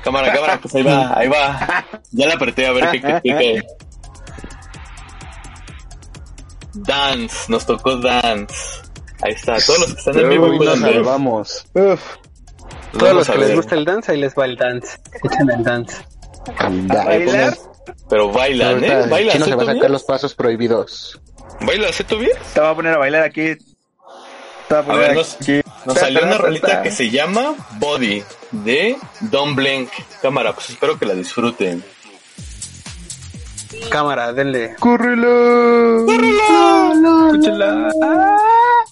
Cámara, 0.03 0.33
cámara, 0.33 0.59
pues 0.61 0.75
ahí 0.75 0.83
va, 0.83 1.19
ahí 1.19 1.29
va. 1.29 1.85
Ya 2.13 2.27
la 2.27 2.35
apreté 2.35 2.67
a 2.67 2.73
ver 2.73 2.91
qué, 2.91 3.01
qué, 3.01 3.21
qué 3.23 3.31
cae. 3.33 3.67
Dance, 6.75 7.37
nos 7.49 7.67
tocó 7.67 7.97
Dance. 7.97 8.55
Ahí 9.23 9.33
está, 9.33 9.57
todos 9.65 9.81
los 9.81 9.93
que 9.95 9.99
están 9.99 10.19
en 10.19 10.29
vivo 10.31 10.57
pueden 10.57 10.83
ver. 10.83 10.95
salvamos. 10.95 11.67
Uf. 11.75 12.01
Todos 12.93 13.03
Vamos 13.03 13.15
los 13.15 13.31
que 13.31 13.39
les 13.39 13.57
gusta 13.57 13.75
el 13.77 13.85
dance, 13.85 14.13
ahí 14.13 14.21
les 14.21 14.35
va 14.35 14.47
el 14.47 14.57
dance. 14.57 14.99
Echen 15.23 15.51
el 15.51 15.63
dance. 15.63 15.97
¿Bailar? 16.59 17.57
Pero 18.09 18.33
bailan, 18.33 18.83
¿eh? 18.83 19.07
Bailan, 19.09 19.33
chino 19.35 19.45
se 19.45 19.55
va 19.55 19.63
a 19.63 19.67
¿sí, 19.67 19.73
sacar 19.75 19.91
los 19.91 20.03
pasos 20.05 20.35
prohibidos. 20.35 21.21
¿Bailas, 21.61 22.01
¿eh, 22.01 22.05
tú 22.05 22.19
bien? 22.19 22.33
Te 22.55 22.61
voy 22.61 22.71
a 22.71 22.75
poner 22.75 22.95
a 22.95 22.99
bailar 22.99 23.23
aquí. 23.23 23.57
A 24.71 24.83
ver, 24.83 25.15
nos, 25.15 25.35
aquí. 25.35 25.61
nos 25.85 25.99
salió 25.99 26.23
una 26.23 26.39
rolita 26.39 26.83
que 26.83 26.93
se 26.93 27.11
llama 27.11 27.55
Body 27.79 28.23
de 28.53 28.97
Don 29.21 29.57
Blank. 29.57 29.91
Cámara, 30.23 30.55
pues 30.55 30.71
espero 30.71 30.97
que 30.97 31.07
la 31.07 31.15
disfruten. 31.15 31.83
Cámara, 33.91 34.33
denle. 34.33 34.77
¡Córrelo! 34.79 36.07
¡Córrelo! 36.07 37.27
¡Escúchala! 37.33 37.89
body, 38.01 38.90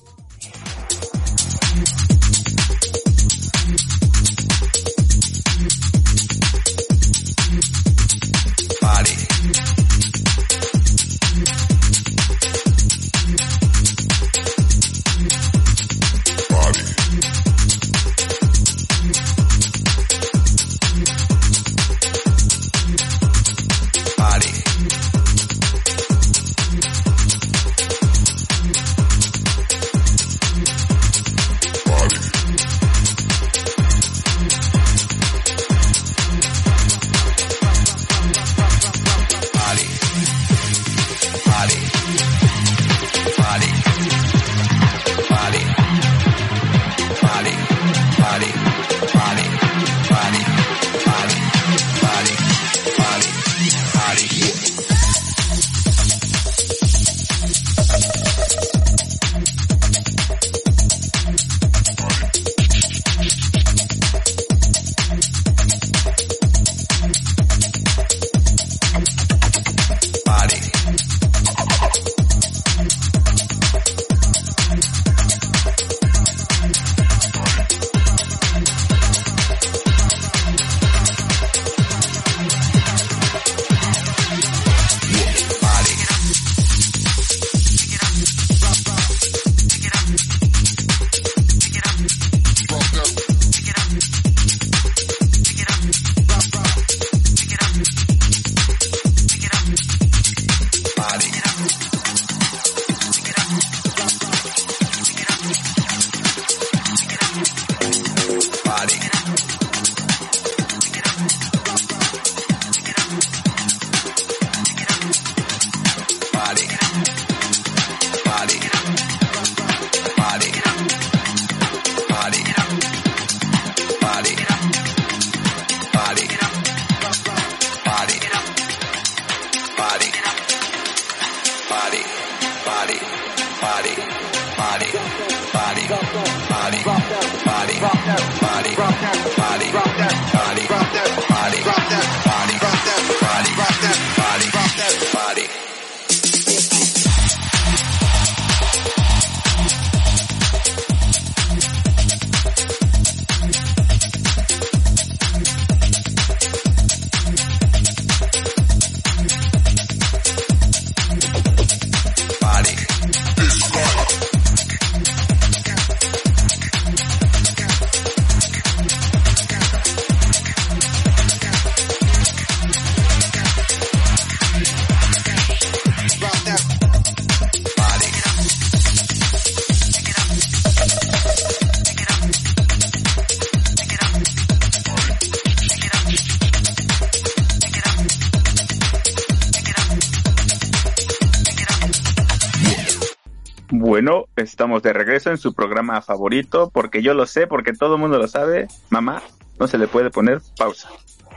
Estamos 194.36 194.82
de 194.82 194.92
regreso 194.92 195.30
en 195.30 195.38
su 195.38 195.54
programa 195.54 196.00
favorito, 196.00 196.70
porque 196.72 197.02
yo 197.02 197.14
lo 197.14 197.26
sé, 197.26 197.46
porque 197.46 197.72
todo 197.72 197.94
el 197.94 198.00
mundo 198.00 198.18
lo 198.18 198.28
sabe. 198.28 198.68
Mamá, 198.90 199.22
no 199.59 199.66
se 199.66 199.78
le 199.78 199.88
puede 199.88 200.11
poner 200.11 200.40
pausa. 200.56 200.88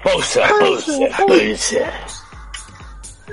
Pausa, 0.03 0.41
pausa, 0.59 0.91
pausa. 1.17 1.79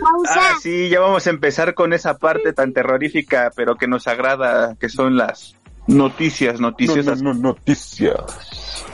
Pausa. 0.00 0.34
Ah, 0.34 0.54
sí, 0.60 0.88
ya 0.88 1.00
vamos 1.00 1.26
a 1.26 1.30
empezar 1.30 1.74
con 1.74 1.92
esa 1.92 2.18
parte 2.18 2.52
tan 2.52 2.72
terrorífica, 2.72 3.50
pero 3.56 3.76
que 3.76 3.88
nos 3.88 4.06
agrada, 4.06 4.76
que 4.78 4.88
son 4.88 5.16
las 5.16 5.56
noticias 5.86 6.60
noticiosas. 6.60 7.22
No, 7.22 7.34
no, 7.34 7.40
no, 7.40 7.48
noticias. 7.48 8.84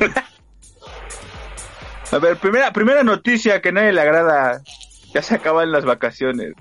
A 2.12 2.18
ver, 2.18 2.36
primera, 2.36 2.72
primera 2.72 3.02
noticia 3.02 3.62
que 3.62 3.72
nadie 3.72 3.92
le 3.92 4.00
agrada. 4.00 4.62
Ya 5.14 5.22
se 5.22 5.34
acaban 5.34 5.72
las 5.72 5.84
vacaciones. 5.84 6.52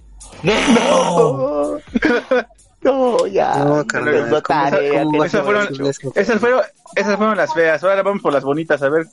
No. 0.43 1.77
No, 2.81 3.27
ya. 3.27 3.55
No, 3.57 3.85
carnal, 3.85 4.29
No, 4.29 4.41
¿cómo 4.41 4.65
esa- 4.65 4.71
tarea, 4.71 5.03
cómo 5.03 5.21
que 5.21 5.27
Esas 5.27 5.43
fueron, 5.43 5.67
esas 6.15 6.39
fueron, 6.39 6.61
esas 6.95 7.17
fueron 7.17 7.37
las 7.37 7.53
feas. 7.53 7.83
Ahora 7.83 8.01
vamos 8.01 8.21
por 8.21 8.33
las 8.33 8.43
bonitas. 8.43 8.81
A 8.81 8.89
ver, 8.89 9.05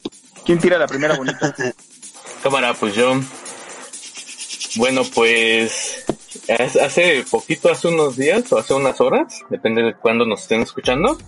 ¿quién 0.45 0.59
tira 0.59 0.79
la 0.79 0.87
primera 0.87 1.17
bonita? 1.17 1.55
Cámara, 2.43 2.73
pues 2.75 2.95
yo. 2.95 3.15
Bueno, 4.77 5.03
pues 5.15 6.05
es- 6.47 6.77
hace 6.77 7.25
poquito, 7.31 7.71
hace 7.71 7.89
unos 7.89 8.17
días 8.17 8.51
o 8.53 8.59
hace 8.59 8.75
unas 8.75 9.01
horas, 9.01 9.41
depende 9.51 9.83
de 9.83 9.95
cuándo 9.95 10.25
nos 10.25 10.43
estén 10.43 10.63
escuchando, 10.63 11.19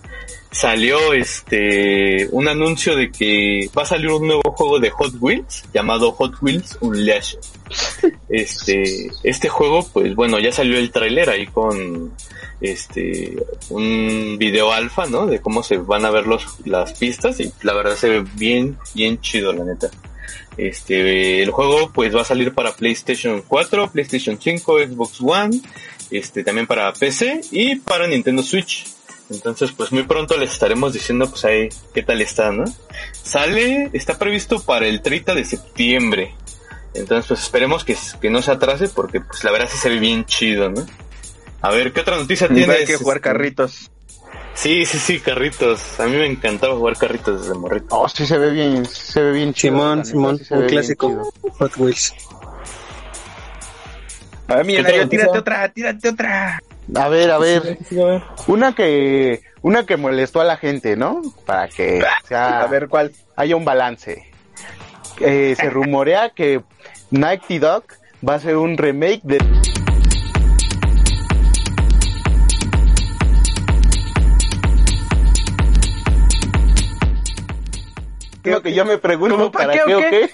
salió 0.51 1.13
este 1.13 2.27
un 2.31 2.47
anuncio 2.47 2.95
de 2.95 3.09
que 3.09 3.69
va 3.75 3.83
a 3.83 3.85
salir 3.85 4.09
un 4.09 4.27
nuevo 4.27 4.43
juego 4.51 4.79
de 4.79 4.89
Hot 4.89 5.13
Wheels 5.19 5.63
llamado 5.73 6.11
Hot 6.11 6.35
Wheels 6.41 6.77
Unleashed. 6.81 7.39
Este, 8.27 9.11
este 9.23 9.49
juego, 9.49 9.85
pues 9.91 10.15
bueno, 10.15 10.39
ya 10.39 10.53
salió 10.53 10.77
el 10.77 10.89
tráiler 10.89 11.29
ahí 11.29 11.47
con 11.47 12.13
este 12.61 13.35
un 13.69 14.37
video 14.37 14.71
alfa, 14.71 15.05
¿no? 15.05 15.25
De 15.25 15.41
cómo 15.41 15.63
se 15.63 15.77
van 15.77 16.05
a 16.05 16.11
ver 16.11 16.27
los 16.27 16.45
las 16.65 16.93
pistas 16.93 17.41
y 17.41 17.51
la 17.61 17.73
verdad 17.73 17.95
se 17.95 18.07
ve 18.07 18.25
bien, 18.35 18.77
bien 18.93 19.19
chido, 19.19 19.51
la 19.51 19.65
neta. 19.65 19.89
Este, 20.57 21.41
el 21.41 21.51
juego 21.51 21.91
pues 21.93 22.15
va 22.15 22.21
a 22.21 22.25
salir 22.25 22.53
para 22.53 22.73
PlayStation 22.73 23.41
4, 23.45 23.91
PlayStation 23.91 24.37
5, 24.39 24.79
Xbox 24.79 25.21
One, 25.21 25.61
este, 26.09 26.43
también 26.43 26.67
para 26.67 26.91
PC 26.93 27.41
y 27.51 27.77
para 27.77 28.07
Nintendo 28.07 28.43
Switch. 28.43 28.85
Entonces, 29.31 29.71
pues 29.71 29.91
muy 29.91 30.03
pronto 30.03 30.37
les 30.37 30.51
estaremos 30.51 30.93
diciendo 30.93 31.29
pues 31.29 31.45
ahí 31.45 31.69
qué 31.93 32.03
tal 32.03 32.21
está, 32.21 32.51
¿no? 32.51 32.65
Sale, 33.23 33.89
está 33.93 34.17
previsto 34.19 34.61
para 34.61 34.87
el 34.87 35.01
30 35.01 35.33
de 35.35 35.45
septiembre. 35.45 36.35
Entonces, 36.93 37.27
pues 37.27 37.41
esperemos 37.41 37.85
que, 37.85 37.95
que 38.19 38.29
no 38.29 38.41
se 38.41 38.51
atrase 38.51 38.89
porque 38.89 39.21
pues 39.21 39.43
la 39.45 39.51
verdad 39.51 39.69
sí 39.71 39.77
se 39.77 39.89
ve 39.89 39.99
bien 39.99 40.25
chido, 40.25 40.69
¿no? 40.69 40.85
A 41.61 41.71
ver, 41.71 41.93
¿qué 41.93 42.01
otra 42.01 42.17
noticia 42.17 42.47
Hay 42.49 42.55
tienes? 42.55 42.85
que 42.85 42.97
jugar 42.97 43.17
Este, 43.17 43.29
carritos. 43.29 43.89
Sí, 44.53 44.85
sí, 44.85 44.99
sí, 44.99 45.19
carritos. 45.21 45.99
A 45.99 46.07
mí 46.07 46.17
me 46.17 46.25
encantaba 46.25 46.75
jugar 46.75 46.97
carritos 46.97 47.41
desde 47.41 47.53
morrito. 47.57 47.87
Oh, 47.91 48.09
sí 48.09 48.25
se 48.25 48.37
ve 48.37 48.51
bien, 48.51 48.85
se 48.85 49.21
ve 49.21 49.31
bien 49.31 49.53
chido. 49.53 49.75
Simón, 49.75 50.05
Simón, 50.05 50.37
sí 50.39 50.53
un 50.53 50.67
clásico. 50.67 51.31
Hot 51.57 51.77
Wheels. 51.77 52.13
A 54.47 54.55
ver, 54.55 54.65
millonario, 54.65 54.95
¿Qué 54.95 54.99
tal, 55.01 55.09
tírate 55.09 55.39
otra, 55.39 55.69
tírate 55.69 56.09
otra. 56.09 56.59
A 56.95 57.07
ver, 57.07 57.31
a 57.31 57.37
ver, 57.37 57.77
una 58.47 58.73
que, 58.75 59.41
una 59.61 59.85
que 59.85 59.95
molestó 59.95 60.41
a 60.41 60.43
la 60.43 60.57
gente, 60.57 60.97
¿no? 60.97 61.21
Para 61.45 61.67
que 61.69 62.03
sea, 62.27 62.61
A 62.61 62.67
ver 62.67 62.89
cuál. 62.89 63.11
haya 63.35 63.55
un 63.55 63.63
balance. 63.63 64.25
Eh, 65.19 65.55
se 65.57 65.69
rumorea 65.69 66.29
que 66.29 66.61
Nighty 67.11 67.59
Dog 67.59 67.83
va 68.27 68.33
a 68.33 68.35
hacer 68.37 68.57
un 68.57 68.77
remake 68.77 69.21
de 69.23 69.37
Lo 78.43 78.61
que 78.61 78.73
yo 78.73 78.85
me 78.85 78.97
pregunto, 78.97 79.37
¿Cómo 79.37 79.51
pa' 79.51 79.59
¿para 79.59 79.73
qué 79.73 79.81
o 79.81 79.85
qué 79.85 79.95
o 79.95 80.09
qué? 80.09 80.29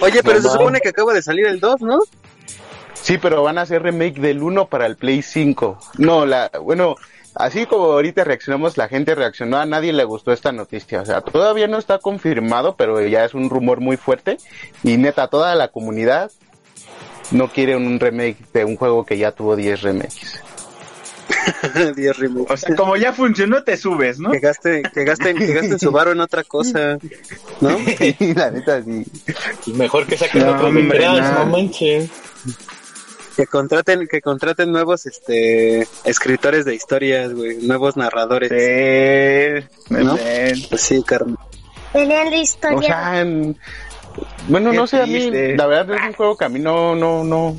Oye, 0.00 0.22
pero 0.22 0.40
se 0.40 0.48
supone 0.48 0.80
que 0.80 0.88
acaba 0.88 1.12
de 1.12 1.22
salir 1.22 1.46
el 1.46 1.60
2, 1.60 1.82
¿no? 1.82 1.98
Sí, 3.02 3.18
pero 3.18 3.42
van 3.42 3.58
a 3.58 3.62
hacer 3.62 3.82
remake 3.82 4.20
del 4.20 4.42
1 4.42 4.66
para 4.66 4.86
el 4.86 4.96
Play 4.96 5.22
5. 5.22 5.78
No, 5.98 6.26
la, 6.26 6.50
bueno, 6.62 6.96
así 7.34 7.66
como 7.66 7.84
ahorita 7.84 8.24
reaccionamos, 8.24 8.76
la 8.76 8.88
gente 8.88 9.14
reaccionó, 9.14 9.58
a 9.58 9.66
nadie 9.66 9.92
le 9.92 10.04
gustó 10.04 10.32
esta 10.32 10.52
noticia. 10.52 11.00
O 11.00 11.06
sea, 11.06 11.20
todavía 11.20 11.66
no 11.66 11.78
está 11.78 11.98
confirmado, 11.98 12.76
pero 12.76 13.00
ya 13.06 13.24
es 13.24 13.34
un 13.34 13.48
rumor 13.50 13.80
muy 13.80 13.96
fuerte. 13.96 14.36
Y 14.82 14.96
neta, 14.96 15.28
toda 15.28 15.54
la 15.54 15.68
comunidad 15.68 16.30
no 17.30 17.48
quiere 17.48 17.76
un 17.76 17.98
remake 17.98 18.38
de 18.52 18.64
un 18.64 18.76
juego 18.76 19.04
que 19.04 19.16
ya 19.16 19.32
tuvo 19.32 19.56
10 19.56 19.82
remakes. 19.82 20.40
10 21.96 22.18
remakes. 22.18 22.50
O 22.50 22.56
sea, 22.56 22.76
como 22.76 22.96
ya 22.96 23.12
funcionó, 23.12 23.62
te 23.62 23.76
subes, 23.76 24.18
¿no? 24.18 24.30
Que 24.32 24.40
gasten, 24.40 24.82
que 24.82 25.04
gasten, 25.04 25.38
que 25.38 25.52
gasten 25.54 25.78
su 25.78 25.90
varo 25.90 26.12
en 26.12 26.20
otra 26.20 26.44
cosa, 26.44 26.98
¿no? 27.60 27.78
Y 27.78 28.34
la 28.34 28.50
neta, 28.50 28.82
sí. 28.82 29.06
Mejor 29.74 30.06
que 30.06 30.18
saquen 30.18 30.44
No, 30.44 30.52
otro 30.54 30.70
no. 30.70 30.80
no 30.82 31.46
manches. 31.46 32.10
Que 33.36 33.46
contraten, 33.46 34.06
que 34.08 34.20
contraten 34.20 34.72
nuevos, 34.72 35.06
este, 35.06 35.86
escritores 36.04 36.64
de 36.64 36.74
historias, 36.74 37.32
güey, 37.32 37.58
nuevos 37.58 37.96
narradores. 37.96 38.50
Sí, 38.50 39.94
¿No? 39.94 40.16
Pues 40.68 40.80
sí, 40.80 41.02
carnal. 41.02 41.36
Pelean 41.92 42.30
la 42.30 42.36
O 42.36 42.40
historia. 42.40 42.82
sea, 42.88 43.20
en- 43.20 43.56
bueno, 44.48 44.70
Qué 44.72 44.76
no 44.76 44.86
sé, 44.86 45.00
a 45.02 45.06
mí, 45.06 45.30
la 45.56 45.66
verdad 45.66 45.96
es 45.96 46.02
un 46.08 46.12
juego 46.14 46.36
que 46.36 46.44
a 46.44 46.48
mí 46.48 46.58
no, 46.58 46.94
no, 46.94 47.24
no, 47.24 47.56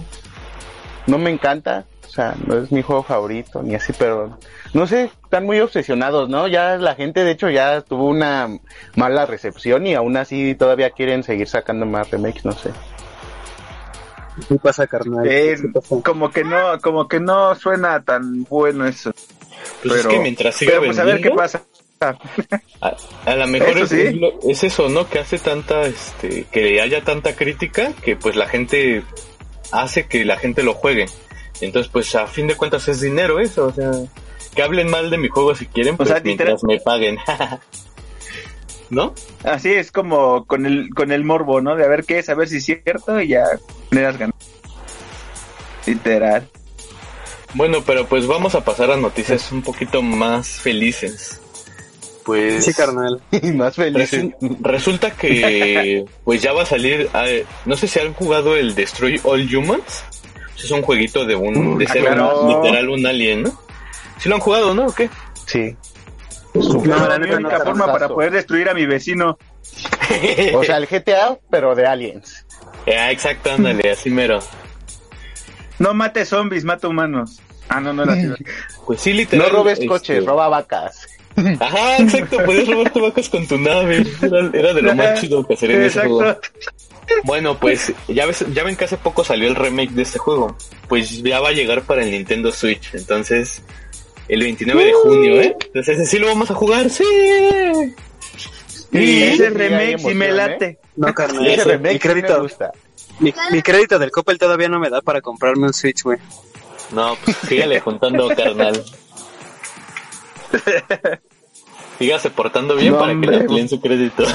no 1.08 1.18
me 1.18 1.30
encanta. 1.30 1.86
O 2.08 2.14
sea, 2.14 2.36
no 2.46 2.58
es 2.62 2.72
mi 2.74 2.82
juego 2.82 3.04
favorito, 3.04 3.64
ni 3.64 3.74
así, 3.74 3.94
pero 3.98 4.38
no 4.74 4.86
sé, 4.86 5.10
están 5.24 5.46
muy 5.46 5.62
obsesionados, 5.62 6.28
¿no? 6.28 6.46
Ya 6.50 6.76
la 6.78 6.94
gente, 6.96 7.24
de 7.24 7.32
hecho, 7.32 7.50
ya 7.50 7.80
tuvo 7.82 8.08
una 8.08 8.50
mala 8.96 9.26
recepción 9.26 9.88
y 9.88 9.94
aún 9.96 10.18
así 10.18 10.54
todavía 10.56 10.90
quieren 10.90 11.24
seguir 11.24 11.48
sacando 11.48 11.86
más 11.86 12.12
remakes, 12.12 12.44
no 12.44 12.52
sé. 12.52 12.72
¿Qué 14.48 14.56
pasa, 14.56 14.88
carnal? 14.88 15.28
Eh, 15.28 15.56
¿Qué 15.62 15.68
pasa? 15.70 15.96
como 16.04 16.32
que 16.32 16.44
no, 16.44 16.80
como 16.82 17.08
que 17.08 17.20
no 17.20 17.54
suena 17.56 18.02
tan 18.04 18.44
bueno 18.46 18.88
eso. 18.88 19.12
Pues 19.84 19.96
es 19.96 20.02
Pero- 20.06 20.10
que 20.10 20.20
mientras 20.20 20.56
siga 20.56 20.72
Pero 20.74 20.86
pues 20.86 21.00
a 21.00 21.04
ver 21.04 21.22
qué 21.22 21.32
pasa. 21.32 21.64
A, 22.00 22.96
a 23.26 23.36
lo 23.36 23.46
mejor 23.48 23.78
Eso 23.78 23.96
es, 23.96 24.60
sí. 24.60 24.66
eso, 24.66 24.90
¿no? 24.90 25.08
Que 25.08 25.20
hace 25.20 25.38
tanta, 25.38 25.84
este, 25.84 26.46
que 26.52 26.82
haya 26.82 27.04
tanta 27.04 27.36
crítica 27.36 27.94
que 28.04 28.16
pues 28.16 28.36
la 28.36 28.48
gente 28.48 29.04
hace 29.72 30.08
que 30.08 30.26
la 30.26 30.38
gente 30.38 30.64
lo 30.64 30.74
juegue. 30.74 31.06
Entonces 31.60 31.92
pues 31.92 32.16
a 32.16 32.26
fin 32.26 32.48
de 32.48 32.56
cuentas 32.56 32.88
es 32.88 33.02
dinero 33.02 33.40
eso, 33.40 33.68
o 33.68 33.72
sea, 33.72 33.92
que 34.56 34.64
hablen 34.64 34.90
mal 34.90 35.12
de 35.12 35.20
mi 35.20 35.28
juego 35.28 35.54
si 35.54 35.68
quieren, 35.68 35.96
pues 35.96 36.10
sea, 36.10 36.20
mientras 36.24 36.64
me 36.64 36.80
paguen. 36.80 37.18
¿No? 38.90 39.14
Así 39.44 39.72
es 39.72 39.92
como 39.92 40.46
con 40.46 40.66
el 40.66 40.90
con 40.96 41.12
el 41.12 41.24
morbo, 41.24 41.62
¿no? 41.62 41.76
De 41.76 41.86
a 41.86 41.88
ver 41.88 42.04
qué 42.04 42.18
es, 42.20 42.30
a 42.30 42.34
ver 42.34 42.48
si 42.50 42.58
es 42.58 42.66
cierto 42.66 43.22
y 43.22 43.28
ya 43.30 43.44
Literal. 45.86 46.48
Bueno, 47.54 47.80
pero 47.86 48.06
pues 48.08 48.28
vamos 48.28 48.56
a 48.56 48.64
pasar 48.64 48.92
a 48.92 48.98
noticias 48.98 49.52
un 49.52 49.62
poquito 49.62 50.02
más 50.02 50.48
felices. 50.48 51.40
Pues 52.24 52.64
Sí, 52.66 52.74
carnal. 52.74 53.22
Y 53.32 53.52
más 53.52 53.76
felices. 53.76 54.24
Resu- 54.40 54.58
resulta 54.62 55.12
que 55.12 56.06
pues 56.24 56.42
ya 56.42 56.54
va 56.54 56.64
a 56.64 56.66
salir 56.66 57.10
eh, 57.26 57.46
no 57.66 57.76
sé 57.76 57.88
si 57.88 58.00
han 58.00 58.14
jugado 58.14 58.56
el 58.56 58.76
Destroy 58.76 59.20
All 59.24 59.54
Humans 59.54 60.04
es 60.64 60.70
un 60.70 60.84
jueguito 60.84 61.26
de 61.26 61.36
un 61.36 61.80
de 61.80 61.86
Ah, 61.90 61.94
ser 61.94 62.02
claro. 62.04 62.42
un- 62.42 62.50
literal 62.64 62.90
un 62.90 63.06
alien 63.08 63.44
¿no? 63.44 63.60
¿Sí 64.20 64.30
lo 64.30 64.36
han 64.36 64.42
jugado, 64.42 64.74
no? 64.76 64.86
¿O 64.86 64.94
qué? 64.94 65.10
Sí. 65.48 65.76
No, 66.54 67.08
la 67.08 67.18
neta, 67.18 67.38
única 67.38 67.58
no, 67.58 67.64
forma 67.66 67.88
no, 67.88 67.92
para 67.94 68.08
no. 68.08 68.14
poder 68.14 68.32
destruir 68.32 68.70
a 68.70 68.74
mi 68.76 68.86
vecino. 68.86 69.38
O 70.54 70.64
sea, 70.64 70.78
el 70.78 70.86
GTA, 70.86 71.40
pero 71.50 71.74
de 71.74 71.88
aliens. 71.88 72.46
Ah, 72.88 73.12
exacto, 73.12 73.52
ándale, 73.52 73.92
así 73.92 74.10
mero. 74.10 74.40
No 75.80 75.94
mate 75.94 76.26
zombies, 76.26 76.64
mata 76.64 76.88
humanos. 76.88 77.40
Ah, 77.70 77.80
no, 77.80 77.94
no 77.94 78.04
era 78.04 78.14
así. 78.14 78.28
Pues 78.86 79.02
sí, 79.02 79.12
No 79.12 79.18
literal. 79.18 79.50
robes 79.52 79.74
este, 79.74 79.86
coches, 79.88 80.26
roba 80.26 80.50
vacas. 80.50 81.08
Ajá, 81.60 81.98
exacto, 81.98 82.44
podías 82.44 82.68
robarte 82.68 83.00
vacas 83.00 83.30
con 83.30 83.48
tu 83.48 83.58
nave. 83.58 84.06
Era, 84.22 84.50
era 84.54 84.74
de 84.74 84.82
lo 84.82 84.94
más 84.96 85.22
chido 85.22 85.46
que 85.48 85.54
hacer 85.54 85.72
en 85.72 85.84
ese 85.84 86.02
juego. 86.02 86.38
Bueno, 87.24 87.58
pues 87.58 87.94
ya, 88.08 88.26
ves, 88.26 88.46
ya 88.54 88.64
ven 88.64 88.76
que 88.76 88.86
hace 88.86 88.98
poco 88.98 89.24
salió 89.24 89.48
el 89.48 89.56
remake 89.56 89.92
de 89.92 90.02
este 90.04 90.20
juego. 90.20 90.56
Pues 90.88 91.22
ya 91.24 91.40
va 91.40 91.50
a 91.50 91.54
llegar 91.54 91.82
para 91.84 92.04
el 92.04 92.12
Nintendo 92.12 92.52
Switch. 92.52 92.94
Entonces, 92.94 93.62
el 94.28 94.42
29 94.44 94.86
de 94.86 94.94
junio, 94.94 95.42
¿eh? 95.42 95.56
Entonces, 95.68 96.10
sí 96.10 96.20
lo 96.20 96.28
vamos 96.28 96.52
a 96.52 96.54
jugar, 96.56 96.90
sí. 96.90 97.04
Sí, 98.92 99.24
Ese 99.24 99.50
remake 99.50 99.98
sí 100.00 100.14
me 100.14 100.28
emoción, 100.28 100.38
late. 100.38 100.66
¿eh? 100.66 100.80
No, 100.98 101.14
carnal. 101.14 101.48
Ese 101.48 101.64
remake 101.64 101.94
mi 101.94 102.00
sí 102.00 102.34
me 102.34 102.40
gusta. 102.40 102.72
mi, 103.20 103.34
mi 103.52 103.62
crédito 103.62 103.98
del 104.00 104.12
Coppel 104.12 104.38
todavía 104.38 104.68
no 104.70 104.80
me 104.80 104.90
da 104.90 105.02
para 105.02 105.22
comprarme 105.22 105.68
un 105.68 105.74
Switch, 105.74 106.04
güey. 106.04 106.18
No, 106.92 107.16
pues 107.24 107.38
sígale 107.48 107.80
juntando, 107.80 108.28
carnal. 108.36 108.84
Sígase 112.00 112.30
portando 112.32 112.76
bien 112.76 112.94
No, 112.94 113.00
para 113.00 113.14
que 113.20 113.28
le 113.28 113.38
amplíen 113.38 113.70
su 113.70 113.80
crédito. 113.80 114.26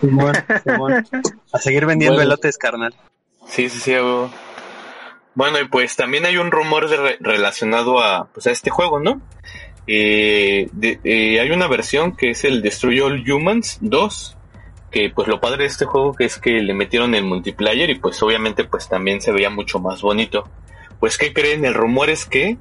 Simón, 0.00 0.32
Simón. 0.64 1.06
A 1.52 1.58
seguir 1.58 1.86
vendiendo 1.86 2.16
Bueno. 2.16 2.30
elotes, 2.32 2.58
carnal. 2.58 2.94
Sí, 3.48 3.68
sí, 3.68 3.80
sí. 3.80 3.92
huevo. 3.92 4.30
Bueno, 5.34 5.58
y 5.60 5.66
pues 5.68 5.96
también 5.96 6.26
hay 6.26 6.36
un 6.36 6.50
rumor 6.50 6.88
de 6.88 6.96
re- 6.96 7.16
relacionado 7.20 8.00
a, 8.00 8.26
pues, 8.26 8.46
a 8.46 8.50
este 8.50 8.70
juego, 8.70 9.00
¿no? 9.00 9.20
Eh, 9.90 10.68
de- 10.72 11.00
eh, 11.02 11.40
hay 11.40 11.50
una 11.50 11.66
versión 11.66 12.14
que 12.14 12.30
es 12.30 12.44
el 12.44 12.60
Destroy 12.60 13.00
All 13.00 13.24
Humans 13.28 13.78
2, 13.80 14.36
que 14.90 15.10
pues 15.10 15.28
lo 15.28 15.40
padre 15.40 15.62
de 15.62 15.68
este 15.68 15.86
juego 15.86 16.12
que 16.12 16.26
es 16.26 16.38
que 16.38 16.60
le 16.60 16.74
metieron 16.74 17.14
el 17.14 17.24
multiplayer 17.24 17.88
y 17.88 17.98
pues 17.98 18.22
obviamente 18.22 18.64
pues 18.64 18.86
también 18.88 19.22
se 19.22 19.32
veía 19.32 19.48
mucho 19.48 19.78
más 19.78 20.02
bonito. 20.02 20.44
Pues 21.00 21.16
¿qué 21.16 21.32
creen? 21.32 21.64
El 21.64 21.72
rumor 21.72 22.10
es 22.10 22.26
que 22.26 22.58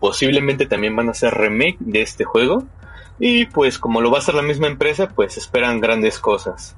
posiblemente 0.00 0.64
también 0.64 0.96
van 0.96 1.08
a 1.08 1.10
hacer 1.10 1.34
remake 1.34 1.76
de 1.80 2.00
este 2.00 2.24
juego 2.24 2.64
y 3.18 3.44
pues 3.44 3.78
como 3.78 4.00
lo 4.00 4.10
va 4.10 4.16
a 4.16 4.20
hacer 4.20 4.34
la 4.34 4.42
misma 4.42 4.66
empresa 4.66 5.08
pues 5.08 5.36
esperan 5.36 5.80
grandes 5.80 6.18
cosas. 6.18 6.76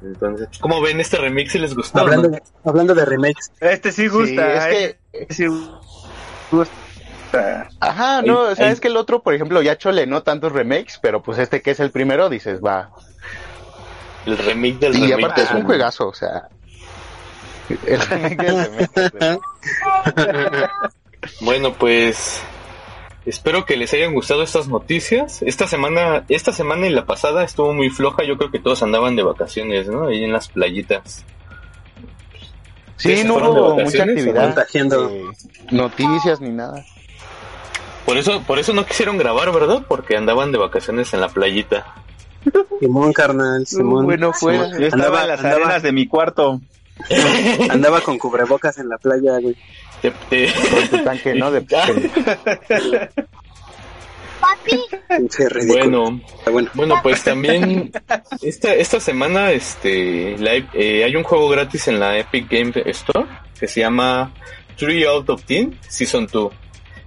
Entonces, 0.00 0.48
¿cómo 0.58 0.80
ven 0.80 1.00
este 1.00 1.18
remake 1.18 1.50
si 1.50 1.58
les 1.58 1.74
gustó? 1.74 1.98
no? 1.98 2.04
Hablando 2.04 2.28
de, 2.30 2.42
hablando 2.64 2.94
de 2.94 3.04
remakes. 3.04 3.52
Este 3.60 3.92
sí 3.92 4.08
gusta. 4.08 4.64
Sí, 4.64 4.68
es 4.72 4.74
eh. 4.74 4.98
que, 5.28 5.34
Sí 5.34 5.46
gusta. 5.46 6.81
ajá, 7.80 8.22
no, 8.22 8.46
Ahí- 8.46 8.52
o 8.52 8.54
sea, 8.56 8.66
ahí- 8.66 8.72
es 8.72 8.80
que 8.80 8.88
el 8.88 8.96
otro, 8.96 9.22
por 9.22 9.34
ejemplo, 9.34 9.60
ya 9.62 9.76
chole, 9.78 10.06
no 10.06 10.22
tantos 10.22 10.52
remakes, 10.52 10.98
pero 11.00 11.22
pues 11.22 11.38
este 11.38 11.62
que 11.62 11.70
es 11.72 11.80
el 11.80 11.90
primero, 11.90 12.28
dices, 12.28 12.60
va. 12.64 12.90
El 14.26 14.38
remake 14.38 14.78
del 14.78 14.94
Y 14.96 15.00
remake. 15.06 15.24
aparte 15.24 15.42
es 15.42 15.50
un 15.50 15.64
juegazo, 15.64 16.08
o 16.08 16.14
sea. 16.14 16.48
El 17.86 18.00
remake 18.10 18.36
del 18.36 18.64
remake. 18.66 19.40
Bueno, 21.40 21.72
pues 21.74 22.40
espero 23.26 23.64
que 23.64 23.76
les 23.76 23.92
hayan 23.94 24.12
gustado 24.14 24.42
estas 24.42 24.68
noticias. 24.68 25.42
Esta 25.42 25.66
semana, 25.66 26.24
esta 26.28 26.52
semana 26.52 26.86
y 26.86 26.90
la 26.90 27.04
pasada 27.06 27.44
estuvo 27.44 27.72
muy 27.72 27.90
floja. 27.90 28.24
Yo 28.24 28.36
creo 28.36 28.50
que 28.50 28.58
todos 28.58 28.82
andaban 28.82 29.16
de 29.16 29.22
vacaciones, 29.22 29.88
¿no? 29.88 30.08
Ahí 30.08 30.24
en 30.24 30.32
las 30.32 30.48
playitas. 30.48 31.24
Sí, 32.96 33.22
no 33.24 33.34
hubo 33.36 33.74
mucha 33.80 34.04
actividad. 34.04 34.56
eh, 34.74 35.24
noticias 35.70 36.40
ni 36.40 36.50
nada. 36.50 36.84
Por 38.12 38.18
eso, 38.18 38.42
por 38.42 38.58
eso 38.58 38.72
no 38.74 38.84
quisieron 38.84 39.16
grabar, 39.16 39.50
¿verdad? 39.52 39.84
Porque 39.88 40.16
andaban 40.16 40.52
de 40.52 40.58
vacaciones 40.58 41.14
en 41.14 41.20
la 41.22 41.28
playita. 41.28 41.94
Simón, 42.80 43.12
carnal, 43.12 43.66
Simón. 43.66 44.04
bueno, 44.04 44.32
fuera. 44.34 44.68
Yo 44.78 44.86
estaba 44.86 45.04
Andaba- 45.06 45.22
en 45.22 45.28
las 45.28 45.38
andaba- 45.44 45.56
arenas 45.64 45.82
de 45.82 45.92
mi 45.92 46.06
cuarto. 46.06 46.60
Andaba 47.70 48.00
con 48.02 48.18
cubrebocas 48.18 48.76
en 48.78 48.88
la 48.90 48.98
playa, 48.98 49.38
güey. 49.40 49.56
Te- 50.02 50.10
te- 50.28 50.52
Con 50.52 50.88
tu 50.88 51.04
tanque, 51.04 51.34
¿no? 51.34 51.50
De, 51.50 51.62
Papi, 54.40 54.80
ridículo. 55.48 56.02
bueno, 56.02 56.20
bueno. 56.50 56.70
bueno, 56.74 56.94
pues 57.02 57.22
también 57.22 57.92
esta 58.42 58.74
esta 58.74 58.98
semana, 58.98 59.52
este, 59.52 60.36
la- 60.38 60.56
eh, 60.74 61.04
hay 61.04 61.14
un 61.14 61.22
juego 61.22 61.48
gratis 61.48 61.86
en 61.88 62.00
la 62.00 62.18
Epic 62.18 62.50
Game 62.50 62.72
Store 62.86 63.24
que 63.58 63.68
se 63.68 63.80
llama 63.80 64.32
Three 64.76 65.04
Out 65.06 65.30
of 65.30 65.44
Ten 65.44 65.78
Season 65.88 66.26
2. 66.30 66.52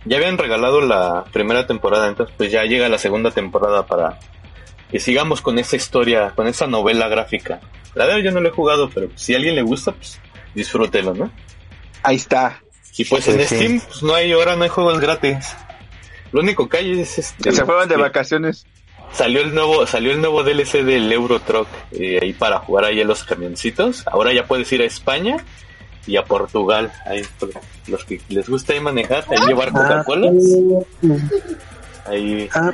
Ya 0.05 0.17
habían 0.17 0.37
regalado 0.37 0.81
la 0.81 1.25
primera 1.31 1.65
temporada, 1.65 2.07
entonces 2.07 2.33
pues 2.37 2.51
ya 2.51 2.63
llega 2.63 2.87
la 2.89 2.97
segunda 2.97 3.31
temporada 3.31 3.85
para 3.87 4.19
que 4.91 4.99
sigamos 4.99 5.41
con 5.41 5.57
esa 5.57 5.75
historia, 5.75 6.31
con 6.35 6.47
esa 6.47 6.67
novela 6.67 7.07
gráfica. 7.07 7.59
La 7.95 8.05
verdad 8.05 8.19
yo 8.19 8.31
no 8.31 8.39
lo 8.39 8.49
he 8.49 8.51
jugado, 8.51 8.89
pero 8.93 9.09
si 9.15 9.33
a 9.33 9.37
alguien 9.37 9.55
le 9.55 9.63
gusta, 9.63 9.93
pues 9.93 10.19
disfrútelo, 10.53 11.13
¿no? 11.13 11.31
Ahí 12.03 12.17
está. 12.17 12.61
Y 12.97 13.05
pues 13.05 13.27
en 13.27 13.39
sí. 13.47 13.55
Steam, 13.55 13.81
pues 13.81 14.03
no 14.03 14.13
hay, 14.13 14.31
ahora 14.31 14.55
no 14.55 14.63
hay 14.63 14.69
juegos 14.69 14.99
gratis. 14.99 15.55
Lo 16.31 16.41
único 16.41 16.69
que 16.69 16.77
hay 16.77 16.99
es 16.99 17.17
este. 17.17 17.51
Se 17.51 17.65
fueron 17.65 17.89
de 17.89 17.95
sí, 17.95 18.01
vacaciones. 18.01 18.65
Salió 19.11 19.41
el 19.41 19.53
nuevo, 19.55 19.87
salió 19.87 20.11
el 20.11 20.21
nuevo 20.21 20.43
DLC 20.43 20.83
del 20.83 21.11
Euro 21.11 21.39
Truck 21.39 21.67
eh, 21.91 22.19
ahí 22.21 22.33
para 22.33 22.59
jugar 22.59 22.85
ahí 22.85 23.01
a 23.01 23.05
los 23.05 23.23
camioncitos. 23.23 24.05
Ahora 24.07 24.33
ya 24.33 24.45
puedes 24.45 24.71
ir 24.71 24.81
a 24.81 24.85
España 24.85 25.37
y 26.07 26.17
a 26.17 26.23
Portugal. 26.25 26.91
Ahí 27.05 27.21
los 27.87 28.05
que 28.05 28.21
les 28.29 28.47
gusta 28.49 28.73
ahí 28.73 28.79
manejar, 28.79 29.25
ahí 29.29 29.47
llevar 29.47 29.71
Coca-Cola. 29.71 30.31
Ahí 32.05 32.49
Ah, 32.53 32.71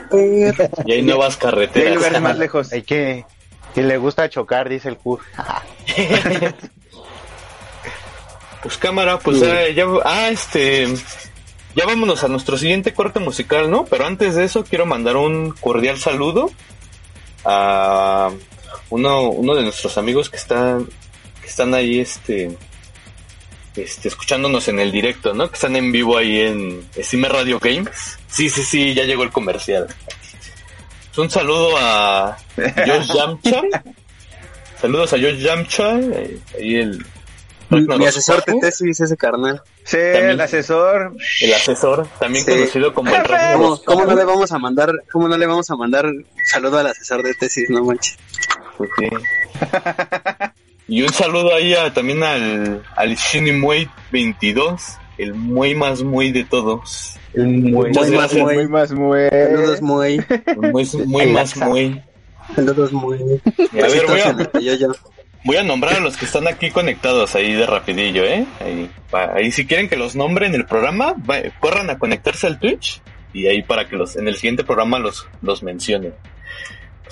y 0.85 0.91
hay 0.91 1.01
nuevas 1.01 1.33
Y 1.33 1.35
hay 1.35 1.39
carreteras. 1.41 1.95
lugares 1.95 2.21
más 2.21 2.37
lejos. 2.37 2.71
Hay 2.73 2.81
que. 2.83 3.25
Que 3.73 3.83
le 3.83 3.97
gusta 3.97 4.29
chocar, 4.29 4.67
dice 4.67 4.89
el 4.89 4.97
CUR. 4.97 5.19
Pues 8.61 8.77
cámara, 8.77 9.17
pues 9.17 9.41
ah, 9.41 9.69
ya, 9.75 9.85
ah, 10.05 10.29
este, 10.29 10.85
ya 11.75 11.85
vámonos 11.87 12.23
a 12.23 12.27
nuestro 12.27 12.57
siguiente 12.57 12.93
corte 12.93 13.19
musical, 13.19 13.71
¿no? 13.71 13.85
Pero 13.85 14.05
antes 14.05 14.35
de 14.35 14.43
eso 14.43 14.63
quiero 14.63 14.85
mandar 14.85 15.15
un 15.17 15.51
cordial 15.59 15.97
saludo 15.97 16.51
a 17.43 18.29
uno, 18.91 19.29
uno 19.29 19.55
de 19.55 19.63
nuestros 19.63 19.97
amigos 19.97 20.29
que 20.29 20.37
están, 20.37 20.85
que 21.41 21.47
están 21.47 21.73
ahí, 21.73 21.99
este, 22.01 22.55
este, 23.75 24.07
escuchándonos 24.07 24.67
en 24.67 24.79
el 24.79 24.91
directo, 24.91 25.33
¿no? 25.33 25.47
Que 25.49 25.55
están 25.55 25.75
en 25.75 25.91
vivo 25.91 26.17
ahí 26.17 26.39
en 26.41 26.87
Steam 26.97 27.23
Radio 27.25 27.59
Games. 27.59 28.17
Sí, 28.27 28.49
sí, 28.49 28.63
sí, 28.63 28.93
ya 28.93 29.03
llegó 29.03 29.23
el 29.23 29.31
comercial. 29.31 29.87
Pues 31.07 31.17
Un 31.17 31.29
saludo 31.29 31.75
a 31.77 32.37
Josh 32.55 33.11
Yamcha. 33.15 33.61
Saludos 34.79 35.13
a 35.13 35.17
Josh 35.17 35.37
Yamcha, 35.39 35.95
ahí 35.95 36.75
el 36.75 37.05
Mi, 37.69 37.81
mi 37.81 38.05
asesor 38.05 38.43
de 38.45 38.55
tesis, 38.59 38.99
ese 38.99 39.15
carnal. 39.17 39.61
Sí, 39.83 39.97
También. 39.97 40.29
el 40.31 40.41
asesor. 40.41 41.13
el 41.41 41.53
asesor, 41.53 42.07
también 42.19 42.43
Sí. 42.45 42.51
conocido 42.51 42.93
como 42.93 43.15
el 43.15 43.23
¿Cómo, 43.53 43.81
cómo 43.83 44.05
no 44.05 44.15
le 44.15 44.23
vamos 44.25 44.51
a 44.51 44.57
mandar, 44.59 44.91
cómo 45.11 45.27
no 45.27 45.37
le 45.37 45.45
vamos 45.47 45.69
a 45.71 45.75
mandar 45.75 46.05
saludo 46.45 46.79
al 46.79 46.87
asesor 46.87 47.23
de 47.23 47.33
tesis, 47.33 47.69
no 47.69 47.83
manches? 47.83 48.17
Pues 48.77 48.89
sí. 48.99 49.07
Y 50.91 51.03
un 51.03 51.13
saludo 51.13 51.55
ahí 51.55 51.73
a- 51.73 51.93
también 51.93 52.21
al, 52.21 52.83
al 52.97 53.15
Shinimue 53.15 53.87
22, 54.11 54.97
el 55.17 55.33
muy 55.33 55.73
más 55.73 56.03
muy 56.03 56.31
de 56.33 56.43
todos. 56.43 57.15
Muchas 57.35 58.07
Muy 58.09 58.17
gracias. 58.17 58.43
muy. 58.43 58.55
Muy 58.55 58.67
más, 58.67 58.91
muy. 58.91 59.29
Saludos 59.29 59.81
muy, 59.81 60.21
Muy, 60.57 60.85
muy 61.07 61.23
El 61.23 61.29
más 61.31 61.55
Laxa. 61.55 61.65
muy. 61.69 62.01
saludos 62.55 62.91
muy. 62.91 63.17
Y 63.71 63.79
a 63.79 63.87
ver, 63.87 64.05
voy 64.05 64.19
a, 64.19 64.29
el 64.53 64.61
yo-yo. 64.65 64.91
voy 65.45 65.55
a 65.55 65.63
nombrar 65.63 65.95
a 65.95 65.99
los 66.01 66.17
que 66.17 66.25
están 66.25 66.45
aquí 66.49 66.71
conectados 66.71 67.35
ahí 67.35 67.53
de 67.53 67.65
rapidillo, 67.65 68.25
¿eh? 68.25 68.45
Ahí, 68.59 68.91
ahí 69.13 69.51
si 69.51 69.65
quieren 69.65 69.87
que 69.87 69.95
los 69.95 70.17
nombre 70.17 70.45
en 70.47 70.55
el 70.55 70.65
programa, 70.65 71.13
va- 71.13 71.39
corran 71.61 71.89
a 71.89 71.97
conectarse 71.99 72.47
al 72.47 72.59
Twitch 72.59 73.01
y 73.33 73.47
ahí 73.47 73.61
para 73.63 73.87
que 73.87 73.95
los 73.95 74.17
en 74.17 74.27
el 74.27 74.35
siguiente 74.35 74.65
programa 74.65 74.99
los, 74.99 75.25
los 75.41 75.63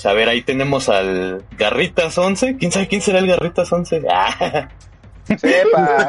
a 0.06 0.14
ver, 0.14 0.30
ahí 0.30 0.42
tenemos 0.42 0.90
al 0.90 1.44
Garritas 1.58 2.18
11. 2.18 2.58
¿Quién 2.58 2.72
sabe 2.72 2.88
quién 2.88 3.02
será 3.02 3.20
el 3.20 3.28
Garritas 3.28 3.72
11? 3.72 4.02
Ah. 4.12 4.70
Sepa. 5.38 6.08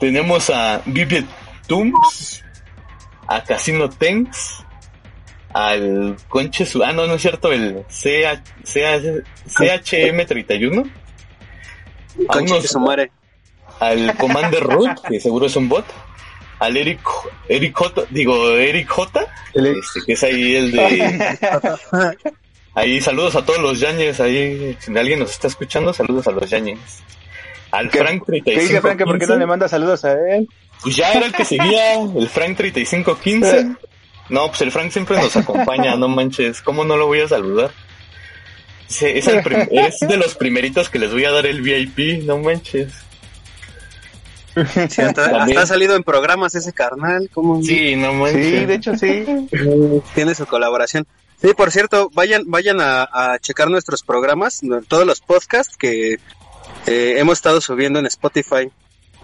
Tenemos 0.00 0.50
a 0.50 0.80
Viviet 0.86 1.26
Tooms, 1.66 2.42
a 3.28 3.42
Casino 3.44 3.88
Tenks, 3.90 4.64
al 5.52 6.16
Conche 6.28 6.64
Su... 6.66 6.82
Ah, 6.82 6.92
no, 6.92 7.06
no 7.06 7.14
es 7.14 7.22
cierto, 7.22 7.52
el 7.52 7.84
CH, 7.88 8.40
CHM31, 9.46 10.90
a 12.28 12.32
unos- 12.54 12.62
al 13.80 14.16
Commander 14.16 14.62
Root, 14.62 15.00
que 15.08 15.20
seguro 15.20 15.46
es 15.46 15.56
un 15.56 15.68
bot, 15.68 15.84
al 16.62 16.76
Eric, 16.76 17.00
Eric 17.48 17.74
J, 17.76 18.02
digo, 18.10 18.50
Eric 18.56 18.88
J, 18.88 19.26
este, 19.54 20.00
que 20.06 20.12
es 20.12 20.22
ahí 20.22 20.54
el 20.56 20.70
de... 20.70 21.36
Ahí 22.74 23.02
saludos 23.02 23.34
a 23.36 23.44
todos 23.44 23.60
los 23.60 23.80
Yañez, 23.80 24.18
ahí, 24.20 24.74
si 24.80 24.96
alguien 24.96 25.18
nos 25.18 25.30
está 25.32 25.46
escuchando, 25.46 25.92
saludos 25.92 26.26
a 26.26 26.30
los 26.30 26.48
Yañez. 26.48 26.78
Al 27.70 27.90
¿Qué- 27.90 27.98
Frank 27.98 28.22
¿Qué 28.26 28.58
dice 28.60 28.80
Frank? 28.80 29.04
¿Por 29.04 29.18
qué 29.18 29.26
no 29.26 29.36
le 29.36 29.44
manda 29.44 29.68
saludos 29.68 30.06
a 30.06 30.12
él? 30.12 30.48
Pues 30.82 30.96
ya 30.96 31.12
era 31.12 31.26
el 31.26 31.32
que 31.32 31.44
seguía, 31.44 32.00
el 32.00 32.28
Frank 32.30 32.56
3515. 32.56 33.76
No, 34.30 34.48
pues 34.48 34.62
el 34.62 34.72
Frank 34.72 34.90
siempre 34.90 35.16
nos 35.18 35.36
acompaña, 35.36 35.96
no 35.96 36.08
manches, 36.08 36.62
¿cómo 36.62 36.84
no 36.84 36.96
lo 36.96 37.06
voy 37.08 37.20
a 37.20 37.28
saludar? 37.28 37.72
Sí, 38.86 39.04
Es, 39.06 39.26
el 39.26 39.42
es 39.70 40.00
de 40.00 40.16
los 40.16 40.34
primeritos 40.34 40.88
que 40.88 40.98
les 40.98 41.12
voy 41.12 41.26
a 41.26 41.30
dar 41.30 41.44
el 41.44 41.60
VIP, 41.60 42.22
no 42.24 42.38
manches. 42.38 42.92
Sí, 44.88 45.02
hasta, 45.02 45.44
ha 45.44 45.66
salido 45.66 45.96
en 45.96 46.02
programas 46.02 46.54
ese 46.54 46.72
carnal, 46.72 47.30
como 47.32 47.62
Sí, 47.62 47.96
no 47.96 48.12
manches. 48.12 48.44
Sí, 48.46 48.64
de 48.66 48.74
hecho 48.74 48.96
sí. 48.96 49.24
tiene 50.14 50.34
su 50.34 50.46
colaboración. 50.46 51.06
Sí, 51.40 51.54
por 51.56 51.70
cierto, 51.70 52.10
vayan, 52.14 52.42
vayan 52.46 52.80
a, 52.80 53.02
a 53.10 53.38
checar 53.38 53.68
nuestros 53.70 54.02
programas, 54.02 54.60
todos 54.88 55.06
los 55.06 55.20
podcasts 55.20 55.76
que 55.76 56.14
eh, 56.86 57.14
hemos 57.18 57.38
estado 57.38 57.60
subiendo 57.60 57.98
en 57.98 58.06
Spotify. 58.06 58.70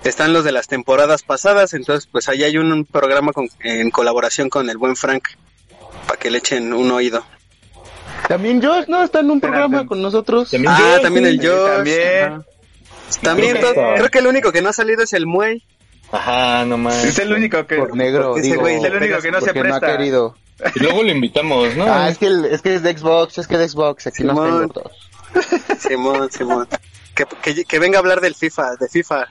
Están 0.05 0.33
los 0.33 0.45
de 0.45 0.53
las 0.53 0.67
temporadas 0.69 1.23
pasadas, 1.25 1.75
entonces 1.75 2.09
pues 2.11 2.29
ahí 2.29 2.45
hay 2.45 2.57
un, 2.57 2.73
un 2.73 2.85
programa 2.85 3.33
con- 3.33 3.49
en 3.61 3.91
colaboración 3.91 4.49
con 4.49 4.71
el 4.71 4.79
buen 4.79 4.97
Frank, 4.97 5.25
para 6.07 6.19
que 6.19 6.31
le 6.31 6.39
echen 6.39 6.73
un 6.73 6.91
oído. 6.91 7.25
También 8.29 8.63
Josh, 8.63 8.87
¿no? 8.89 9.03
Está 9.03 9.21
en 9.21 9.31
un 9.31 9.41
programa 9.41 9.87
con 9.87 10.01
nosotros. 10.03 10.51
También 10.51 10.73
Ah, 10.75 10.95
yo, 10.97 11.01
también 11.03 11.27
el 11.27 11.39
Josh. 11.39 11.75
también. 11.75 12.25
ajá. 12.25 12.45
También, 13.23 13.57
Creo 13.57 13.69
que 13.69 13.75
to- 13.75 13.81
está- 13.81 13.95
creo 13.97 14.09
que 14.11 14.19
el 14.19 14.27
único 14.27 14.53
que 14.53 14.63
no 14.63 14.69
ha 14.69 14.73
salido 14.73 15.03
es 15.03 15.13
el 15.13 15.27
Muey. 15.27 15.63
Ajá, 16.13 16.65
no 16.65 16.79
manches. 16.79 17.05
Es 17.05 17.19
el 17.19 17.33
único 17.33 17.67
que. 17.67 17.77
Por 17.77 17.95
negro, 17.97 18.37
ese 18.37 18.57
güey 18.57 18.77
Es 18.77 18.85
el 18.85 18.97
único 18.97 19.19
que 19.21 19.31
no 19.31 19.41
se 19.41 19.47
no 19.47 19.51
ha 19.61 19.63
presta. 19.63 19.97
querido. 19.97 20.35
Y 20.75 20.81
luego 20.81 21.03
lo 21.03 21.11
invitamos, 21.13 21.77
¿no? 21.77 21.85
Ah, 21.87 22.09
es 22.09 22.19
que, 22.19 22.27
el- 22.27 22.45
es 22.47 22.63
que 22.63 22.75
es 22.75 22.83
de 22.83 22.97
Xbox, 22.97 23.39
es 23.39 23.47
que 23.47 23.59
de 23.59 23.69
Xbox, 23.69 24.07
aquí 24.07 24.25
no 24.25 24.33
Simón. 24.35 24.71
todos. 24.71 24.93
Simón, 25.79 26.31
Simón. 26.33 26.67
Que, 27.15 27.27
que, 27.43 27.65
que 27.65 27.79
venga 27.79 27.99
a 27.99 28.01
hablar 28.01 28.21
del 28.21 28.35
FIFA, 28.35 28.77
de 28.77 28.89
FIFA. 28.89 29.27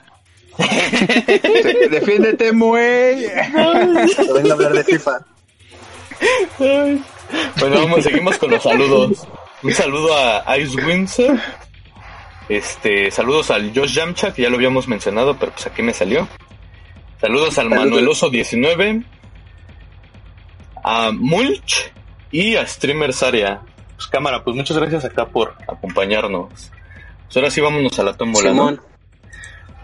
Defiéndete, 1.90 2.52
muy. 2.52 2.78
Que 2.80 4.32
venga 4.34 4.50
a 4.50 4.52
hablar 4.54 4.72
de 4.72 4.84
FIFA. 4.84 5.20
Bueno, 6.58 7.78
vamos, 7.80 8.04
seguimos 8.04 8.38
con 8.38 8.50
los 8.50 8.62
saludos. 8.62 9.26
Un 9.62 9.72
saludo 9.72 10.10
a 10.16 10.56
Ice 10.58 10.76
Windsor. 10.84 11.38
Este, 12.48 13.10
saludos 13.10 13.50
al 13.50 13.72
Josh 13.74 13.94
Yamcha, 13.94 14.32
que 14.32 14.42
ya 14.42 14.48
lo 14.50 14.56
habíamos 14.56 14.88
mencionado, 14.88 15.36
pero 15.38 15.52
pues 15.52 15.66
aquí 15.66 15.82
me 15.82 15.92
salió. 15.92 16.26
Saludos 17.20 17.58
al 17.58 17.68
Saludos. 17.68 17.78
Manueloso 17.78 18.30
19, 18.30 19.02
a 20.84 21.10
Mulch 21.12 21.92
y 22.30 22.56
a 22.56 22.66
Streamer 22.66 23.12
Saria. 23.12 23.60
Pues 23.96 24.06
cámara, 24.06 24.42
pues 24.44 24.56
muchas 24.56 24.78
gracias 24.78 25.04
acá 25.04 25.26
por 25.26 25.54
acompañarnos. 25.66 26.48
Pues 27.24 27.36
ahora 27.36 27.50
sí 27.50 27.60
vámonos 27.60 27.98
a 27.98 28.02
la 28.04 28.12
tómbola, 28.14 28.48
¿no? 28.50 28.54
Simón. 28.68 28.80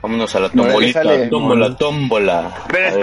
Vámonos 0.01 0.35
a 0.35 0.41
la 0.41 0.47
Órale, 0.47 0.63
tombolita, 0.63 1.03
sale. 1.03 1.27
tómbola, 1.29 1.77
tómbola. 1.77 2.55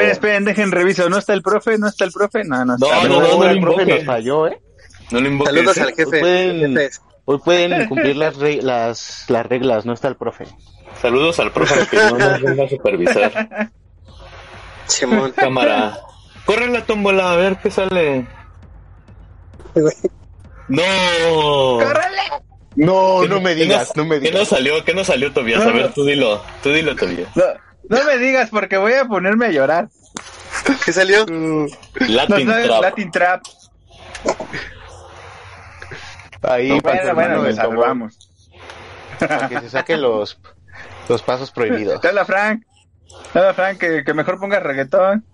Esperen, 0.02 0.46
dejen 0.46 0.72
reviso. 0.72 1.10
¿No 1.10 1.18
está 1.18 1.34
el 1.34 1.42
profe? 1.42 1.78
¿No 1.78 1.88
está 1.88 2.06
el 2.06 2.12
profe? 2.12 2.44
No, 2.46 2.64
no 2.64 2.78
No, 2.78 2.86
está. 2.86 3.08
no, 3.08 3.22
no, 3.22 3.38
no, 3.38 3.44
el 3.50 3.56
lo 3.58 3.62
profe 3.62 3.86
nos 3.86 4.06
falló, 4.06 4.48
¿eh? 4.48 4.62
No 5.10 5.20
lo 5.20 5.28
invoques, 5.28 5.54
Saludos 5.54 5.78
¿eh? 5.78 5.82
al 5.82 5.90
jefe. 5.94 6.20
Pueden-. 6.20 6.90
Hoy 7.26 7.38
pueden 7.40 7.88
cumplir 7.88 8.16
las, 8.18 8.36
re- 8.38 8.62
las, 8.62 9.26
las 9.28 9.46
reglas, 9.46 9.86
no 9.86 9.94
está 9.94 10.08
el 10.08 10.16
profe. 10.16 10.46
Saludos 11.02 11.40
al 11.40 11.52
profe 11.52 11.88
que 11.88 11.98
no 11.98 12.18
nos 12.18 12.42
venga 12.42 12.64
a 12.66 12.70
supervisar. 12.70 13.72
Simón. 14.88 15.32
Cámara. 15.36 15.98
Corre 16.46 16.68
la 16.68 16.84
tómbola, 16.86 17.32
a 17.32 17.36
ver 17.36 17.58
qué 17.58 17.70
sale. 17.72 18.28
No. 20.68 20.84
No, 22.76 23.20
¿Qué- 23.22 23.28
no 23.30 23.42
me 23.42 23.56
qué 23.56 23.64
digas, 23.64 23.92
no 23.96 24.06
me 24.06 24.20
¿Qué 24.20 24.32
nos 24.32 24.34
digas. 24.34 24.48
salió? 24.48 24.84
¿Qué 24.86 24.94
nos 24.94 25.08
salió, 25.08 25.32
Tobias? 25.34 25.62
A 25.62 25.72
ver, 25.72 25.94
tú 25.94 26.06
dilo. 26.06 26.42
Tú 26.64 26.72
dilo, 26.72 26.96
Tobias. 26.96 27.30
No, 27.36 27.44
no 27.90 28.04
me 28.06 28.18
digas 28.18 28.50
porque 28.50 28.78
voy 28.78 28.94
a 28.94 29.06
ponerme 29.06 29.48
a 29.48 29.52
llorar. 29.52 29.90
¿Qué 30.86 30.92
salió? 30.94 31.26
No, 31.26 31.68
Latin 32.08 32.48
no, 32.48 32.54
Trap. 32.64 32.82
Latin 32.82 33.12
Trap. 33.12 33.42
Ahí 36.44 36.80
para 36.82 37.14
Bueno, 37.14 37.16
bueno, 37.16 37.44
del 37.44 37.56
tombo, 37.56 37.82
salvamos. 37.82 38.30
para 39.20 39.48
que 39.50 39.60
se 39.62 39.70
saquen 39.70 40.02
los, 40.02 40.40
los 41.08 41.22
pasos 41.22 41.52
prohibidos. 41.52 42.04
Habla 42.06 42.26
Frank. 42.26 42.64
Habla 43.34 43.54
Frank 43.54 43.78
que, 43.78 44.04
que 44.04 44.14
mejor 44.14 44.40
ponga 44.40 44.60
reggaetón. 44.60 45.26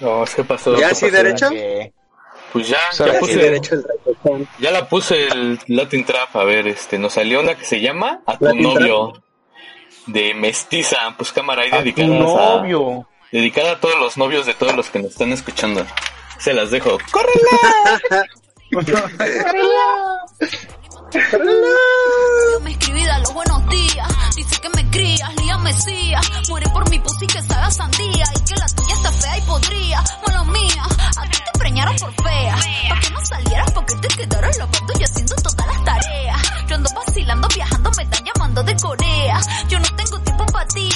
No, 0.00 0.24
¿qué 0.34 0.44
pasó? 0.44 0.76
¿Ya 0.76 0.88
¿Qué 0.90 0.94
sí 0.94 1.06
pasó? 1.06 1.16
derecho? 1.16 1.50
Que- 1.50 1.92
Pues 2.52 2.68
ya, 2.68 2.78
ya 2.98 3.18
puse, 3.18 3.36
derecho 3.36 3.74
el 3.76 3.84
reggaetón. 3.84 4.48
ya 4.58 4.70
la 4.70 4.88
puse 4.88 5.28
el 5.28 5.58
Latin 5.68 6.04
Trap. 6.04 6.36
A 6.36 6.44
ver, 6.44 6.66
este, 6.68 6.98
nos 6.98 7.12
salió 7.14 7.40
una 7.40 7.54
que 7.54 7.64
se 7.64 7.80
llama 7.80 8.20
A 8.26 8.36
tu 8.38 8.44
Latin 8.46 8.62
novio. 8.62 9.12
De 10.06 10.34
mestiza. 10.34 10.96
Pues 11.16 11.32
cámara, 11.32 11.62
ahí 11.62 11.68
A 11.68 11.78
tu 11.78 11.84
dedicadas 11.84 12.10
a, 12.10 12.18
novio. 12.18 13.08
dedicada 13.32 13.72
a 13.72 13.80
todos 13.80 13.98
los 13.98 14.16
novios 14.16 14.46
de 14.46 14.54
todos 14.54 14.74
los 14.74 14.90
que 14.90 14.98
nos 15.00 15.12
están 15.12 15.32
escuchando. 15.32 15.84
Se 16.38 16.52
las 16.52 16.70
dejo. 16.70 16.98
¡Córrela! 17.10 18.26
Me 22.62 22.70
escribí 22.72 23.02
a 23.08 23.18
los 23.20 23.32
buenos 23.32 23.68
días, 23.68 24.08
dice 24.34 24.60
que 24.60 24.68
me 24.70 24.90
crías, 24.90 25.34
Lía 25.36 25.58
Mesías, 25.58 26.48
muere 26.48 26.68
por 26.70 26.90
mi 26.90 26.98
pussy 26.98 27.26
que 27.26 27.40
sabe 27.42 27.66
a 27.66 27.70
sandía. 27.70 28.24
Y 28.34 28.40
que 28.44 28.54
la 28.56 28.66
tuya 28.66 28.94
está 28.94 29.12
fea 29.12 29.38
y 29.38 29.40
podría, 29.42 30.04
mala 30.26 30.44
mía, 30.44 30.82
a 31.16 31.22
ti 31.30 31.38
te 31.52 31.58
preñaron 31.58 31.96
por 31.96 32.12
fea, 32.24 32.56
pa' 32.88 33.00
que 33.00 33.10
no 33.10 33.24
salieras 33.24 33.70
porque 33.72 33.94
te 33.96 34.08
quedaron 34.08 34.50
lavando 34.58 34.92
y 34.98 35.04
haciendo 35.04 35.34
todas 35.36 35.66
las 35.66 35.84
tareas, 35.84 36.42
yo 36.66 36.74
ando 36.74 36.90
vacilando, 36.94 37.48
viajando, 37.54 37.90
me 37.96 38.02
están 38.02 38.24
llamando 38.24 38.62
de 38.64 38.76
Corea, 38.76 39.40
yo 39.68 39.78
no 39.78 39.96
tengo 39.96 40.18
tiempo 40.20 40.46
para 40.46 40.66
ti, 40.68 40.88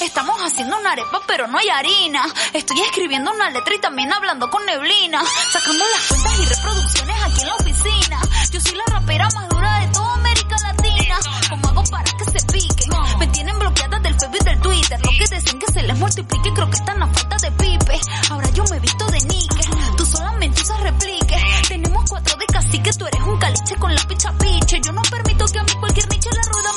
estamos 0.00 0.40
haciendo 0.40 0.76
una 0.78 0.92
arepa 0.92 1.20
pero 1.26 1.46
no 1.46 1.58
hay 1.58 1.68
harina, 1.68 2.24
estoy 2.52 2.80
escribiendo 2.80 3.32
una 3.32 3.50
letra 3.50 3.74
y 3.74 3.78
también 3.78 4.12
hablando 4.12 4.50
con 4.50 4.64
neblina, 4.66 5.22
sacando 5.52 5.84
las 5.92 6.06
cuentas 6.08 6.38
y 6.38 6.44
reproducciones 6.46 7.22
aquí 7.22 7.40
en 7.42 7.48
la 7.48 7.54
oficina, 7.54 8.20
yo 8.50 8.60
soy 8.60 8.74
la 8.76 8.84
rapera 8.86 9.28
más 9.34 9.48
dura 9.48 9.80
de 9.80 9.88
toda 9.88 10.14
América 10.14 10.56
Latina. 10.62 11.16
¿Cómo 11.50 11.68
hago 11.68 11.82
para 11.90 12.04
que 12.04 12.24
se 12.24 12.46
piquen? 12.46 12.90
Me 13.18 13.26
tienen 13.28 13.58
bloqueada 13.58 13.98
del 13.98 14.14
Facebook 14.18 14.38
y 14.40 14.44
del 14.44 14.60
Twitter. 14.60 15.00
Lo 15.04 15.10
que 15.10 15.34
dicen 15.34 15.58
que 15.58 15.72
se 15.72 15.82
les 15.82 15.98
multiplique, 15.98 16.52
creo 16.54 16.70
que 16.70 16.76
están 16.76 17.02
a 17.02 17.06
falta 17.06 17.36
de 17.36 17.50
pipe. 17.52 18.00
Ahora 18.30 18.50
yo 18.50 18.64
me 18.70 18.76
he 18.76 18.80
visto 18.80 19.06
de 19.06 19.20
níquel, 19.20 19.96
tú 19.96 20.06
solamente 20.06 20.62
usas 20.62 20.80
replique. 20.80 21.36
Tenemos 21.68 22.04
cuatro 22.08 22.36
de 22.36 22.46
cacique, 22.46 22.90
tú 22.92 23.06
eres 23.06 23.22
un 23.22 23.38
caliche 23.38 23.76
con 23.76 23.94
la 23.94 24.02
picha 24.02 24.32
piche. 24.38 24.80
Yo 24.80 24.92
no 24.92 25.02
permito 25.02 25.44
que 25.46 25.58
a 25.58 25.62
mí 25.62 25.72
cualquier 25.80 26.08
niche 26.08 26.25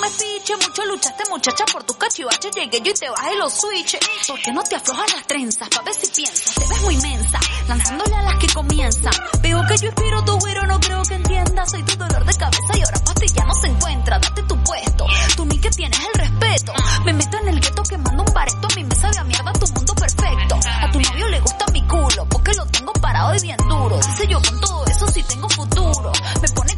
piche. 0.10 0.56
Mucho 0.56 0.86
luchaste, 0.86 1.24
muchacha, 1.30 1.66
por 1.72 1.84
tu 1.84 1.94
cachivache. 1.94 2.50
Llegué 2.52 2.82
yo 2.82 2.92
y 2.92 2.94
te 2.94 3.10
bajé 3.10 3.36
los 3.36 3.54
switches. 3.54 4.00
¿Por 4.28 4.40
qué 4.42 4.52
no 4.52 4.64
te 4.64 4.76
aflojas 4.76 5.14
las 5.14 5.28
trenzas? 5.28 5.70
Pa' 5.70 5.82
ver 5.82 5.94
si 5.94 6.08
piensas, 6.08 6.56
te 6.56 6.68
ves 6.68 6.82
muy 6.82 6.98
mensa. 6.98 7.40
Lanzándole 7.68 8.16
a 8.16 8.24
las 8.24 8.36
que 8.38 8.48
comienzan. 8.48 9.14
Veo 9.42 9.62
que 9.68 9.78
yo 9.78 9.88
inspiro 9.88 10.24
tu 10.26 10.40
güero, 10.40 10.66
no 10.68 10.80
creo 10.80 11.02
que 11.04 11.14
entiendas. 11.16 11.72
Soy 11.72 11.84
tu 11.84 11.96
dolor 11.98 12.26
de 12.26 12.34
cabeza 12.34 12.78
y 12.78 12.82
ahora 12.82 13.00
pastilla 13.04 13.46
no 13.46 13.54
se 13.56 13.68
encuentra. 13.68 14.20
Date 14.20 14.44
tu 14.44 14.64
puesto, 14.64 15.06
tú 15.36 15.46
ni 15.46 15.60
que 15.60 15.70
tienes 15.70 16.00
el 16.00 16.20
respeto. 16.20 16.74
Me 17.06 17.14
meto 17.14 17.38
en 17.38 17.48
el 17.50 17.60
gueto 17.60 17.84
quemando 17.84 18.24
un 18.24 18.34
bareto. 18.34 18.68
A 18.72 18.76
mí 18.76 18.84
me 18.84 18.96
sabe 18.96 19.18
a 19.18 19.24
mierda 19.24 19.54
tu 19.54 19.68
mundo 19.74 19.94
perfecto. 19.96 20.60
A 20.82 20.92
tu 20.92 21.00
novio 21.00 21.28
le 21.28 21.40
gusta 21.42 21.66
mi 21.72 21.86
culo 21.88 22.26
porque 22.30 22.54
lo 22.54 22.66
tengo 22.68 22.94
parado 22.94 23.36
y 23.36 23.40
bien 23.42 23.58
duro. 23.68 23.98
Dice 23.98 24.28
yo 24.28 24.42
con 24.42 24.60
todo 24.62 24.86
eso 24.86 25.08
si 25.08 25.24
tengo 25.24 25.50
futuro. 25.50 26.12
Me 26.42 26.50
pone 26.50 26.69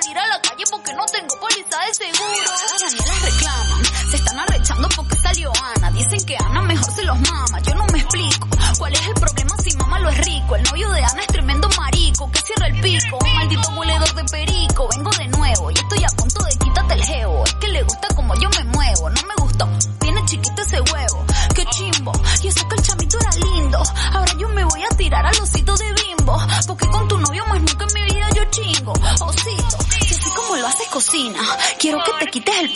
salir 0.00 0.18
a 0.18 0.26
la 0.28 0.40
calle 0.40 0.64
porque 0.70 0.92
no 0.92 1.04
tengo 1.06 1.38
póliza 1.40 1.78
de 1.86 1.94
seguro. 1.94 2.47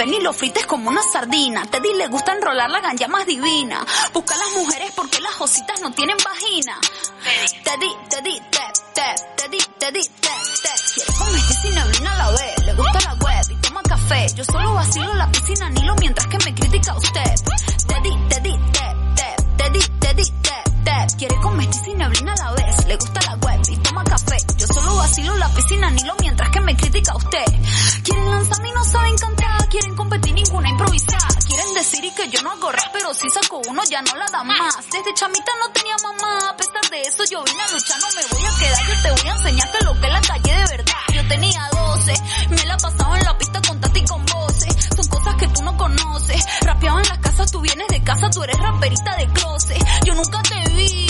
El 0.00 0.22
lo 0.22 0.32
frites 0.32 0.66
como 0.66 0.88
una 0.88 1.02
sardina. 1.02 1.66
Teddy 1.66 1.94
le 1.94 2.08
gusta 2.08 2.32
enrolar 2.32 2.70
la 2.70 2.80
ganja 2.80 3.08
más 3.08 3.26
divina. 3.26 3.84
Busca 4.12 4.34
a 4.34 4.38
las 4.38 4.52
mujeres 4.52 4.92
porque 4.94 5.20
las 5.20 5.40
ositas 5.40 5.80
no 5.80 5.92
tienen 5.92 6.16
vagina. 6.24 6.78
Teddy, 7.64 7.94
Teddy, 8.08 8.40
Teddy, 8.50 9.58
Teddy, 9.76 10.02
Tep, 10.02 10.32
Tep. 10.62 10.78
Quiere 10.94 11.12
convertir 11.18 11.56
sin 11.56 11.74
neblina 11.74 12.12
a 12.12 12.18
la 12.18 12.30
vez. 12.30 12.66
Le 12.66 12.74
gusta 12.74 13.00
la 13.00 13.14
web 13.14 13.44
y 13.50 13.54
toma 13.56 13.82
café. 13.82 14.26
Yo 14.34 14.44
solo 14.44 14.74
vacilo 14.74 15.14
la 15.14 15.30
piscina 15.30 15.70
Nilo 15.70 15.94
mientras 15.96 16.26
que 16.28 16.38
me 16.38 16.54
critica 16.54 16.94
usted. 16.96 17.31
Si 33.14 33.28
saco 33.30 33.60
uno 33.68 33.82
ya 33.84 34.00
no 34.02 34.16
la 34.16 34.26
da 34.26 34.42
más. 34.42 34.76
Desde 34.90 35.12
chamita 35.14 35.52
no 35.60 35.68
tenía 35.72 35.96
mamá, 36.02 36.50
a 36.50 36.56
pesar 36.56 36.88
de 36.90 37.00
eso 37.02 37.24
yo 37.30 37.42
vine 37.44 37.62
a 37.62 37.68
luchar, 37.68 37.98
no 38.00 38.06
me 38.08 38.26
voy 38.26 38.44
a 38.46 38.58
quedar, 38.58 38.86
yo 38.86 39.02
te 39.02 39.10
voy 39.10 39.30
a 39.30 39.34
enseñar 39.34 39.72
que 39.72 39.84
lo 39.84 40.00
que 40.00 40.06
es 40.06 40.12
la 40.12 40.20
calle 40.20 40.52
de 40.52 40.76
verdad. 40.76 41.02
Yo 41.12 41.28
tenía 41.28 41.68
12, 41.72 42.14
me 42.50 42.66
la 42.66 42.76
pasaba 42.78 43.18
en 43.18 43.24
la 43.24 43.38
pista 43.38 43.60
con 43.66 43.80
Tati 43.80 44.00
y 44.00 44.04
con 44.04 44.24
voces. 44.26 44.88
Son 44.96 45.06
cosas 45.08 45.34
que 45.36 45.48
tú 45.48 45.62
no 45.62 45.76
conoces. 45.76 46.44
Rapeaba 46.62 47.00
en 47.02 47.08
las 47.08 47.18
casas, 47.18 47.52
tú 47.52 47.60
vienes 47.60 47.88
de 47.88 48.02
casa, 48.02 48.30
tú 48.30 48.42
eres 48.42 48.58
raperita 48.58 49.16
de 49.16 49.26
closet. 49.32 49.86
Yo 50.04 50.14
nunca 50.14 50.42
te 50.42 50.70
vi. 50.70 51.08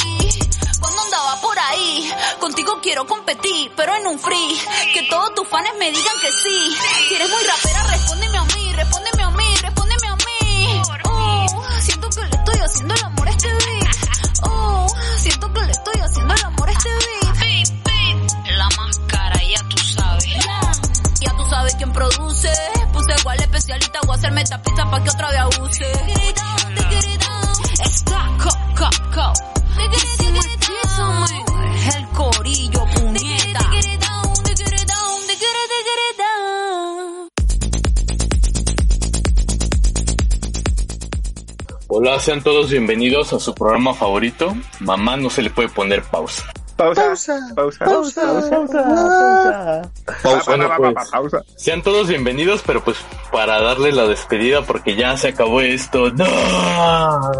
Cuando 0.81 1.03
andaba 1.03 1.41
por 1.41 1.59
ahí, 1.59 2.13
contigo 2.41 2.81
quiero 2.83 3.07
competir, 3.07 3.73
pero 3.77 3.95
en 3.95 4.07
un 4.09 4.19
free. 4.19 4.61
Que 4.93 5.03
todos 5.09 5.35
tus 5.35 5.49
fans 5.49 5.69
me 5.79 5.91
digan 5.91 6.19
que 6.21 6.33
sí. 6.33 6.77
Si 7.09 7.15
eres 7.15 7.31
muy 7.31 7.43
rapera, 7.45 7.83
respóndeme 7.85 8.39
a 8.39 8.45
mí, 8.45 8.73
respóndeme 8.73 8.73
a 8.73 8.73
mí, 8.73 8.73
respóndeme 8.75 9.22
haciendo 12.73 12.95
el 12.95 13.05
amor 13.05 13.29
a 13.29 13.31
este 13.31 13.49
beat. 13.49 13.97
Oh, 14.45 14.87
siento 15.17 15.53
que 15.53 15.61
le 15.61 15.73
estoy 15.73 16.01
haciendo 16.01 16.35
el 16.35 16.45
amor 16.45 16.69
a 16.69 16.73
este 16.73 16.89
beat. 16.89 17.69
La 18.57 18.69
máscara, 18.77 19.41
ya 19.43 19.69
tú 19.69 19.77
sabes. 19.79 20.25
Ya 21.21 21.31
tú 21.37 21.45
sabes 21.51 21.75
quién 21.77 21.93
produce. 21.93 22.51
Puse 22.93 23.15
igual 23.21 23.41
especialista, 23.41 24.01
voy 24.07 24.15
a 24.15 24.19
hacerme 24.19 24.43
esta 24.43 24.63
pizza 24.63 24.91
pa' 24.91 25.03
que 25.03 25.11
otra 25.11 25.31
vez 25.31 25.41
sean 42.23 42.41
todos 42.41 42.71
bienvenidos 42.71 43.33
a 43.33 43.41
su 43.41 43.53
programa 43.53 43.95
favorito. 43.95 44.55
Mamá 44.79 45.17
no 45.17 45.29
se 45.29 45.43
le 45.43 45.51
puede 45.51 45.69
poner 45.69 46.03
pausa. 46.05 46.45
Pausa. 46.77 47.03
Pausa. 47.55 47.85
Pausa. 47.85 47.85
Pausa. 47.85 49.83
Pausa. 50.23 50.43
Bueno, 50.47 50.69
Pa, 50.69 50.77
pa, 50.79 50.93
pues, 50.93 51.11
pausa. 51.11 51.43
sean 51.57 51.83
todos 51.83 52.09
bienvenidos, 52.09 52.63
pero 52.65 52.83
pues 52.83 52.97
para 53.33 53.61
darle 53.61 53.93
la 53.93 54.07
despedida 54.07 54.63
porque 54.63 54.95
ya 54.95 55.17
se 55.17 55.29
acabó 55.29 55.61
esto. 55.61 56.11
¡No! 56.13 56.25
¡Ah! 56.29 57.33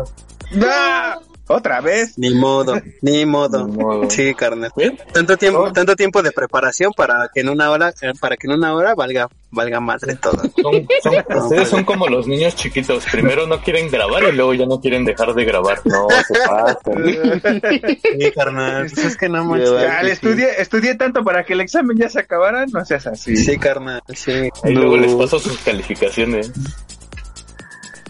Otra 1.53 1.81
vez. 1.81 2.19
Ni 2.19 2.31
modo, 2.35 2.81
ni 3.01 3.25
modo. 3.27 3.67
Ni 3.67 3.77
modo. 3.77 4.11
Sí, 4.11 4.35
carnal. 4.35 4.73
¿Bien? 4.77 4.99
Tanto 5.13 5.37
tiempo, 5.37 5.61
Oh. 5.61 5.73
tanto 5.73 5.95
tiempo 5.97 6.23
de 6.23 6.33
preparación 6.33 6.93
para 6.97 7.29
que 7.33 7.41
en 7.41 7.49
una 7.49 7.71
hora, 7.71 7.91
eh, 8.01 8.13
para 8.21 8.37
que 8.37 8.47
en 8.47 8.55
una 8.55 8.75
hora 8.75 8.95
valga, 8.95 9.29
valga 9.51 9.81
madre 9.81 10.17
todo. 10.17 10.43
Son- 10.63 10.87
son- 11.03 11.25
ustedes 11.45 11.69
son 11.69 11.85
como 11.85 12.09
los 12.09 12.27
niños 12.27 12.55
chiquitos. 12.55 13.05
Primero 13.11 13.47
no 13.47 13.61
quieren 13.61 13.91
grabar 13.91 14.23
y 14.25 14.33
luego 14.33 14.55
ya 14.55 14.67
no 14.67 14.81
quieren 14.81 15.05
dejar 15.05 15.35
de 15.35 15.45
grabar. 15.45 15.81
No, 15.85 16.09
se 16.27 16.35
pasa. 16.49 16.79
Sí, 18.03 18.31
carnal. 18.35 18.91
Pues 18.93 19.05
es 19.07 19.17
que 19.17 19.29
no 19.29 19.45
manches. 19.45 19.71
Estudié, 20.05 20.61
estudié 20.61 20.95
tanto 20.95 21.23
para 21.25 21.45
que 21.45 21.53
el 21.55 21.61
examen 21.61 21.97
ya 21.97 22.09
se 22.09 22.21
acabara. 22.21 22.67
No 22.67 22.85
seas 22.85 23.07
así. 23.07 23.37
Sí, 23.37 23.59
carnal. 23.59 24.03
Sí. 24.15 24.49
Ahí 24.63 24.75
luego 24.75 24.97
les 24.97 25.15
paso 25.15 25.39
sus 25.39 25.59
calificaciones. 25.59 26.51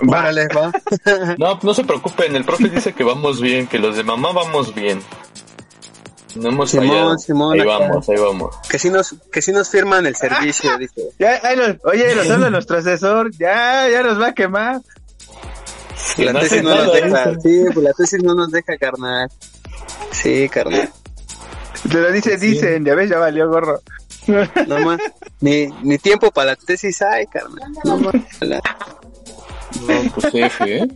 Vale, 0.00 0.48
va. 0.48 0.72
No, 1.38 1.58
no 1.62 1.74
se 1.74 1.84
preocupen, 1.84 2.34
el 2.36 2.44
profe 2.44 2.68
dice 2.68 2.92
que 2.92 3.04
vamos 3.04 3.40
bien, 3.40 3.66
que 3.66 3.78
los 3.78 3.96
de 3.96 4.02
mamá 4.04 4.32
vamos 4.32 4.74
bien. 4.74 5.00
No 6.34 6.48
hemos 6.48 6.70
Simón, 6.70 6.88
fallado. 6.88 7.18
Simón, 7.18 7.52
ahí 7.54 7.60
acá. 7.60 7.78
vamos, 7.78 8.08
ahí 8.08 8.16
vamos. 8.16 8.56
Que 8.68 8.78
si 8.78 8.88
nos, 8.88 9.14
que 9.30 9.42
si 9.42 9.52
nos 9.52 9.68
firman 9.68 10.06
el 10.06 10.16
servicio, 10.16 10.76
dice. 10.78 11.02
Ya, 11.18 11.38
ahí 11.42 11.56
nos- 11.56 11.76
oye, 11.84 12.14
nos 12.14 12.30
habla 12.30 12.48
nuestro 12.50 12.78
asesor. 12.78 13.30
Ya, 13.36 13.88
ya 13.90 14.02
nos 14.02 14.18
va 14.20 14.28
a 14.28 14.32
quemar. 14.32 14.80
Que 16.16 16.24
La 16.24 16.32
no 16.32 16.40
tesis 16.40 16.62
no 16.62 16.74
nos 16.74 16.92
deja. 16.92 17.24
¿eh? 17.30 17.36
Sí, 17.42 17.64
pues 17.72 17.84
la 17.84 17.92
tesis 17.92 18.22
no 18.22 18.34
nos 18.34 18.50
deja, 18.50 18.76
carnal. 18.78 19.28
Sí, 20.10 20.48
carnal. 20.48 20.90
Te 21.90 21.98
lo 22.00 22.10
dice, 22.12 22.36
dicen. 22.38 22.84
Ya 22.84 22.94
ves, 22.94 23.10
ya 23.10 23.18
valió 23.18 23.48
gorro. 23.48 23.80
No 24.66 24.78
más. 24.80 25.00
Ni, 25.40 25.66
ni 25.82 25.98
tiempo 25.98 26.30
para 26.30 26.52
la 26.52 26.56
tesis 26.56 27.02
hay, 27.02 27.26
carnal. 27.26 27.72
No 27.84 27.98
más. 27.98 28.14
No, 29.80 30.12
pues 30.14 30.34
F, 30.34 30.76
¿eh? 30.76 30.88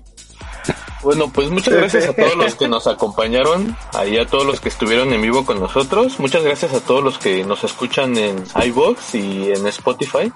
Bueno, 1.02 1.30
pues 1.32 1.50
muchas 1.50 1.74
gracias 1.74 2.08
a 2.08 2.12
todos 2.14 2.34
los 2.34 2.54
que 2.56 2.66
nos 2.66 2.86
acompañaron, 2.88 3.76
ahí 3.92 4.18
a 4.18 4.26
todos 4.26 4.44
los 4.44 4.60
que 4.60 4.68
estuvieron 4.68 5.12
en 5.12 5.22
vivo 5.22 5.46
con 5.46 5.60
nosotros, 5.60 6.18
muchas 6.18 6.42
gracias 6.42 6.72
a 6.74 6.80
todos 6.80 7.04
los 7.04 7.18
que 7.18 7.44
nos 7.44 7.62
escuchan 7.62 8.16
en 8.16 8.42
iVoox 8.64 9.14
y 9.14 9.52
en 9.52 9.66
Spotify, 9.68 10.32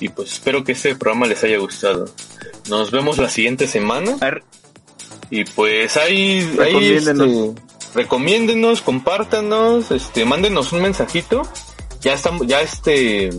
y 0.00 0.08
pues 0.08 0.32
espero 0.32 0.64
que 0.64 0.72
este 0.72 0.96
programa 0.96 1.26
les 1.26 1.44
haya 1.44 1.58
gustado. 1.58 2.06
Nos 2.68 2.90
vemos 2.90 3.18
la 3.18 3.28
siguiente 3.28 3.68
semana, 3.68 4.16
y 5.30 5.44
pues 5.44 5.96
ahí, 5.96 6.56
ahí 6.60 6.94
este, 6.94 7.54
recomiéndenos, 7.94 8.82
compártanos, 8.82 9.92
este, 9.92 10.24
mándenos 10.24 10.72
un 10.72 10.82
mensajito, 10.82 11.42
ya 12.00 12.14
estamos, 12.14 12.48
ya 12.48 12.62
este, 12.62 13.30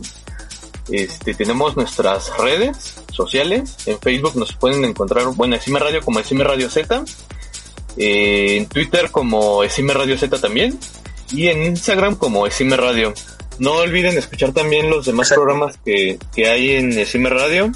este, 0.90 1.34
tenemos 1.34 1.76
nuestras 1.76 2.32
redes 2.38 2.96
sociales. 3.16 3.76
En 3.86 4.00
Facebook 4.00 4.36
nos 4.36 4.54
pueden 4.54 4.84
encontrar, 4.86 5.26
bueno, 5.36 5.56
Esime 5.56 5.80
Radio 5.80 6.02
como 6.02 6.20
Esime 6.20 6.44
Radio 6.44 6.70
Z. 6.70 7.04
eh, 7.98 8.58
en 8.58 8.68
Twitter 8.68 9.10
como 9.12 9.64
Esime 9.64 9.94
Radio 9.94 10.18
Z 10.18 10.40
también. 10.40 10.78
Y 11.32 11.48
en 11.48 11.64
Instagram 11.64 12.16
como 12.16 12.46
Esime 12.46 12.78
Radio. 12.78 13.14
No 13.58 13.72
olviden 13.74 14.18
escuchar 14.18 14.52
también 14.52 14.90
los 14.90 15.06
demás 15.06 15.28
Exacto. 15.28 15.44
programas 15.44 15.78
que, 15.84 16.20
que 16.36 16.48
hay 16.50 16.72
en 16.72 16.92
Esime 16.98 17.30
Radio. 17.30 17.72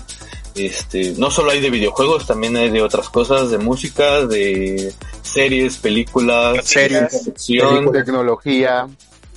Este, 0.56 1.14
no 1.18 1.32
solo 1.32 1.52
hay 1.52 1.62
de 1.62 1.70
videojuegos, 1.70 2.28
también 2.28 2.58
hay 2.58 2.70
de 2.70 2.82
otras 2.82 3.08
cosas, 3.10 3.50
de 3.50 3.58
música, 3.60 4.26
de 4.26 4.94
series, 5.22 5.78
películas, 5.78 6.66
Series. 6.68 7.24
ficción, 7.26 7.92
Tecnología, 7.94 8.88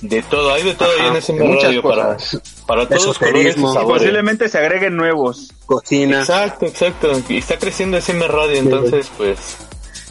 de 0.03 0.21
todo, 0.23 0.53
hay 0.53 0.63
de 0.63 0.73
todo 0.75 0.89
ahí 0.99 1.07
en 1.07 1.15
Esime 1.15 1.45
muchas 1.45 1.63
Radio 1.69 1.81
para, 1.81 2.17
para 2.67 2.87
todos 2.87 3.07
los 3.07 3.19
colores 3.19 3.55
y. 3.55 3.59
Y 3.59 3.63
sabores. 3.63 4.01
posiblemente 4.01 4.49
se 4.49 4.57
agreguen 4.57 4.97
nuevos. 4.97 5.51
Cocina. 5.65 6.19
Exacto, 6.19 6.65
exacto. 6.65 7.21
Y 7.29 7.37
está 7.37 7.57
creciendo 7.57 7.97
SM 7.97 8.27
Radio, 8.27 8.57
entonces 8.57 9.09
pues 9.17 9.39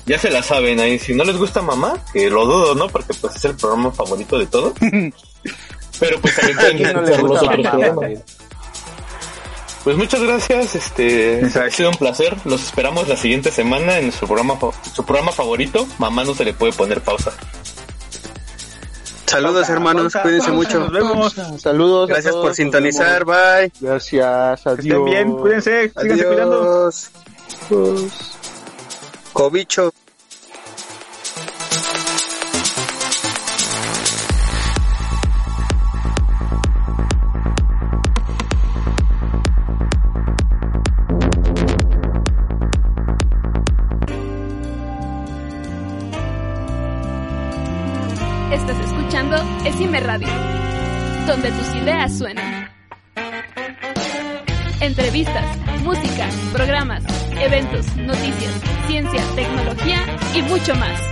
ya 0.06 0.18
se 0.18 0.30
la 0.30 0.42
saben 0.42 0.80
ahí. 0.80 0.98
Si 0.98 1.14
no 1.14 1.24
les 1.24 1.36
gusta 1.36 1.60
mamá, 1.60 2.02
que 2.12 2.30
lo 2.30 2.46
dudo, 2.46 2.74
¿no? 2.74 2.88
Porque 2.88 3.12
pues 3.20 3.36
es 3.36 3.44
el 3.44 3.54
programa 3.54 3.90
favorito 3.92 4.38
de 4.38 4.46
todo. 4.46 4.72
Pero 6.00 6.20
pues 6.20 6.34
también 6.36 6.56
pueden 6.58 6.76
¿Quién 6.78 6.92
no 6.94 7.02
le 7.02 7.12
escuchar 7.12 7.22
los 7.22 7.30
gusta 7.30 7.46
otros 7.46 7.64
mamá, 7.64 7.70
programas. 7.70 7.96
güey? 7.96 8.18
Pues 9.84 9.96
muchas 9.96 10.22
gracias, 10.22 10.74
este 10.76 11.40
Exacto. 11.40 11.68
ha 11.68 11.70
sido 11.70 11.90
un 11.90 11.96
placer. 11.96 12.36
Los 12.44 12.62
esperamos 12.62 13.08
la 13.08 13.16
siguiente 13.16 13.50
semana 13.50 13.98
en 13.98 14.10
su 14.12 14.26
programa 14.26 14.54
su 14.94 15.04
programa 15.04 15.32
favorito. 15.32 15.86
Mamá 15.98 16.24
no 16.24 16.34
se 16.34 16.44
le 16.44 16.54
puede 16.54 16.72
poner 16.72 17.00
pausa. 17.02 17.32
Saludos, 19.26 19.68
hermanos. 19.68 20.12
Pausa, 20.12 20.22
Cuídense 20.22 20.50
pausa, 20.50 20.56
mucho. 20.56 20.80
Nos 20.80 20.92
vemos. 20.92 21.34
Saludos. 21.60 22.10
a 22.10 22.12
Gracias 22.12 22.32
todos, 22.32 22.46
por 22.46 22.54
sintonizar. 22.54 23.24
Bye. 23.24 23.72
Gracias, 23.80 24.66
adiós. 24.66 24.76
Que 24.76 24.88
estén 24.88 25.04
bien. 25.04 25.32
Cuídense. 25.32 25.92
Síganse 26.00 26.26
cuidando. 26.26 26.62
Adiós. 26.62 27.10
Cobicho. 29.32 29.92
Mucho 60.72 60.80
más. 60.80 61.11